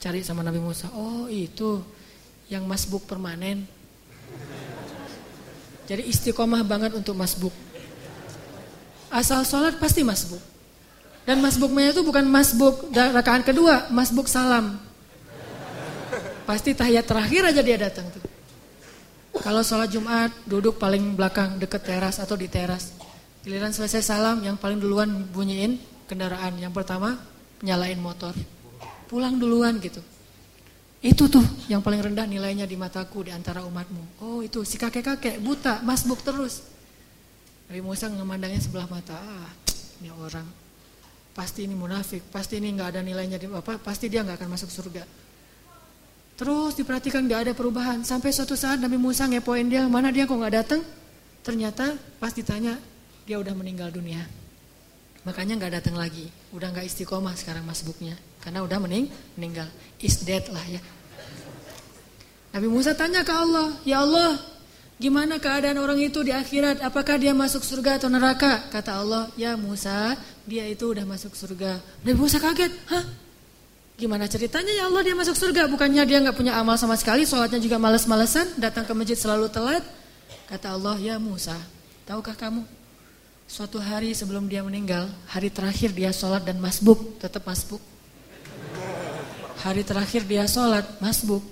[0.00, 1.84] Cari sama Nabi Musa, "Oh, itu
[2.50, 3.68] yang masbuk permanen."
[5.86, 7.52] Jadi istiqomah banget untuk masbuk.
[9.10, 10.38] Asal sholat pasti masbuk.
[11.26, 14.78] Dan masbuknya itu bukan masbuk rakaat kedua, masbuk salam.
[16.46, 18.22] Pasti tahiyat terakhir aja dia datang tuh.
[19.38, 22.94] Kalau sholat Jumat duduk paling belakang deket teras atau di teras.
[23.46, 25.78] Giliran selesai salam yang paling duluan bunyiin
[26.10, 26.58] kendaraan.
[26.58, 27.18] Yang pertama
[27.62, 28.34] nyalain motor.
[29.06, 30.02] Pulang duluan gitu.
[31.00, 31.42] Itu tuh
[31.72, 34.20] yang paling rendah nilainya di mataku di antara umatmu.
[34.20, 36.60] Oh itu si kakek-kakek buta masbuk terus.
[37.70, 39.14] Nabi Musa memandangnya sebelah mata.
[39.14, 39.46] Ah,
[40.02, 40.42] ini orang
[41.30, 44.66] pasti ini munafik, pasti ini nggak ada nilainya di apa, pasti dia nggak akan masuk
[44.74, 45.06] surga.
[46.40, 48.00] Terus diperhatikan gak ada perubahan.
[48.00, 50.80] Sampai suatu saat Nabi Musa ngepoin dia, mana dia kok gak datang?
[51.44, 52.80] Ternyata pas ditanya,
[53.28, 54.24] dia udah meninggal dunia.
[55.28, 56.32] Makanya gak datang lagi.
[56.56, 58.16] Udah gak istiqomah sekarang masbuknya.
[58.40, 59.68] Karena udah mening meninggal.
[60.00, 60.80] Is dead lah ya.
[62.56, 64.40] Nabi Musa tanya ke Allah, Ya Allah,
[65.00, 66.84] gimana keadaan orang itu di akhirat?
[66.84, 68.68] Apakah dia masuk surga atau neraka?
[68.68, 70.14] Kata Allah, Ya Musa,
[70.44, 71.80] dia itu udah masuk surga.
[72.04, 73.04] Nabi Musa kaget, hah?
[73.96, 75.68] Gimana ceritanya ya Allah dia masuk surga?
[75.68, 79.84] Bukannya dia nggak punya amal sama sekali, sholatnya juga males-malesan, datang ke masjid selalu telat.
[80.48, 81.56] Kata Allah, ya Musa,
[82.04, 82.64] tahukah kamu?
[83.50, 87.82] Suatu hari sebelum dia meninggal, hari terakhir dia sholat dan masbuk, tetap masbuk.
[89.60, 91.44] Hari terakhir dia sholat, masbuk.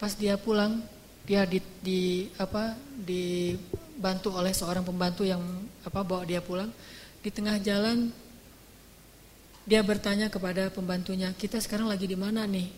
[0.00, 0.80] Pas dia pulang,
[1.26, 5.42] dia di, di apa dibantu oleh seorang pembantu yang
[5.82, 6.70] apa bawa dia pulang.
[7.18, 8.14] Di tengah jalan
[9.66, 12.70] dia bertanya kepada pembantunya, kita sekarang lagi di mana nih?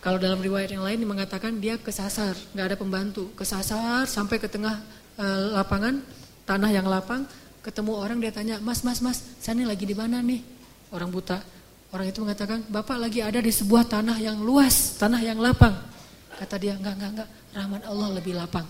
[0.00, 4.80] Kalau dalam riwayat yang lain mengatakan dia kesasar, nggak ada pembantu, kesasar sampai ke tengah
[5.20, 6.00] e, lapangan,
[6.48, 7.28] tanah yang lapang,
[7.60, 10.44] ketemu orang dia tanya, mas, mas, mas, saya ini lagi di mana nih?
[10.92, 11.40] Orang buta.
[11.92, 15.72] Orang itu mengatakan, bapak lagi ada di sebuah tanah yang luas, tanah yang lapang.
[16.34, 18.66] Kata dia, enggak, enggak, enggak, rahmat Allah lebih lapang.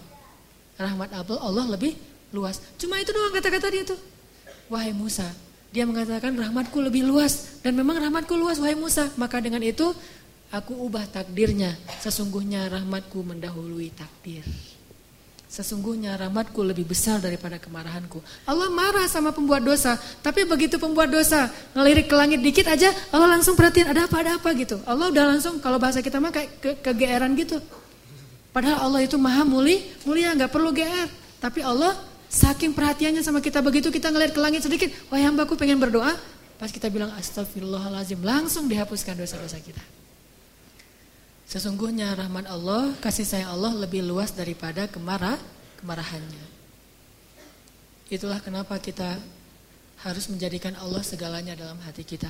[0.77, 1.97] Rahmat Allah lebih
[2.35, 2.61] luas.
[2.77, 4.01] Cuma itu doang kata-kata dia tuh.
[4.69, 5.25] Wahai Musa,
[5.71, 9.11] dia mengatakan rahmatku lebih luas dan memang rahmatku luas wahai Musa.
[9.15, 9.95] Maka dengan itu
[10.51, 11.75] aku ubah takdirnya.
[12.03, 14.43] Sesungguhnya rahmatku mendahului takdir.
[15.55, 18.19] Sesungguhnya rahmatku lebih besar daripada kemarahanku.
[18.43, 19.95] Allah marah sama pembuat dosa.
[20.19, 21.47] Tapi begitu pembuat dosa
[21.79, 24.83] ngelirik ke langit dikit aja, Allah langsung perhatiin ada apa, ada apa gitu.
[24.83, 27.63] Allah udah langsung, kalau bahasa kita mah kayak ke, kegeeran gitu.
[28.51, 31.07] Padahal Allah itu maha muli, mulia, nggak perlu GR.
[31.39, 31.95] Tapi Allah
[32.35, 36.19] Saking perhatiannya sama kita begitu kita ngeliat ke langit sedikit, wah hambaku pengen berdoa,
[36.59, 39.79] pas kita bilang astagfirullahalazim, langsung dihapuskan dosa-dosa kita.
[41.45, 45.37] Sesungguhnya rahmat Allah, kasih sayang Allah lebih luas daripada kemarah,
[45.81, 46.47] kemarahannya.
[48.09, 49.17] Itulah kenapa kita
[50.05, 52.29] harus menjadikan Allah segalanya dalam hati kita.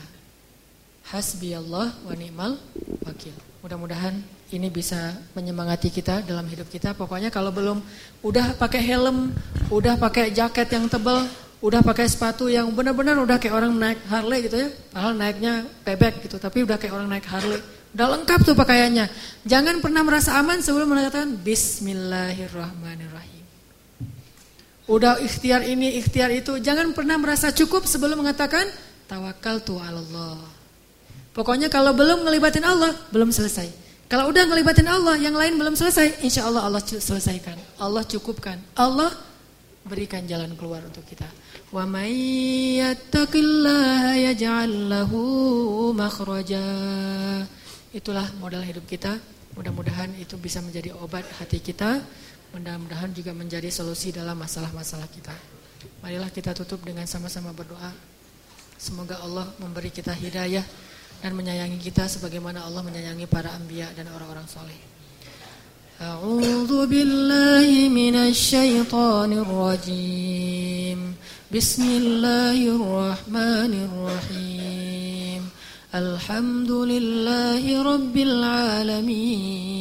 [1.05, 2.57] Hasbi Allah wa ni'mal
[3.05, 3.37] wakil.
[3.61, 4.17] Mudah-mudahan
[4.53, 6.97] ini bisa menyemangati kita dalam hidup kita.
[6.97, 7.83] Pokoknya kalau belum
[8.25, 9.33] udah pakai helm,
[9.69, 11.29] udah pakai jaket yang tebal,
[11.61, 14.69] udah pakai sepatu yang benar-benar udah kayak orang naik Harley gitu ya.
[14.93, 15.55] Padahal naiknya
[15.85, 17.61] bebek gitu, tapi udah kayak orang naik Harley.
[17.95, 19.07] Udah lengkap tuh pakaiannya.
[19.47, 23.47] Jangan pernah merasa aman sebelum mengatakan Bismillahirrahmanirrahim.
[24.91, 26.59] Udah ikhtiar ini, ikhtiar itu.
[26.59, 28.67] Jangan pernah merasa cukup sebelum mengatakan
[29.07, 30.43] tawakal tu Allah.
[31.31, 33.71] Pokoknya kalau belum ngelibatin Allah, belum selesai.
[34.11, 37.55] Kalau udah ngelibatin Allah, yang lain belum selesai, insya Allah Allah selesaikan.
[37.79, 38.59] Allah cukupkan.
[38.75, 39.15] Allah
[39.87, 41.31] berikan jalan keluar untuk kita.
[41.71, 42.11] Wa may
[42.83, 46.67] yattaqillaha yaj'al lahu makhraja
[47.94, 49.18] itulah modal hidup kita.
[49.58, 52.02] Mudah-mudahan itu bisa menjadi obat hati kita.
[52.54, 55.34] Mudah-mudahan juga menjadi solusi dalam masalah-masalah kita.
[56.02, 57.92] Marilah kita tutup dengan sama-sama berdoa.
[58.80, 60.64] Semoga Allah memberi kita hidayah
[61.20, 64.90] dan menyayangi kita sebagaimana Allah menyayangi para anbiya dan orang-orang soleh.
[66.00, 71.00] أعوذ بالله من الشيطان الرجيم
[71.52, 75.33] بسم الله الرحمن الرحيم
[75.95, 79.75] الحمد لله رب العالمين.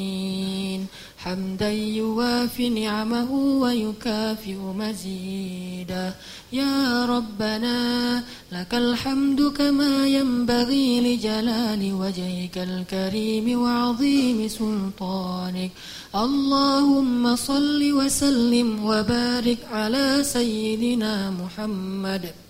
[1.18, 6.14] حمدا يوافي نعمه ويكافئ مزيدا
[6.54, 15.72] يا ربنا لك الحمد كما ينبغي لجلال وجهك الكريم وعظيم سلطانك.
[16.16, 22.43] اللهم صل وسلم وبارك على سيدنا محمد.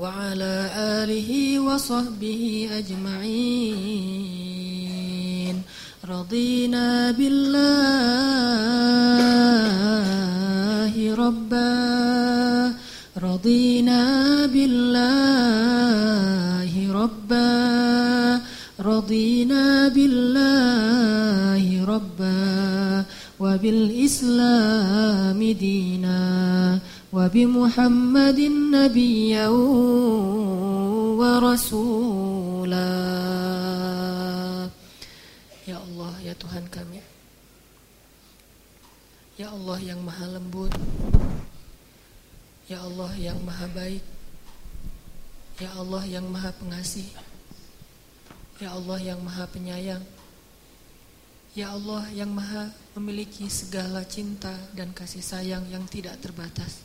[0.00, 5.62] وعلى آله وصحبه أجمعين.
[6.08, 7.54] رضينا بالله
[11.14, 12.74] ربا.
[13.18, 14.02] رضينا
[14.46, 15.02] بالله
[16.92, 18.40] ربا.
[18.80, 23.04] رضينا بالله ربا.
[23.40, 26.78] وبالإسلام دينا.
[27.13, 28.39] وبمحمد
[28.75, 29.47] نبيا
[31.19, 32.93] ورسولا
[35.63, 36.99] Ya Allah, ya Tuhan kami
[39.39, 40.69] Ya Allah yang maha lembut
[42.67, 44.03] Ya Allah yang maha baik
[45.57, 47.07] Ya Allah yang maha pengasih
[48.59, 50.03] Ya Allah yang maha penyayang
[51.53, 56.81] Ya Allah yang maha memiliki segala cinta dan kasih sayang yang tidak terbatas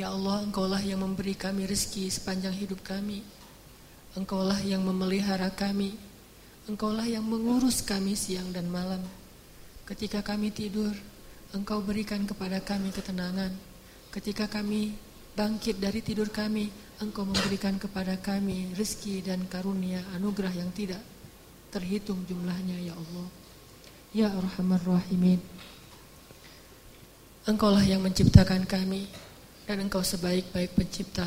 [0.00, 3.20] Ya Allah engkaulah yang memberi kami rezeki sepanjang hidup kami
[4.16, 5.92] Engkaulah yang memelihara kami
[6.62, 9.02] Engkaulah yang mengurus kami siang dan malam.
[9.82, 10.94] Ketika kami tidur,
[11.50, 13.50] Engkau berikan kepada kami ketenangan.
[14.14, 14.94] Ketika kami
[15.34, 16.70] bangkit dari tidur kami,
[17.02, 21.02] Engkau memberikan kepada kami rezeki dan karunia anugerah yang tidak
[21.74, 23.28] terhitung jumlahnya ya Allah.
[24.14, 25.42] Ya Arhamar Rahimin.
[27.42, 29.10] Engkaulah yang menciptakan kami
[29.72, 31.24] dan Engkau sebaik-baik pencipta.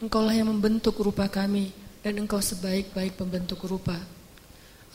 [0.00, 1.68] Engkaulah yang membentuk rupa kami
[2.00, 4.00] dan Engkau sebaik-baik pembentuk rupa.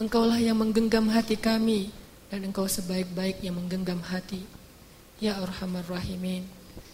[0.01, 1.93] Engkaulah yang menggenggam hati kami
[2.29, 4.45] dan engkau sebaik-baik yang menggenggam hati.
[5.17, 6.45] Ya Arhamar Rahimin,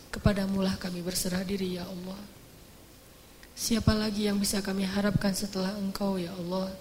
[0.08, 2.22] kepadamulah kami berserah diri ya Allah.
[3.54, 6.72] Siapa lagi yang bisa kami harapkan setelah engkau ya Allah?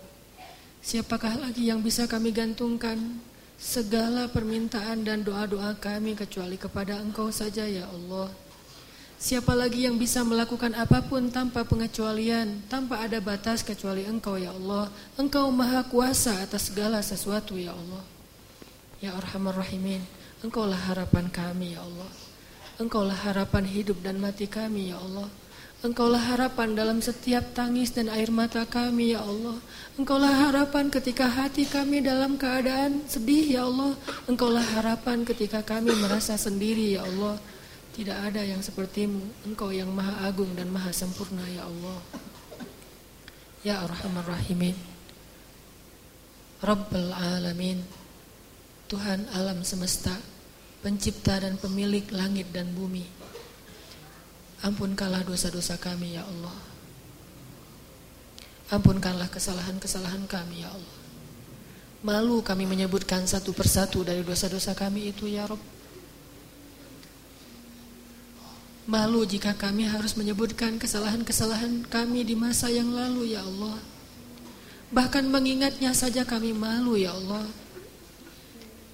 [0.78, 3.18] Siapakah lagi yang bisa kami gantungkan
[3.58, 8.30] segala permintaan dan doa-doa kami kecuali kepada engkau saja ya Allah.
[9.22, 14.50] Siapa lagi yang bisa melakukan apa pun tanpa pengecualian, tanpa ada batas kecuali Engkau ya
[14.50, 14.90] Allah.
[15.14, 18.02] Engkau maha kuasa atas segala sesuatu ya Allah.
[18.98, 20.02] Ya Arhamar Rahimin,
[20.42, 22.10] Engkaulah harapan kami ya Allah.
[22.82, 25.30] Engkaulah harapan hidup dan mati kami ya Allah.
[25.86, 29.54] Engkaulah harapan dalam setiap tangis dan air mata kami ya Allah.
[30.02, 33.94] Engkaulah harapan ketika hati kami dalam keadaan sedih ya Allah.
[34.26, 37.38] Engkaulah harapan ketika kami merasa sendiri ya Allah.
[37.92, 42.00] Tidak ada yang sepertimu, engkau yang maha agung dan maha sempurna ya Allah.
[43.60, 44.74] Ya Arhamar Rahimin.
[46.64, 47.84] Rabbal Alamin.
[48.88, 50.12] Tuhan alam semesta,
[50.80, 53.04] pencipta dan pemilik langit dan bumi.
[54.64, 56.56] Ampunkanlah dosa-dosa kami ya Allah.
[58.72, 60.96] Ampunkanlah kesalahan-kesalahan kami ya Allah.
[62.02, 65.81] Malu kami menyebutkan satu persatu dari dosa-dosa kami itu ya Rabb.
[68.82, 73.78] Malu jika kami harus menyebutkan kesalahan-kesalahan kami di masa yang lalu ya Allah.
[74.90, 77.46] Bahkan mengingatnya saja kami malu ya Allah.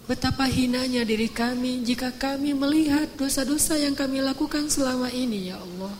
[0.05, 5.97] Betapa hinanya diri kami jika kami melihat dosa-dosa yang kami lakukan selama ini ya Allah.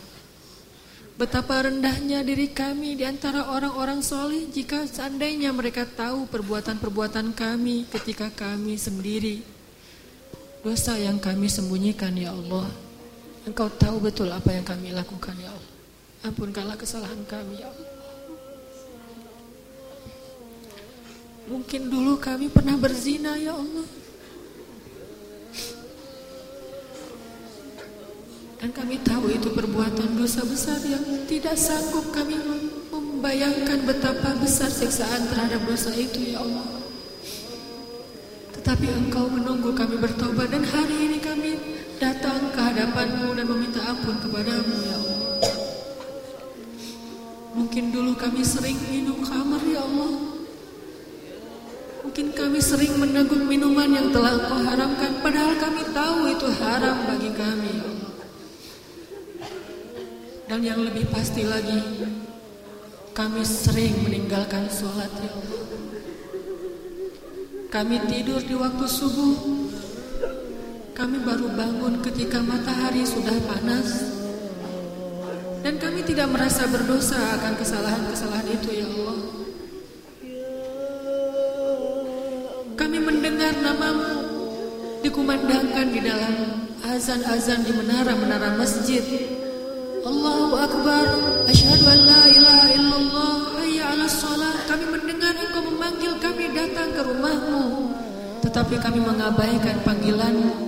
[1.17, 8.29] Betapa rendahnya diri kami di antara orang-orang soleh jika seandainya mereka tahu perbuatan-perbuatan kami ketika
[8.29, 9.41] kami sendiri.
[10.61, 12.88] Dosa yang kami sembunyikan ya Allah.
[13.47, 15.73] Engkau tahu betul apa yang kami lakukan ya Allah.
[16.27, 17.89] Ampunkanlah kesalahan kami ya Allah.
[21.49, 23.87] Mungkin dulu kami pernah berzina ya Allah.
[28.59, 31.01] Dan kami tahu itu perbuatan dosa besar yang
[31.31, 32.35] tidak sanggup kami
[32.91, 36.67] membayangkan betapa besar siksaan terhadap dosa itu ya Allah.
[38.59, 41.55] Tetapi engkau menunggu kami bertobat dan hari ini kami
[41.99, 45.19] datang ke hadapanmu dan meminta ampun kepadamu ya Allah.
[47.59, 50.15] Mungkin dulu kami sering minum khamar ya Allah.
[52.07, 57.31] Mungkin kami sering meneguk minuman yang telah Engkau haramkan padahal kami tahu itu haram bagi
[57.35, 57.75] kami.
[60.47, 61.83] Dan yang lebih pasti lagi,
[63.11, 65.63] kami sering meninggalkan sholat ya Allah.
[67.69, 69.58] Kami tidur di waktu subuh.
[70.99, 74.03] Kami baru bangun ketika matahari sudah panas.
[75.63, 79.19] Dan kami tidak merasa berdosa akan kesalahan-kesalahan itu ya Allah.
[82.75, 84.11] Kami mendengar namamu
[84.99, 86.35] dikumandangkan di dalam
[86.83, 89.03] azan-azan di menara-menara masjid.
[90.03, 91.07] Allahu Akbar,
[91.47, 94.67] asyhadu an la ilaha illallah, hayya 'alas shalah.
[94.67, 97.87] Kami mendengar Engkau memanggil kami datang ke rumahmu,
[98.43, 100.58] tetapi kami mengabaikan panggilanmu.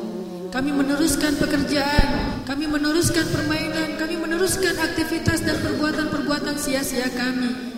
[0.51, 2.07] Kami meneruskan pekerjaan,
[2.43, 7.71] kami meneruskan permainan, kami meneruskan aktivitas dan perbuatan-perbuatan sia-sia kami.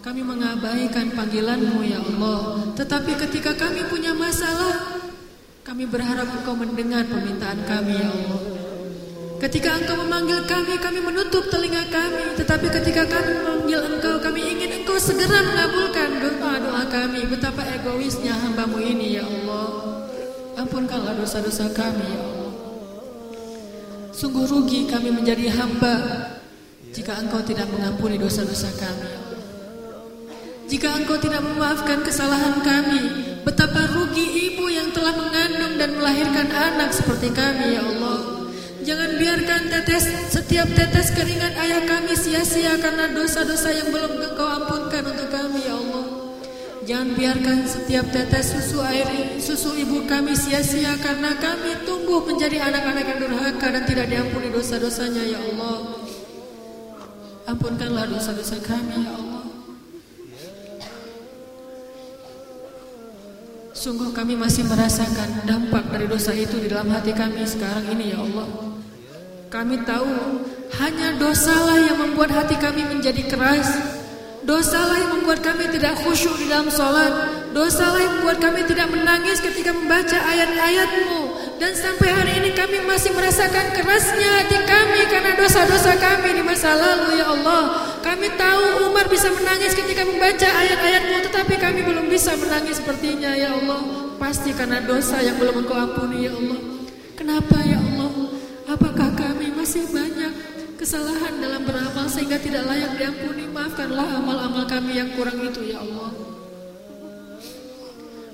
[0.00, 2.72] Kami mengabaikan panggilanmu ya Allah.
[2.72, 5.04] Tetapi ketika kami punya masalah,
[5.60, 8.40] kami berharap engkau mendengar permintaan kami ya Allah.
[9.44, 12.32] Ketika engkau memanggil kami, kami menutup telinga kami.
[12.40, 17.28] Tetapi ketika kami memanggil engkau, kami ingin engkau segera mengabulkan doa-doa kami.
[17.28, 19.89] Betapa egoisnya hambamu ini ya Allah.
[20.60, 22.52] Ampunkanlah dosa-dosa kami ya Allah.
[24.12, 25.96] Sungguh rugi kami menjadi hamba
[26.92, 29.08] jika engkau tidak mengampuni dosa-dosa kami.
[30.68, 33.00] Jika engkau tidak memaafkan kesalahan kami,
[33.40, 38.44] betapa rugi ibu yang telah mengandung dan melahirkan anak seperti kami ya Allah.
[38.84, 45.08] Jangan biarkan tetes setiap tetes keringat ayah kami sia-sia karena dosa-dosa yang belum engkau ampunkan
[45.08, 45.59] untuk kami.
[46.90, 49.06] Jangan biarkan setiap tetes susu air
[49.38, 55.22] susu ibu kami sia-sia karena kami tumbuh menjadi anak-anak yang durhaka dan tidak diampuni dosa-dosanya
[55.22, 56.02] ya Allah.
[57.46, 59.44] Ampunkanlah dosa-dosa kami ya Allah.
[63.70, 68.18] Sungguh kami masih merasakan dampak dari dosa itu di dalam hati kami sekarang ini ya
[68.18, 68.50] Allah.
[69.46, 70.42] Kami tahu
[70.82, 73.99] hanya dosalah yang membuat hati kami menjadi keras
[74.40, 77.12] Dosalah yang membuat kami tidak khusyuk di dalam sholat.
[77.52, 81.20] Dosalah yang membuat kami tidak menangis ketika membaca ayat-ayatmu.
[81.60, 86.72] Dan sampai hari ini kami masih merasakan kerasnya hati kami Karena dosa-dosa kami di masa
[86.72, 87.84] lalu ya Allah.
[88.00, 93.52] Kami tahu Umar bisa menangis ketika membaca ayat-ayatmu Tetapi kami belum bisa menangis sepertinya ya
[93.52, 93.80] Allah.
[94.16, 96.60] Pasti karena dosa yang belum engkau ampuni ya Allah.
[97.12, 98.12] Kenapa ya Allah?
[98.72, 100.32] Apakah kami masih banyak
[100.80, 103.44] kesalahan dalam beramal sehingga tidak layak diampuni.
[103.52, 106.08] Maafkanlah amal-amal kami yang kurang itu ya Allah.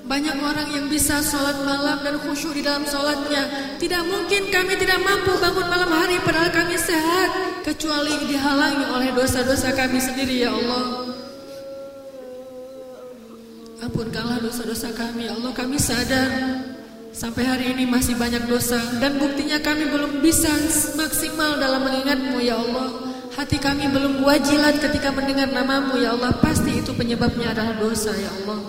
[0.07, 3.75] Banyak orang yang bisa sholat malam dan khusyuk di dalam sholatnya.
[3.83, 7.59] Tidak mungkin kami tidak mampu bangun malam hari padahal kami sehat.
[7.67, 11.11] Kecuali dihalangi oleh dosa-dosa kami sendiri ya Allah.
[13.83, 15.51] Ampunkanlah dosa-dosa kami ya Allah.
[15.51, 16.31] Kami sadar
[17.17, 20.53] Sampai hari ini masih banyak dosa dan buktinya kami belum bisa
[21.01, 22.93] maksimal dalam mengingatmu ya Allah.
[23.33, 26.37] Hati kami belum wajilat ketika mendengar namamu ya Allah.
[26.45, 28.61] Pasti itu penyebabnya adalah dosa ya Allah.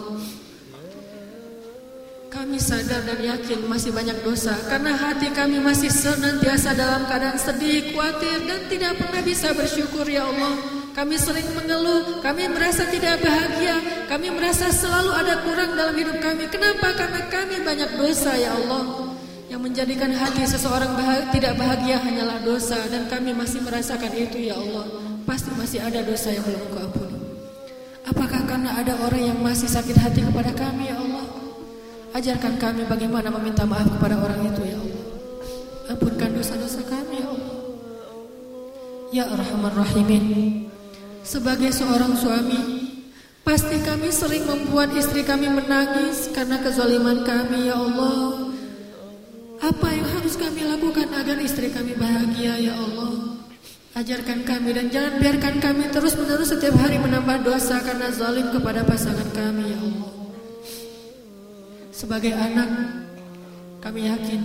[2.32, 7.92] Kami sadar dan yakin masih banyak dosa karena hati kami masih senantiasa dalam keadaan sedih,
[7.92, 10.77] khawatir dan tidak pernah bisa bersyukur ya Allah.
[10.98, 13.78] Kami sering mengeluh, kami merasa tidak bahagia,
[14.10, 16.50] kami merasa selalu ada kurang dalam hidup kami.
[16.50, 16.90] Kenapa?
[16.98, 19.14] Karena kami banyak dosa ya Allah.
[19.46, 24.58] Yang menjadikan hati seseorang bahagia, tidak bahagia hanyalah dosa dan kami masih merasakan itu ya
[24.58, 24.90] Allah.
[25.30, 27.18] Pasti masih ada dosa yang belum Engkau ampuni.
[28.10, 31.30] Apakah karena ada orang yang masih sakit hati kepada kami ya Allah?
[32.18, 35.04] Ajarkan kami bagaimana meminta maaf kepada orang itu ya Allah.
[35.94, 37.56] Ampunkan dosa-dosa kami ya Allah.
[39.14, 40.67] Ya Arhamar Rahimin.
[41.28, 42.88] Sebagai seorang suami,
[43.44, 48.48] pasti kami sering membuat istri kami menangis karena kezaliman kami, ya Allah.
[49.60, 53.44] Apa yang harus kami lakukan agar istri kami bahagia, ya Allah?
[54.00, 59.28] Ajarkan kami dan jangan biarkan kami terus-menerus setiap hari menambah dosa karena zalim kepada pasangan
[59.36, 60.12] kami, ya Allah.
[61.92, 62.72] Sebagai anak,
[63.84, 64.42] kami yakin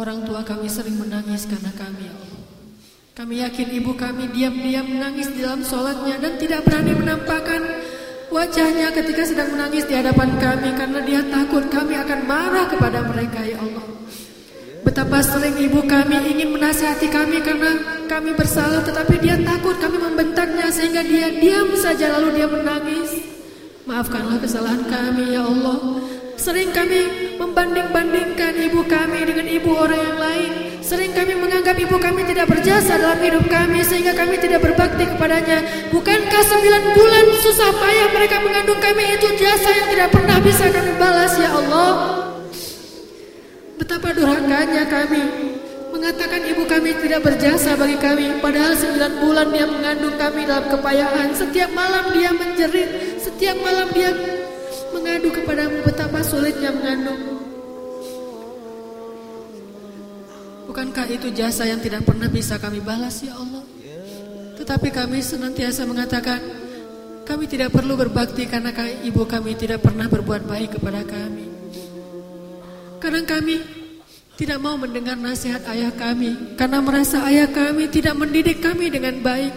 [0.00, 2.33] orang tua kami sering menangis karena kami, ya Allah.
[3.14, 7.62] Kami yakin ibu kami diam-diam menangis di dalam sholatnya dan tidak berani menampakkan
[8.26, 13.38] wajahnya ketika sedang menangis di hadapan kami karena dia takut kami akan marah kepada mereka
[13.46, 13.86] ya Allah.
[14.82, 20.66] Betapa sering ibu kami ingin menasihati kami karena kami bersalah tetapi dia takut kami membentaknya
[20.74, 23.14] sehingga dia diam saja lalu dia menangis.
[23.86, 26.02] Maafkanlah kesalahan kami ya Allah.
[26.34, 30.73] Sering kami membanding-bandingkan ibu kami dengan ibu orang yang lain.
[30.84, 35.64] Sering kami menganggap ibu kami tidak berjasa dalam hidup kami sehingga kami tidak berbakti kepadanya.
[35.88, 40.92] Bukankah sembilan bulan susah payah mereka mengandung kami itu jasa yang tidak pernah bisa kami
[41.00, 41.92] balas ya Allah?
[43.80, 45.22] Betapa durhakanya kami
[45.88, 51.32] mengatakan ibu kami tidak berjasa bagi kami padahal sembilan bulan dia mengandung kami dalam kepayahan
[51.32, 54.12] setiap malam dia menjerit setiap malam dia
[54.92, 57.43] mengadu kepadamu betapa sulitnya mengandung
[60.74, 63.62] Bukankah itu jasa yang tidak pernah bisa kami balas ya Allah?
[64.58, 66.42] Tetapi kami senantiasa mengatakan
[67.22, 68.74] kami tidak perlu berbakti karena
[69.06, 71.46] ibu kami tidak pernah berbuat baik kepada kami.
[72.98, 73.62] Kadang kami
[74.34, 79.54] tidak mau mendengar nasihat ayah kami karena merasa ayah kami tidak mendidik kami dengan baik.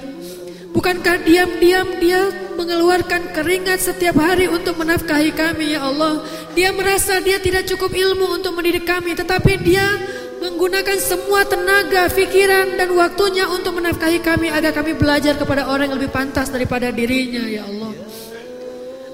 [0.70, 2.30] Bukankah diam-diam dia
[2.62, 6.22] mengeluarkan keringat setiap hari untuk menafkahi kami ya Allah?
[6.54, 9.82] Dia merasa dia tidak cukup ilmu untuk mendidik kami tetapi dia
[10.42, 15.98] menggunakan semua tenaga, pikiran dan waktunya untuk menafkahi kami agar kami belajar kepada orang yang
[15.98, 17.94] lebih pantas daripada dirinya ya Allah.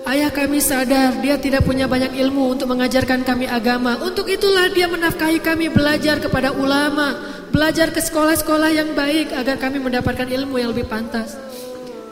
[0.04, 3.96] Ayah kami sadar dia tidak punya banyak ilmu untuk mengajarkan kami agama.
[4.04, 7.16] Untuk itulah dia menafkahi kami belajar kepada ulama,
[7.56, 11.40] belajar ke sekolah-sekolah yang baik agar kami mendapatkan ilmu yang lebih pantas.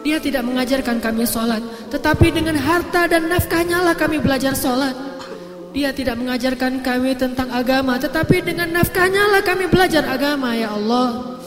[0.07, 1.59] Dia tidak mengajarkan kami sholat,
[1.91, 5.10] tetapi dengan harta dan nafkahnya lah kami belajar sholat.
[5.71, 11.39] Dia tidak mengajarkan kami tentang agama, tetapi dengan nafkahnya lah kami belajar agama, ya Allah.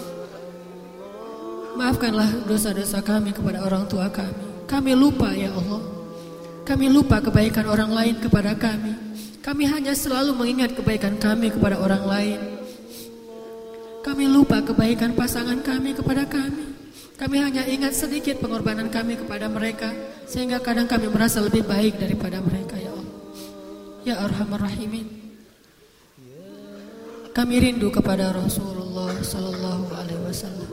[1.77, 4.65] Maafkanlah dosa-dosa kami kepada orang tua kami.
[4.65, 5.83] Kami lupa, ya Allah.
[6.65, 8.97] Kami lupa kebaikan orang lain kepada kami.
[9.45, 12.41] Kami hanya selalu mengingat kebaikan kami kepada orang lain.
[14.01, 16.73] Kami lupa kebaikan pasangan kami kepada kami.
[17.21, 19.93] Kami hanya ingat sedikit pengorbanan kami kepada mereka,
[20.25, 23.04] sehingga kadang kami merasa lebih baik daripada mereka, ya
[24.05, 25.09] Ya Arhamar Rahimin.
[27.33, 30.71] Kami rindu kepada Rasulullah Sallallahu Alaihi Wasallam.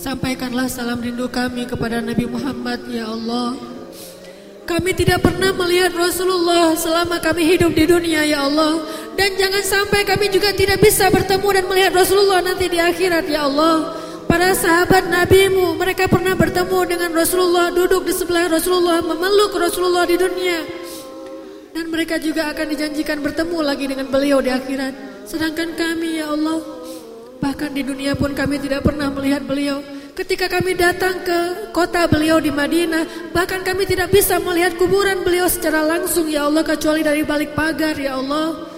[0.00, 3.52] Sampaikanlah salam rindu kami kepada Nabi Muhammad Ya Allah.
[4.64, 8.80] Kami tidak pernah melihat Rasulullah selama kami hidup di dunia Ya Allah.
[9.20, 13.44] Dan jangan sampai kami juga tidak bisa bertemu dan melihat Rasulullah nanti di akhirat Ya
[13.44, 13.92] Allah.
[14.24, 20.14] Para sahabat nabimu mereka pernah bertemu dengan Rasulullah Duduk di sebelah Rasulullah Memeluk Rasulullah di
[20.14, 20.79] dunia
[21.70, 25.26] dan mereka juga akan dijanjikan bertemu lagi dengan beliau di akhirat.
[25.26, 26.58] Sedangkan kami ya Allah,
[27.38, 29.78] bahkan di dunia pun kami tidak pernah melihat beliau.
[30.10, 35.46] Ketika kami datang ke kota beliau di Madinah, bahkan kami tidak bisa melihat kuburan beliau
[35.46, 38.68] secara langsung ya Allah kecuali dari balik pagar ya Allah.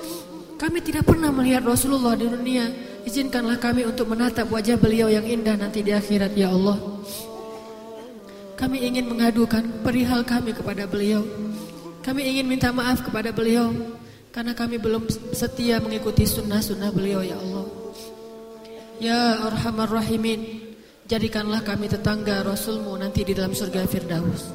[0.61, 2.71] Kami tidak pernah melihat Rasulullah di dunia.
[3.03, 6.79] Izinkanlah kami untuk menatap wajah beliau yang indah nanti di akhirat ya Allah.
[8.55, 11.27] Kami ingin mengadukan perihal kami kepada beliau.
[12.03, 13.71] Kami ingin minta maaf kepada beliau
[14.35, 17.67] karena kami belum setia mengikuti sunnah-sunnah beliau ya Allah.
[18.99, 20.73] Ya Arhamar Rahimin,
[21.07, 24.51] jadikanlah kami tetangga Rasulmu nanti di dalam surga Firdaus.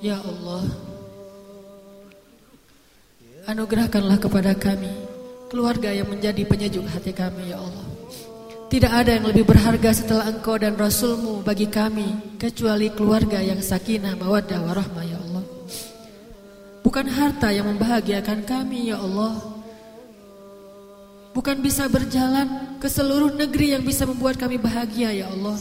[0.00, 0.64] Ya Allah,
[3.44, 4.92] anugerahkanlah kepada kami
[5.52, 7.86] keluarga yang menjadi penyejuk hati kami ya Allah.
[8.70, 14.14] Tidak ada yang lebih berharga setelah engkau dan Rasulmu bagi kami kecuali keluarga yang sakinah,
[14.14, 15.19] mawaddah, warahmah ya.
[16.80, 19.36] Bukan harta yang membahagiakan kami ya Allah.
[21.30, 25.60] Bukan bisa berjalan ke seluruh negeri yang bisa membuat kami bahagia ya Allah.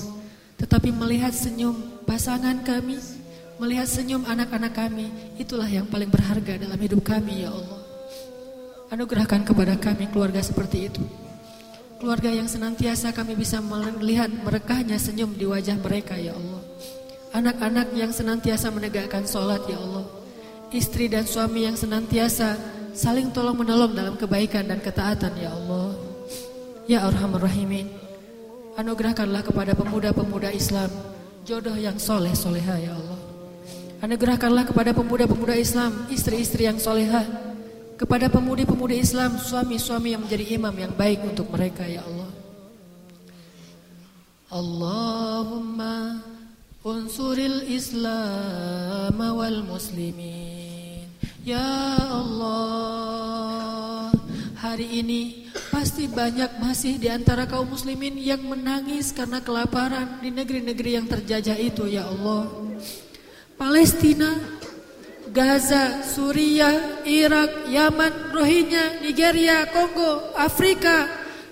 [0.59, 2.99] Tetapi melihat senyum pasangan kami
[3.59, 5.07] Melihat senyum anak-anak kami
[5.39, 7.79] Itulah yang paling berharga dalam hidup kami ya Allah.
[8.91, 11.03] Anugerahkan kepada kami keluarga seperti itu.
[11.99, 16.63] Keluarga yang senantiasa kami bisa melihat merekahnya senyum di wajah mereka ya Allah.
[17.35, 20.18] Anak-anak yang senantiasa menegakkan sholat ya Allah
[20.73, 22.57] istri dan suami yang senantiasa
[22.93, 25.93] saling tolong menolong dalam kebaikan dan ketaatan ya Allah.
[26.89, 27.89] Ya Arhamar Rahimin.
[28.79, 30.89] Anugerahkanlah kepada pemuda-pemuda Islam
[31.43, 33.19] jodoh yang soleh soleha ya Allah.
[33.99, 37.25] Anugerahkanlah kepada pemuda-pemuda Islam istri-istri yang soleha.
[37.99, 42.31] Kepada pemudi-pemudi Islam suami-suami yang menjadi imam yang baik untuk mereka ya Allah.
[44.49, 46.23] Allahumma
[46.79, 50.48] unsuril Islam wal muslimin.
[51.43, 51.65] Ya
[51.97, 53.09] Allah
[54.59, 60.99] Hari ini pasti banyak masih di antara kaum muslimin yang menangis karena kelaparan di negeri-negeri
[60.99, 62.51] yang terjajah itu ya Allah.
[63.55, 64.35] Palestina,
[65.31, 71.07] Gaza, Suriah, Irak, Yaman, Rohingya, Nigeria, Kongo, Afrika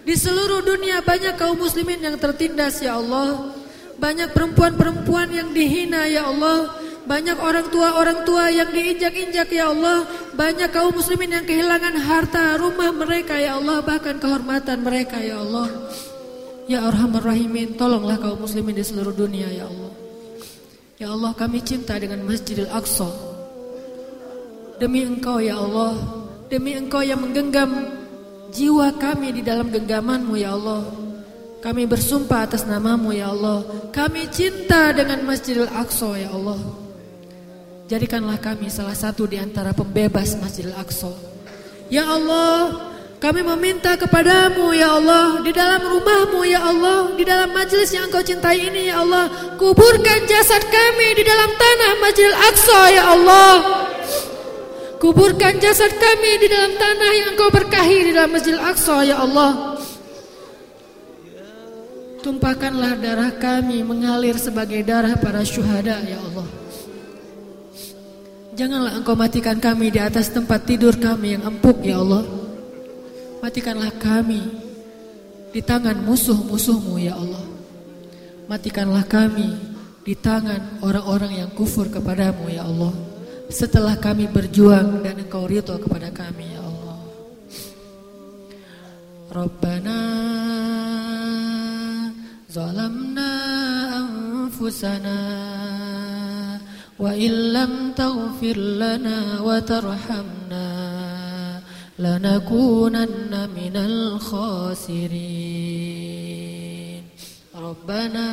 [0.08, 3.52] Di seluruh dunia banyak kaum muslimin yang tertindas ya Allah.
[4.00, 10.04] Banyak perempuan-perempuan yang dihina ya Allah Banyak orang tua-orang tua yang diinjak-injak ya Allah.
[10.36, 13.80] Banyak kaum muslimin yang kehilangan harta rumah mereka ya Allah.
[13.80, 15.72] Bahkan kehormatan mereka ya Allah.
[16.68, 19.92] Ya Arhamar Rahimin, tolonglah kaum muslimin di seluruh dunia ya Allah.
[21.00, 23.08] Ya Allah kami cinta dengan Masjidil Aqsa.
[24.76, 25.96] Demi Engkau ya Allah,
[26.52, 27.88] demi Engkau yang menggenggam
[28.52, 30.84] jiwa kami di dalam genggamanmu ya Allah.
[31.64, 33.64] Kami bersumpah atas namamu ya Allah.
[33.96, 36.87] Kami cinta dengan Masjidil Aqsa ya Allah.
[37.88, 41.08] Jadikanlah kami salah satu di antara pembebas Masjidil Aqsa.
[41.88, 42.92] Ya Allah,
[43.24, 48.20] kami meminta kepadamu ya Allah Di dalam rumahmu ya Allah Di dalam majelis yang engkau
[48.20, 53.54] cintai ini ya Allah Kuburkan jasad kami di dalam tanah Majlis Aqsa ya Allah.
[55.00, 59.80] Kuburkan jasad kami di dalam tanah yang engkau berkahi di dalam Masjid Aqsa ya Allah.
[62.20, 66.67] Tumpahkanlah darah kami mengalir sebagai darah para syuhada ya Allah
[68.58, 72.26] Janganlah engkau matikan kami di atas tempat tidur kami yang empuk ya Allah
[73.38, 74.42] Matikanlah kami
[75.54, 77.46] di tangan musuh-musuhmu ya Allah.
[78.50, 79.56] Matikanlah kami
[80.04, 82.92] di tangan orang-orang yang kufur kepadamu ya Allah.
[83.48, 86.98] Setelah kami berjuang dan engkau ridho kepada kami ya Allah.
[89.32, 90.00] Rabbana
[92.52, 93.32] zalamna
[94.02, 95.18] anfusana
[96.99, 100.69] wa illam taghfir lana wa tarhamna
[102.03, 103.77] لنكونن من
[105.83, 107.03] الخاسرين
[107.55, 108.29] ربنا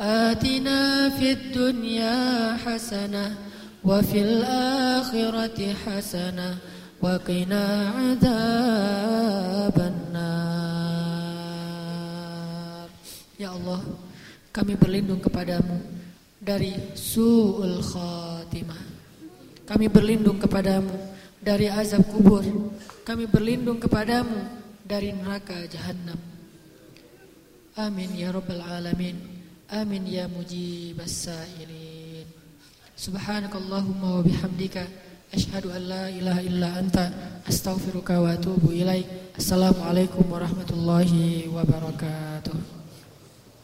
[0.00, 2.18] آتنا في الدنيا
[2.56, 3.36] حسنة
[3.84, 6.56] وفي الآخرة حسنة
[7.02, 7.64] وقنا
[7.96, 10.40] عذاب النار
[13.40, 13.80] Ya Allah
[14.52, 15.80] kami berlindung kepadamu
[16.45, 18.95] dari su'ul khatimah
[19.65, 20.93] kami berlindung kepadamu
[21.41, 22.45] dari azab kubur.
[23.01, 24.45] Kami berlindung kepadamu
[24.85, 26.17] dari neraka jahanam.
[27.77, 29.17] Amin ya rabbal alamin.
[29.73, 32.29] Amin ya mujibas sailin.
[32.93, 34.85] Subhanakallahumma wa bihamdika
[35.33, 37.05] asyhadu an la ilaha illa anta
[37.49, 39.33] astaghfiruka wa atubu ilaik.
[39.33, 42.74] Assalamualaikum warahmatullahi wabarakatuh.